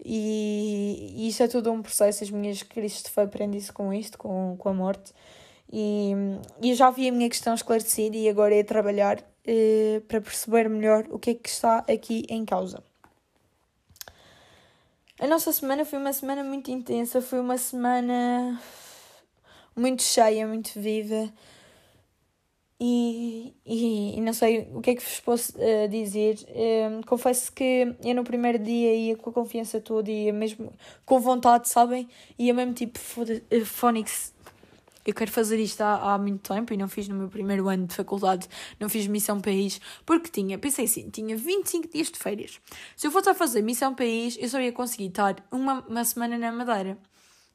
E, 0.04 1.14
e 1.16 1.30
isso 1.30 1.42
é 1.42 1.48
todo 1.48 1.72
um 1.72 1.82
processo, 1.82 2.24
as 2.24 2.30
minhas 2.30 2.62
crises 2.62 3.02
de 3.02 3.10
fé 3.10 3.22
aprendem-se 3.22 3.72
com 3.72 3.94
isto, 3.94 4.18
com, 4.18 4.56
com 4.60 4.70
a 4.70 4.74
morte. 4.74 5.14
E, 5.72 6.12
e 6.62 6.72
eu 6.72 6.76
já 6.76 6.92
vi 6.92 7.08
a 7.08 7.12
minha 7.12 7.30
questão 7.30 7.54
esclarecida 7.54 8.18
e 8.18 8.28
agora 8.28 8.54
é 8.54 8.64
trabalhar 8.64 9.24
eh, 9.46 10.02
para 10.08 10.22
perceber 10.22 10.70
melhor 10.70 11.06
o 11.10 11.20
que 11.20 11.32
é 11.32 11.34
que 11.34 11.50
está 11.50 11.80
aqui 11.80 12.26
em 12.30 12.46
causa. 12.46 12.84
A 15.20 15.28
nossa 15.28 15.52
semana 15.52 15.86
foi 15.86 16.00
uma 16.00 16.12
semana 16.12 16.44
muito 16.44 16.72
intensa, 16.72 17.22
foi 17.22 17.40
uma 17.40 17.58
semana 17.58 18.60
muito 19.76 20.04
cheia, 20.04 20.48
muito 20.48 20.80
viva. 20.80 21.32
E, 22.80 23.54
e, 23.66 24.18
e, 24.18 24.22
não 24.22 24.34
sei 24.34 24.68
o 24.74 24.82
que 24.82 24.90
é 24.90 24.96
que 24.96 25.02
vos 25.02 25.20
posso 25.22 25.54
uh, 25.58 25.88
dizer. 25.88 26.38
Um, 26.90 27.02
confesso 27.04 27.52
que 27.54 27.96
eu 28.04 28.16
no 28.16 28.24
primeiro 28.26 28.60
dia 28.60 28.94
ia 28.94 29.16
com 29.16 29.30
a 29.30 29.34
confiança 29.34 29.80
toda, 29.80 30.12
ia 30.12 30.34
mesmo 30.34 30.74
com 31.06 31.20
vontade, 31.20 31.70
sabem? 31.70 32.10
Ia 32.38 32.54
mesmo 32.54 32.74
tipo, 32.74 33.00
Phonics, 33.66 34.33
eu 35.06 35.14
quero 35.14 35.32
fazer 35.32 35.60
isto 35.60 35.82
há, 35.82 36.14
há 36.14 36.18
muito 36.18 36.54
tempo 36.54 36.74
e 36.74 36.78
não 36.78 36.88
fiz 36.88 37.08
no 37.08 37.16
meu 37.16 37.28
primeiro 37.28 37.68
ano 37.68 37.88
de 37.88 37.96
faculdade, 37.96 38.48
não 38.80 38.88
fiz 38.88 39.08
missão 39.08 39.40
país, 39.40 39.80
porque 40.06 40.30
tinha, 40.30 40.58
pensei 40.58 40.86
assim, 40.86 41.10
tinha 41.10 41.36
25 41.36 41.90
dias 41.90 42.10
de 42.10 42.18
férias. 42.18 42.60
Se 42.96 43.08
eu 43.08 43.12
fosse 43.12 43.30
a 43.30 43.34
fazer 43.34 43.62
missão 43.62 43.94
país, 43.94 44.38
eu 44.40 44.48
só 44.48 44.60
ia 44.60 44.72
conseguir 44.72 45.08
estar 45.08 45.36
uma, 45.52 45.82
uma 45.88 46.06
semana 46.06 46.38
na 46.38 46.52
Madeira. 46.52 46.98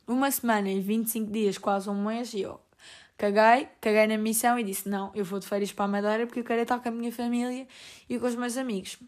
Uma 0.07 0.31
semana 0.31 0.71
e 0.71 0.81
25 0.81 1.31
dias, 1.31 1.59
quase 1.59 1.91
um 1.91 2.07
mês, 2.07 2.33
e 2.33 2.41
eu 2.41 2.59
caguei, 3.19 3.69
caguei 3.81 4.07
na 4.07 4.17
missão 4.17 4.59
e 4.59 4.65
disse: 4.65 4.89
Não, 4.89 5.11
eu 5.15 5.25
vou 5.25 5.39
de 5.39 5.47
férias 5.47 5.71
para 5.73 5.85
a 5.85 5.89
Madeira 5.89 6.27
porque 6.27 6.41
eu 6.41 6.45
quero 6.45 6.63
estar 6.63 6.79
com 6.79 6.89
a 6.89 6.93
minha 6.93 7.13
família 7.13 7.67
e 8.09 8.19
com 8.19 8.27
os 8.27 8.35
meus 8.35 8.57
amigos. 8.57 8.99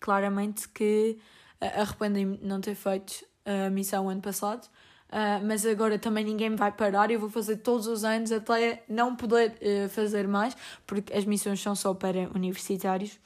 Claramente 0.00 0.68
que 0.70 1.18
uh, 1.60 1.80
arrependo-me 1.80 2.38
de 2.38 2.46
não 2.46 2.60
ter 2.60 2.74
feito 2.74 3.26
a 3.44 3.68
missão 3.68 4.08
ano 4.08 4.22
passado, 4.22 4.66
Uh, 5.14 5.46
mas 5.46 5.64
agora 5.64 5.96
também 5.96 6.24
ninguém 6.24 6.50
me 6.50 6.56
vai 6.56 6.72
parar, 6.72 7.08
eu 7.08 7.20
vou 7.20 7.30
fazer 7.30 7.58
todos 7.58 7.86
os 7.86 8.02
anos 8.02 8.32
até 8.32 8.82
não 8.88 9.14
poder 9.14 9.56
uh, 9.62 9.88
fazer 9.88 10.26
mais, 10.26 10.56
porque 10.84 11.14
as 11.14 11.24
missões 11.24 11.62
são 11.62 11.76
só 11.76 11.94
para 11.94 12.28
universitários. 12.34 13.16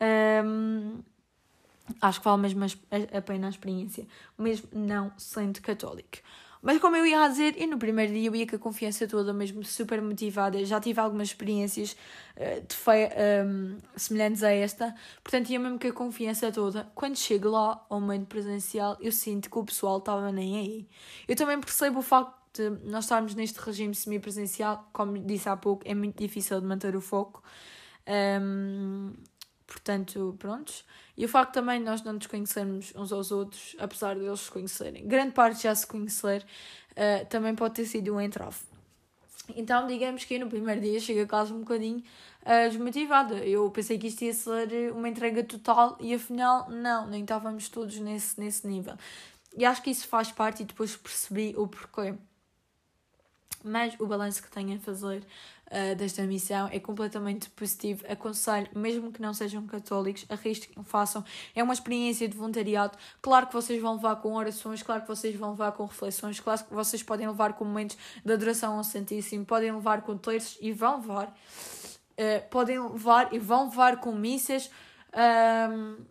Um, 0.00 1.00
acho 2.00 2.18
que 2.18 2.24
vale 2.24 2.40
mesmo 2.40 2.64
a 3.14 3.20
pena 3.20 3.46
a 3.46 3.50
experiência, 3.50 4.06
mesmo 4.38 4.70
não 4.72 5.12
sendo 5.18 5.60
católico. 5.60 6.16
Mas 6.66 6.80
como 6.80 6.96
eu 6.96 7.06
ia 7.06 7.28
dizer, 7.28 7.54
e 7.62 7.64
no 7.64 7.78
primeiro 7.78 8.12
dia 8.12 8.26
eu 8.26 8.34
ia 8.34 8.44
com 8.44 8.56
a 8.56 8.58
confiança 8.58 9.06
toda, 9.06 9.32
mesmo 9.32 9.62
super 9.62 10.02
motivada, 10.02 10.64
já 10.64 10.80
tive 10.80 10.98
algumas 10.98 11.28
experiências 11.28 11.96
uh, 12.36 12.60
de 12.66 13.46
um, 13.46 13.78
semelhantes 13.94 14.42
a 14.42 14.50
esta, 14.50 14.92
portanto 15.22 15.48
ia 15.48 15.60
mesmo 15.60 15.78
com 15.78 15.86
a 15.86 15.92
confiança 15.92 16.50
toda. 16.50 16.90
Quando 16.92 17.16
chego 17.16 17.50
lá 17.50 17.86
ao 17.88 18.00
momento 18.00 18.26
presencial, 18.26 18.96
eu 19.00 19.12
sinto 19.12 19.48
que 19.48 19.56
o 19.56 19.64
pessoal 19.64 19.98
estava 19.98 20.32
nem 20.32 20.58
aí. 20.58 20.88
Eu 21.28 21.36
também 21.36 21.60
percebo 21.60 22.00
o 22.00 22.02
facto 22.02 22.34
de 22.54 22.68
nós 22.84 23.04
estarmos 23.04 23.36
neste 23.36 23.60
regime 23.60 23.94
semipresencial, 23.94 24.90
como 24.92 25.16
disse 25.20 25.48
há 25.48 25.56
pouco, 25.56 25.84
é 25.86 25.94
muito 25.94 26.18
difícil 26.18 26.60
de 26.60 26.66
manter 26.66 26.96
o 26.96 27.00
foco. 27.00 27.44
Um, 28.42 29.12
Portanto, 29.66 30.36
prontos. 30.38 30.84
E 31.16 31.24
o 31.24 31.28
facto 31.28 31.54
também 31.54 31.80
de 31.80 31.84
nós 31.84 32.02
não 32.02 32.12
nos 32.12 32.26
conhecermos 32.26 32.92
uns 32.94 33.12
aos 33.12 33.32
outros, 33.32 33.74
apesar 33.78 34.14
de 34.14 34.24
eles 34.24 34.40
se 34.40 34.50
conhecerem, 34.50 35.06
grande 35.06 35.32
parte 35.32 35.62
já 35.62 35.74
se 35.74 35.86
conhecer, 35.86 36.44
uh, 36.92 37.26
também 37.26 37.54
pode 37.54 37.74
ter 37.74 37.84
sido 37.84 38.14
um 38.14 38.20
entrave. 38.20 38.58
Então, 39.54 39.86
digamos 39.86 40.24
que 40.24 40.38
no 40.38 40.48
primeiro 40.48 40.80
dia 40.80 40.98
cheguei 41.00 41.22
a 41.22 41.26
casa 41.26 41.54
um 41.54 41.60
bocadinho 41.60 41.98
uh, 42.42 42.68
desmotivada. 42.68 43.36
Eu 43.36 43.70
pensei 43.70 43.98
que 43.98 44.08
isto 44.08 44.22
ia 44.22 44.34
ser 44.34 44.92
uma 44.92 45.08
entrega 45.08 45.42
total 45.44 45.96
e 46.00 46.14
afinal, 46.14 46.68
não, 46.68 47.06
nem 47.06 47.22
estávamos 47.22 47.68
todos 47.68 47.98
nesse, 47.98 48.38
nesse 48.40 48.66
nível. 48.66 48.96
E 49.56 49.64
acho 49.64 49.82
que 49.82 49.90
isso 49.90 50.06
faz 50.06 50.30
parte 50.30 50.62
e 50.62 50.66
depois 50.66 50.96
percebi 50.96 51.54
o 51.56 51.66
porquê. 51.66 52.14
Mas 53.64 53.98
o 53.98 54.06
balanço 54.06 54.42
que 54.42 54.50
tenho 54.50 54.76
a 54.76 54.78
fazer 54.78 55.24
uh, 55.66 55.94
desta 55.96 56.22
missão 56.22 56.68
é 56.72 56.78
completamente 56.78 57.48
positivo. 57.50 58.04
Aconselho, 58.08 58.68
mesmo 58.74 59.12
que 59.12 59.20
não 59.20 59.32
sejam 59.34 59.66
católicos, 59.66 60.24
arrisquem, 60.28 60.82
façam. 60.84 61.24
É 61.54 61.62
uma 61.62 61.74
experiência 61.74 62.28
de 62.28 62.36
voluntariado. 62.36 62.96
Claro 63.20 63.46
que 63.46 63.52
vocês 63.52 63.80
vão 63.80 63.96
levar 63.96 64.16
com 64.16 64.34
orações, 64.34 64.82
claro 64.82 65.02
que 65.02 65.08
vocês 65.08 65.34
vão 65.36 65.50
levar 65.50 65.72
com 65.72 65.84
reflexões, 65.84 66.40
claro 66.40 66.64
que 66.64 66.74
vocês 66.74 67.02
podem 67.02 67.26
levar 67.26 67.54
com 67.54 67.64
momentos 67.64 67.96
de 68.24 68.32
adoração 68.32 68.76
ao 68.76 68.84
Santíssimo, 68.84 69.44
podem 69.44 69.72
levar 69.72 70.02
com 70.02 70.16
terços 70.16 70.58
e 70.60 70.72
vão 70.72 70.96
levar. 70.96 71.36
Uh, 72.12 72.48
podem 72.50 72.80
levar 72.80 73.32
e 73.32 73.38
vão 73.38 73.64
levar 73.64 73.98
com 73.98 74.12
missas. 74.12 74.70
Um, 75.16 76.04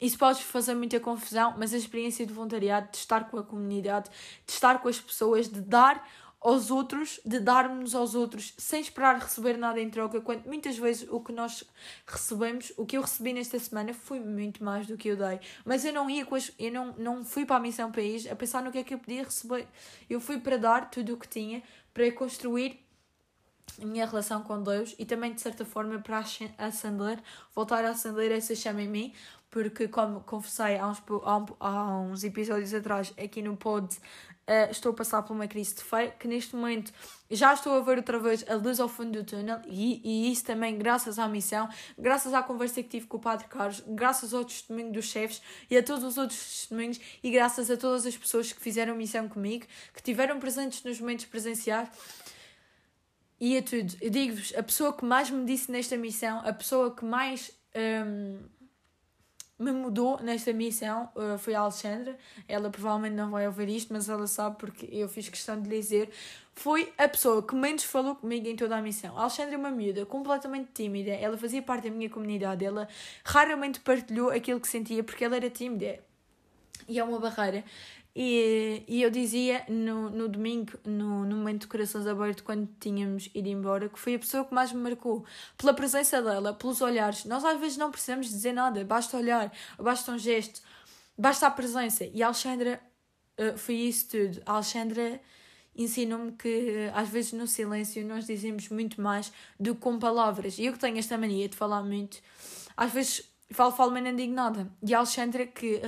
isso 0.00 0.18
pode 0.18 0.42
fazer 0.42 0.74
muita 0.74 1.00
confusão, 1.00 1.54
mas 1.56 1.72
a 1.72 1.76
experiência 1.76 2.26
de 2.26 2.32
voluntariado, 2.32 2.90
de 2.90 2.98
estar 2.98 3.30
com 3.30 3.38
a 3.38 3.42
comunidade, 3.42 4.10
de 4.44 4.52
estar 4.52 4.80
com 4.80 4.88
as 4.88 5.00
pessoas, 5.00 5.48
de 5.48 5.60
dar 5.60 6.06
aos 6.44 6.70
outros, 6.70 7.18
de 7.24 7.40
darmos 7.40 7.94
aos 7.94 8.14
outros 8.14 8.52
sem 8.58 8.78
esperar 8.78 9.18
receber 9.18 9.56
nada 9.56 9.80
em 9.80 9.88
troca, 9.88 10.20
quando 10.20 10.44
muitas 10.44 10.76
vezes 10.76 11.08
o 11.10 11.18
que 11.18 11.32
nós 11.32 11.64
recebemos, 12.06 12.70
o 12.76 12.84
que 12.84 12.98
eu 12.98 13.00
recebi 13.00 13.32
nesta 13.32 13.58
semana 13.58 13.94
foi 13.94 14.20
muito 14.20 14.62
mais 14.62 14.86
do 14.86 14.94
que 14.94 15.08
eu 15.08 15.16
dei. 15.16 15.40
Mas 15.64 15.86
eu 15.86 15.92
não 15.92 16.08
ia 16.10 16.26
as, 16.30 16.52
eu 16.58 16.70
não, 16.70 16.92
não 16.98 17.24
fui 17.24 17.46
para 17.46 17.56
a 17.56 17.60
missão 17.60 17.90
país 17.90 18.30
a 18.30 18.36
pensar 18.36 18.62
no 18.62 18.70
que 18.70 18.76
é 18.76 18.84
que 18.84 18.92
eu 18.92 18.98
podia 18.98 19.24
receber. 19.24 19.66
Eu 20.08 20.20
fui 20.20 20.38
para 20.38 20.58
dar 20.58 20.90
tudo 20.90 21.14
o 21.14 21.16
que 21.16 21.26
tinha, 21.26 21.62
para 21.94 22.12
construir 22.12 22.78
a 23.80 23.86
minha 23.86 24.04
relação 24.04 24.42
com 24.42 24.62
Deus 24.62 24.94
e 24.98 25.06
também 25.06 25.32
de 25.32 25.40
certa 25.40 25.64
forma 25.64 25.98
para 25.98 26.22
acender, 26.58 27.22
voltar 27.54 27.86
a 27.86 27.90
acender 27.90 28.30
essa 28.30 28.54
chama 28.54 28.82
em 28.82 28.88
mim, 28.88 29.14
porque 29.54 29.86
como 29.86 30.18
confessei 30.22 30.76
há 30.78 30.88
uns, 30.88 31.00
há 31.60 31.98
uns 32.00 32.24
episódios 32.24 32.74
atrás 32.74 33.14
aqui 33.16 33.40
no 33.40 33.56
pod 33.56 33.88
Uh, 34.46 34.70
estou 34.70 34.92
a 34.92 34.94
passar 34.94 35.22
por 35.22 35.32
uma 35.32 35.48
crise 35.48 35.74
de 35.74 35.82
fé, 35.82 36.08
que 36.08 36.28
neste 36.28 36.54
momento 36.54 36.92
já 37.30 37.54
estou 37.54 37.72
a 37.72 37.80
ver 37.80 37.96
outra 37.96 38.18
vez 38.18 38.44
a 38.46 38.56
luz 38.56 38.78
ao 38.78 38.90
fundo 38.90 39.12
do 39.12 39.24
túnel, 39.24 39.58
e, 39.66 40.02
e 40.04 40.30
isso 40.30 40.44
também 40.44 40.76
graças 40.76 41.18
à 41.18 41.26
missão, 41.26 41.66
graças 41.98 42.34
à 42.34 42.42
conversa 42.42 42.82
que 42.82 42.90
tive 42.90 43.06
com 43.06 43.16
o 43.16 43.20
Padre 43.20 43.46
Carlos, 43.48 43.82
graças 43.88 44.34
ao 44.34 44.44
testemunho 44.44 44.92
dos 44.92 45.06
chefes 45.06 45.40
e 45.70 45.78
a 45.78 45.82
todos 45.82 46.04
os 46.04 46.18
outros 46.18 46.38
testemunhos, 46.38 47.00
e 47.22 47.30
graças 47.30 47.70
a 47.70 47.76
todas 47.78 48.04
as 48.04 48.18
pessoas 48.18 48.52
que 48.52 48.60
fizeram 48.60 48.94
missão 48.94 49.26
comigo, 49.30 49.64
que 49.94 50.02
tiveram 50.02 50.38
presentes 50.38 50.84
nos 50.84 51.00
momentos 51.00 51.24
presenciais. 51.24 51.88
E 53.40 53.56
a 53.56 53.62
tudo, 53.62 53.94
eu 53.98 54.10
digo-vos, 54.10 54.52
a 54.54 54.62
pessoa 54.62 54.92
que 54.92 55.06
mais 55.06 55.30
me 55.30 55.46
disse 55.46 55.72
nesta 55.72 55.96
missão, 55.96 56.42
a 56.44 56.52
pessoa 56.52 56.94
que 56.94 57.06
mais. 57.06 57.50
Um, 57.74 58.53
me 59.58 59.70
mudou 59.70 60.20
nesta 60.20 60.52
missão 60.52 61.08
uh, 61.14 61.38
foi 61.38 61.54
a 61.54 61.60
Alexandra. 61.60 62.16
Ela 62.48 62.70
provavelmente 62.70 63.14
não 63.14 63.30
vai 63.30 63.46
ouvir 63.46 63.68
isto, 63.68 63.92
mas 63.92 64.08
ela 64.08 64.26
sabe 64.26 64.56
porque 64.58 64.88
eu 64.90 65.08
fiz 65.08 65.28
questão 65.28 65.60
de 65.60 65.68
lhe 65.68 65.78
dizer. 65.78 66.10
Foi 66.54 66.92
a 66.98 67.08
pessoa 67.08 67.42
que 67.42 67.54
menos 67.54 67.84
falou 67.84 68.14
comigo 68.14 68.46
em 68.48 68.56
toda 68.56 68.76
a 68.76 68.82
missão. 68.82 69.16
A 69.16 69.22
Alexandra 69.22 69.54
é 69.54 69.58
uma 69.58 69.70
miúda 69.70 70.06
completamente 70.06 70.70
tímida. 70.72 71.10
Ela 71.10 71.36
fazia 71.36 71.62
parte 71.62 71.88
da 71.88 71.94
minha 71.94 72.10
comunidade. 72.10 72.64
Ela 72.64 72.88
raramente 73.24 73.80
partilhou 73.80 74.30
aquilo 74.30 74.60
que 74.60 74.68
sentia 74.68 75.02
porque 75.02 75.24
ela 75.24 75.36
era 75.36 75.50
tímida. 75.50 75.98
E 76.88 76.98
é 76.98 77.04
uma 77.04 77.18
barreira. 77.18 77.64
E, 78.16 78.84
e 78.86 79.02
eu 79.02 79.10
dizia 79.10 79.64
no, 79.68 80.08
no 80.08 80.28
domingo, 80.28 80.78
no, 80.84 81.24
no 81.24 81.36
momento 81.36 81.62
de 81.62 81.66
corações 81.66 82.06
abertos, 82.06 82.44
quando 82.44 82.68
tínhamos 82.78 83.28
ido 83.34 83.48
embora, 83.48 83.88
que 83.88 83.98
foi 83.98 84.14
a 84.14 84.18
pessoa 84.18 84.44
que 84.44 84.54
mais 84.54 84.72
me 84.72 84.80
marcou. 84.80 85.24
Pela 85.58 85.74
presença 85.74 86.22
dela, 86.22 86.54
pelos 86.54 86.80
olhares. 86.80 87.24
Nós 87.24 87.44
às 87.44 87.58
vezes 87.58 87.76
não 87.76 87.90
precisamos 87.90 88.28
dizer 88.28 88.52
nada, 88.52 88.84
basta 88.84 89.16
olhar, 89.16 89.52
basta 89.76 90.12
um 90.12 90.18
gesto, 90.18 90.62
basta 91.18 91.48
a 91.48 91.50
presença. 91.50 92.04
E 92.04 92.22
a 92.22 92.26
Alexandra 92.26 92.80
uh, 93.36 93.58
foi 93.58 93.74
isso 93.74 94.08
tudo. 94.08 94.40
A 94.46 94.52
Alexandra 94.52 95.20
ensinou-me 95.76 96.30
que 96.32 96.48
uh, 96.48 96.96
às 96.96 97.08
vezes 97.08 97.32
no 97.32 97.48
silêncio 97.48 98.06
nós 98.06 98.26
dizemos 98.26 98.68
muito 98.68 99.00
mais 99.00 99.32
do 99.58 99.74
que 99.74 99.80
com 99.80 99.98
palavras. 99.98 100.56
E 100.56 100.66
eu 100.66 100.72
que 100.72 100.78
tenho 100.78 100.98
esta 100.98 101.18
mania 101.18 101.48
de 101.48 101.56
falar 101.56 101.82
muito, 101.82 102.18
às 102.76 102.92
vezes 102.92 103.28
falo, 103.50 103.72
falo, 103.72 103.90
mas 103.90 104.04
não 104.04 104.14
digo 104.14 104.32
nada. 104.32 104.70
E 104.86 104.94
a 104.94 104.98
Alexandra, 104.98 105.48
que 105.48 105.82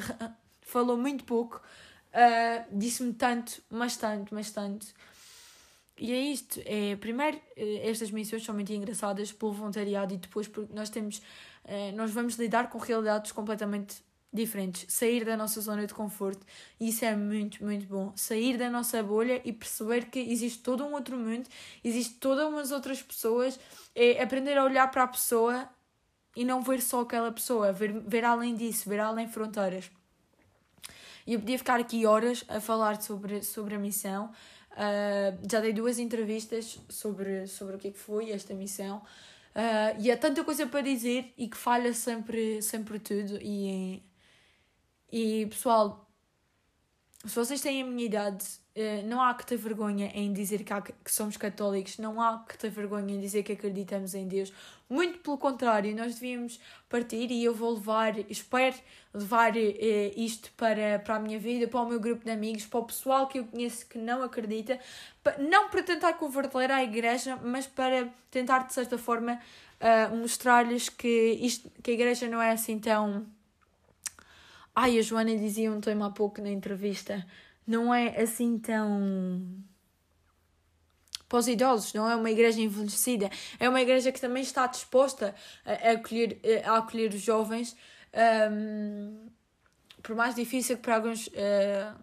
falou 0.61 0.97
muito 0.97 1.22
pouco 1.22 1.62
uh, 2.12 2.66
disse-me 2.78 3.12
tanto, 3.12 3.62
mas 3.70 3.96
tanto, 3.96 4.34
mas 4.34 4.50
tanto. 4.50 4.86
E 5.98 6.12
é 6.12 6.20
isto. 6.20 6.61
É, 6.64 6.96
primeiro, 6.96 7.40
eh, 7.57 7.88
estas 7.88 8.11
missões 8.11 8.44
são 8.44 8.54
muito 8.54 8.72
engraçadas 8.72 9.32
pelo 9.32 9.52
voluntariado 9.52 10.12
e 10.12 10.18
depois 10.18 10.46
porque 10.46 10.72
nós 10.74 10.90
temos. 10.90 11.18
Uh, 11.64 11.96
nós 11.96 12.12
vamos 12.12 12.34
lidar 12.36 12.68
com 12.70 12.78
realidades 12.78 13.32
completamente 13.32 13.96
diferentes. 14.32 14.84
Sair 14.92 15.24
da 15.24 15.36
nossa 15.36 15.61
zona 15.61 15.86
de 15.86 15.94
conforto. 15.94 16.44
E 16.78 16.90
isso 16.90 17.04
é 17.04 17.16
muito, 17.16 17.64
muito 17.64 17.86
bom. 17.86 18.12
Sair 18.14 18.59
da 18.59 18.70
nossa 18.70 19.02
bolha 19.02 19.40
e 19.44 19.52
perceber 19.52 20.11
que 20.11 20.18
existe 20.20 20.62
todo 20.62 20.84
um 20.84 20.92
outro 20.92 21.16
mundo, 21.16 21.48
existe 21.82 22.14
todas 22.16 22.46
umas 22.46 22.70
outras 22.70 23.02
pessoas. 23.02 23.59
É 23.94 24.22
aprender 24.22 24.59
a 24.59 24.64
olhar 24.64 24.90
para 24.90 25.04
a 25.04 25.09
pessoa 25.09 25.68
e 26.36 26.44
não 26.44 26.61
ver 26.62 26.82
só 26.82 27.00
aquela 27.00 27.32
pessoa, 27.32 27.72
ver, 27.72 27.92
ver 28.07 28.24
além 28.24 28.54
disso, 28.54 28.88
ver 28.88 29.00
além 29.00 29.26
fronteiras. 29.26 29.90
E 31.27 31.35
eu 31.35 31.41
podia 31.41 31.59
ficar 31.59 31.81
aqui 31.81 32.07
horas 32.07 32.45
a 32.49 32.61
falar 32.61 33.03
sobre, 33.03 33.43
sobre 33.43 33.74
a 33.74 33.79
missão. 33.79 34.31
Uh, 34.72 35.49
já 35.51 35.61
dei 35.61 35.72
duas 35.72 35.99
entrevistas 35.99 36.79
sobre, 36.89 37.47
sobre 37.47 37.77
o 37.77 37.79
que, 37.79 37.89
é 37.89 37.91
que 37.91 37.99
foi 37.99 38.31
esta 38.31 38.55
missão. 38.55 38.99
Uh, 39.55 39.99
e 39.99 40.11
há 40.11 40.16
tanta 40.16 40.45
coisa 40.45 40.66
para 40.66 40.83
dizer 40.83 41.33
e 41.37 41.49
que 41.49 41.57
falha 41.57 41.93
sempre, 41.95 42.62
sempre 42.62 42.99
tudo. 42.99 43.39
E, 43.43 44.03
e 45.11 45.47
pessoal, 45.47 46.05
se 47.27 47.35
vocês 47.35 47.61
têm 47.61 47.83
a 47.83 47.87
minha 47.87 48.05
idade, 48.05 48.45
eh, 48.74 49.03
não 49.03 49.22
há 49.22 49.33
que 49.35 49.47
ter 49.47 49.57
vergonha 49.57 50.11
em 50.14 50.33
dizer 50.33 50.62
que, 50.62 50.72
há, 50.72 50.83
que 50.83 51.11
somos 51.11 51.37
católicos, 51.37 51.99
não 51.99 52.20
há 52.20 52.45
que 52.47 52.59
ter 52.59 52.68
vergonha 52.68 53.14
em 53.14 53.20
dizer 53.20 53.43
que 53.43 53.53
acreditamos 53.53 54.14
em 54.14 54.29
Deus. 54.29 54.53
Muito 54.89 55.18
pelo 55.18 55.39
contrário, 55.39 55.97
nós 55.97 56.14
devíamos 56.14 56.61
partir 56.89 57.31
e 57.31 57.43
eu 57.43 57.55
vou 57.55 57.74
levar, 57.74 58.18
espero 58.31 58.77
levar 59.14 59.57
eh, 59.57 60.12
isto 60.16 60.53
para, 60.57 60.99
para 60.99 61.16
a 61.16 61.18
minha 61.18 61.39
vida, 61.39 61.66
para 61.66 61.81
o 61.81 61.89
meu 61.89 61.99
grupo 61.99 62.24
de 62.24 62.31
amigos, 62.31 62.66
para 62.66 62.81
o 62.81 62.85
pessoal 62.85 63.27
que 63.27 63.39
eu 63.39 63.45
conheço 63.47 63.87
que 63.87 63.99
não 63.99 64.22
acredita, 64.22 64.79
não 65.39 65.70
para 65.70 65.83
tentar 65.83 66.12
converter 66.14 66.70
à 66.70 66.85
igreja, 66.85 67.37
mas 67.43 67.66
para 67.66 68.09
tentar 68.31 68.61
de 68.66 68.74
certa 68.74 68.99
forma 68.99 69.41
uh, 69.81 70.16
mostrar-lhes 70.16 70.89
que, 70.89 71.39
isto, 71.41 71.70
que 71.83 71.91
a 71.91 71.95
igreja 71.95 72.29
não 72.29 72.41
é 72.41 72.51
assim 72.51 72.79
tão 72.79 73.27
Ai, 74.79 74.99
a 74.99 75.03
Joana 75.03 75.35
dizia 75.35 75.72
um 75.72 75.81
tema 75.81 76.09
há 76.09 76.11
pouco 76.11 76.43
na 76.43 76.51
entrevista. 76.51 77.27
Não 77.66 77.95
é 77.95 78.20
assim 78.20 78.59
tão. 78.59 79.64
Para 81.27 81.39
os 81.39 81.49
idosos, 81.49 81.95
não 81.95 82.09
é 82.09 82.14
uma 82.14 82.31
igreja 82.31 82.61
envelhecida. 82.61 83.31
É 83.59 83.70
uma 83.70 83.81
igreja 83.81 84.12
que 84.12 84.20
também 84.20 84.43
está 84.43 84.66
disposta 84.66 85.35
a, 85.64 85.93
acolher, 85.93 86.39
a 86.66 86.77
acolher 86.77 87.09
os 87.14 87.22
jovens. 87.22 87.74
Um, 88.53 89.31
por 90.03 90.14
mais 90.14 90.35
difícil 90.35 90.77
que 90.77 90.83
para 90.83 90.97
alguns 90.97 91.27
uh, 91.29 91.99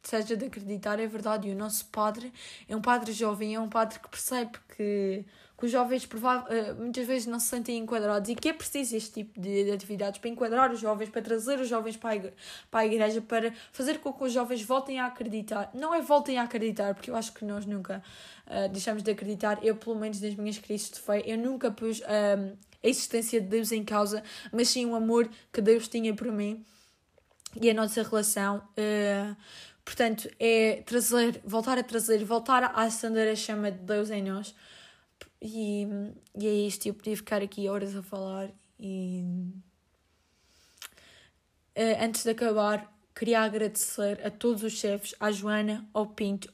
seja 0.00 0.36
de 0.36 0.46
acreditar, 0.46 1.00
é 1.00 1.08
verdade. 1.08 1.48
E 1.48 1.52
o 1.52 1.56
nosso 1.56 1.86
padre 1.86 2.32
é 2.68 2.76
um 2.76 2.80
padre 2.80 3.12
jovem, 3.12 3.56
é 3.56 3.60
um 3.60 3.68
padre 3.68 3.98
que 3.98 4.08
percebe 4.08 4.52
que 4.76 5.26
que 5.56 5.66
os 5.66 5.70
jovens 5.70 6.04
uh, 6.04 6.74
muitas 6.78 7.06
vezes 7.06 7.26
não 7.26 7.38
se 7.38 7.46
sentem 7.46 7.78
enquadrados 7.78 8.28
e 8.28 8.34
que 8.34 8.48
é 8.48 8.52
preciso 8.52 8.96
este 8.96 9.12
tipo 9.12 9.40
de, 9.40 9.64
de, 9.64 9.70
atividades 9.70 10.18
para 10.18 10.28
enquadrar 10.28 10.72
os 10.72 10.80
jovens, 10.80 11.08
para 11.08 11.22
trazer 11.22 11.60
os 11.60 11.68
jovens 11.68 11.96
para 11.96 12.10
a, 12.72 12.86
igreja, 12.86 13.20
para 13.20 13.52
fazer 13.72 13.98
com 13.98 14.12
que 14.12 14.24
os 14.24 14.32
jovens 14.32 14.62
voltem 14.62 14.98
a 14.98 15.06
acreditar. 15.06 15.70
Não 15.72 15.94
é 15.94 16.00
voltem 16.00 16.38
a 16.38 16.42
acreditar, 16.42 16.94
porque 16.94 17.10
eu 17.10 17.16
acho 17.16 17.32
que 17.32 17.44
nós 17.44 17.64
nunca 17.66 18.02
uh, 18.46 18.68
deixamos 18.70 19.02
de 19.02 19.10
acreditar. 19.10 19.64
Eu, 19.64 19.76
pelo 19.76 19.96
menos 19.96 20.20
nas 20.20 20.34
minhas 20.34 20.58
crises 20.58 20.90
de 20.90 20.98
fé, 20.98 21.22
eu 21.24 21.38
nunca 21.38 21.70
pus 21.70 22.00
uh, 22.00 22.56
a 22.82 22.88
existência 22.88 23.40
de 23.40 23.46
Deus 23.46 23.70
em 23.70 23.84
causa, 23.84 24.22
mas 24.52 24.68
sim 24.68 24.84
o 24.86 24.94
amor 24.94 25.28
que 25.52 25.60
Deus 25.60 25.86
tinha 25.86 26.12
por 26.14 26.30
mim 26.32 26.64
e 27.60 27.70
a 27.70 27.74
nossa 27.74 28.02
relação. 28.02 28.58
Uh, 28.76 29.36
portanto, 29.84 30.28
é 30.40 30.82
trazer, 30.84 31.40
voltar 31.44 31.78
a 31.78 31.82
trazer, 31.84 32.24
voltar 32.24 32.64
a 32.64 32.82
acender 32.82 33.30
a 33.30 33.36
chama 33.36 33.70
de 33.70 33.78
Deus 33.78 34.10
em 34.10 34.22
nós. 34.22 34.52
E, 35.46 35.86
e 36.34 36.46
é 36.46 36.54
isto, 36.66 36.86
eu 36.86 36.94
podia 36.94 37.14
ficar 37.14 37.42
aqui 37.42 37.68
horas 37.68 37.94
a 37.94 38.02
falar 38.02 38.48
e 38.80 39.22
uh, 41.76 42.02
antes 42.02 42.24
de 42.24 42.30
acabar 42.30 42.90
queria 43.14 43.42
agradecer 43.42 44.26
a 44.26 44.30
todos 44.30 44.62
os 44.62 44.72
chefes, 44.72 45.14
à 45.20 45.30
Joana, 45.30 45.86
ao 45.92 46.06
Pinto, 46.06 46.50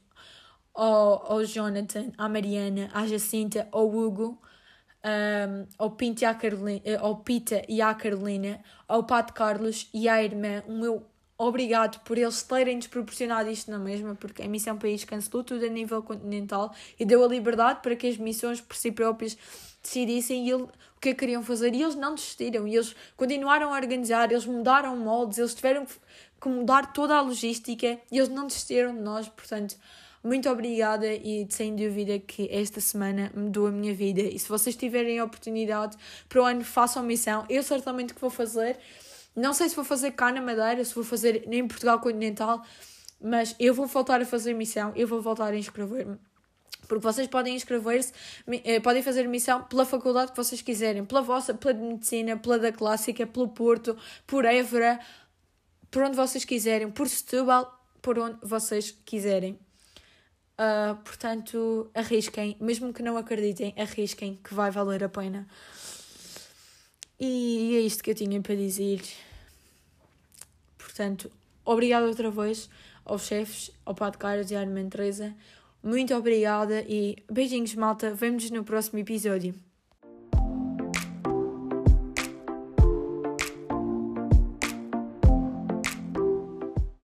ao, 0.74 1.34
ao 1.34 1.44
Jonathan, 1.44 2.10
à 2.18 2.28
Mariana, 2.28 2.90
à 2.92 3.06
Jacinta, 3.06 3.68
ao 3.70 3.88
Hugo, 3.88 4.42
um, 5.04 5.66
ao, 5.78 5.92
Pinto 5.92 6.22
e 6.22 6.24
à 6.24 6.34
Carolina, 6.34 6.80
eh, 6.84 6.96
ao 6.96 7.18
Pita 7.18 7.62
e 7.68 7.80
à 7.80 7.94
Carolina, 7.94 8.60
ao 8.88 9.04
Pato 9.04 9.32
Carlos 9.32 9.88
e 9.94 10.08
à 10.08 10.20
irmã, 10.20 10.64
o 10.66 10.72
meu 10.72 11.09
obrigado 11.40 12.00
por 12.00 12.18
eles 12.18 12.42
terem-nos 12.42 12.86
proporcionado 12.86 13.48
isto 13.48 13.70
na 13.70 13.78
mesma, 13.78 14.14
porque 14.14 14.42
a 14.42 14.48
Missão 14.48 14.76
País 14.76 15.04
cancelou 15.04 15.42
tudo 15.42 15.64
a 15.64 15.68
nível 15.68 16.02
continental 16.02 16.74
e 16.98 17.04
deu 17.04 17.24
a 17.24 17.28
liberdade 17.28 17.80
para 17.82 17.96
que 17.96 18.06
as 18.06 18.18
missões 18.18 18.60
por 18.60 18.76
si 18.76 18.92
próprias 18.92 19.36
decidissem 19.82 20.48
ele, 20.48 20.64
o 20.64 21.00
que 21.00 21.14
queriam 21.14 21.42
fazer. 21.42 21.74
E 21.74 21.82
eles 21.82 21.94
não 21.94 22.14
desistiram 22.14 22.68
e 22.68 22.74
eles 22.74 22.94
continuaram 23.16 23.72
a 23.72 23.76
organizar, 23.76 24.30
eles 24.30 24.44
mudaram 24.44 24.96
moldes, 24.96 25.38
eles 25.38 25.54
tiveram 25.54 25.86
que 25.86 26.48
mudar 26.48 26.92
toda 26.92 27.16
a 27.16 27.22
logística 27.22 27.98
e 28.12 28.18
eles 28.18 28.28
não 28.28 28.46
desistiram 28.46 28.94
de 28.94 29.00
nós, 29.00 29.26
portanto 29.28 29.76
muito 30.22 30.50
obrigada 30.50 31.06
e 31.06 31.46
sem 31.48 31.74
dúvida 31.74 32.18
que 32.18 32.46
esta 32.52 32.78
semana 32.78 33.32
mudou 33.34 33.68
a 33.68 33.70
minha 33.70 33.94
vida. 33.94 34.20
E 34.20 34.38
se 34.38 34.46
vocês 34.46 34.76
tiverem 34.76 35.18
a 35.18 35.24
oportunidade 35.24 35.96
para 36.28 36.42
o 36.42 36.44
ano 36.44 36.62
façam 36.62 37.02
missão, 37.02 37.46
eu 37.48 37.62
certamente 37.62 38.12
que 38.12 38.20
vou 38.20 38.28
fazer 38.28 38.78
não 39.34 39.52
sei 39.52 39.68
se 39.68 39.76
vou 39.76 39.84
fazer 39.84 40.12
cá 40.12 40.32
na 40.32 40.40
Madeira, 40.40 40.84
se 40.84 40.94
vou 40.94 41.04
fazer 41.04 41.44
em 41.52 41.66
Portugal 41.66 42.00
continental, 42.00 42.62
mas 43.20 43.54
eu 43.58 43.74
vou 43.74 43.86
voltar 43.86 44.20
a 44.20 44.24
fazer 44.24 44.54
missão, 44.54 44.92
eu 44.96 45.06
vou 45.06 45.20
voltar 45.20 45.52
a 45.52 45.56
inscrever-me. 45.56 46.18
Porque 46.88 47.02
vocês 47.02 47.28
podem 47.28 47.54
inscrever-se, 47.54 48.12
eh, 48.64 48.80
podem 48.80 49.02
fazer 49.02 49.28
missão 49.28 49.62
pela 49.64 49.84
faculdade 49.84 50.32
que 50.32 50.36
vocês 50.36 50.60
quiserem, 50.60 51.04
pela 51.04 51.22
vossa, 51.22 51.54
pela 51.54 51.74
de 51.74 51.80
medicina, 51.80 52.36
pela 52.36 52.58
da 52.58 52.72
clássica, 52.72 53.26
pelo 53.26 53.48
Porto, 53.48 53.96
por 54.26 54.44
Évora, 54.44 54.98
por 55.90 56.02
onde 56.02 56.16
vocês 56.16 56.44
quiserem, 56.44 56.90
por 56.90 57.08
Setúbal, 57.08 57.80
por 58.02 58.18
onde 58.18 58.38
vocês 58.42 58.90
quiserem. 59.04 59.58
Uh, 60.58 60.94
portanto, 61.04 61.90
arrisquem, 61.94 62.56
mesmo 62.60 62.92
que 62.92 63.02
não 63.02 63.16
acreditem, 63.16 63.74
arrisquem 63.78 64.38
que 64.42 64.52
vai 64.52 64.70
valer 64.70 65.04
a 65.04 65.08
pena. 65.08 65.46
E 67.20 67.76
é 67.76 67.80
isto 67.80 68.02
que 68.02 68.10
eu 68.10 68.14
tinha 68.14 68.40
para 68.40 68.54
dizer. 68.54 69.02
Portanto, 70.78 71.30
obrigada 71.64 72.06
outra 72.06 72.30
vez 72.30 72.70
aos 73.04 73.26
chefes, 73.26 73.70
ao 73.84 73.94
Pato 73.94 74.18
Carlos 74.18 74.50
e 74.50 74.56
à 74.56 74.60
Armand 74.60 74.88
Teresa. 74.88 75.34
Muito 75.82 76.14
obrigada 76.14 76.82
e 76.88 77.16
beijinhos, 77.30 77.74
malta. 77.74 78.14
Vemo-nos 78.14 78.50
no 78.50 78.64
próximo 78.64 78.98
episódio. 78.98 79.54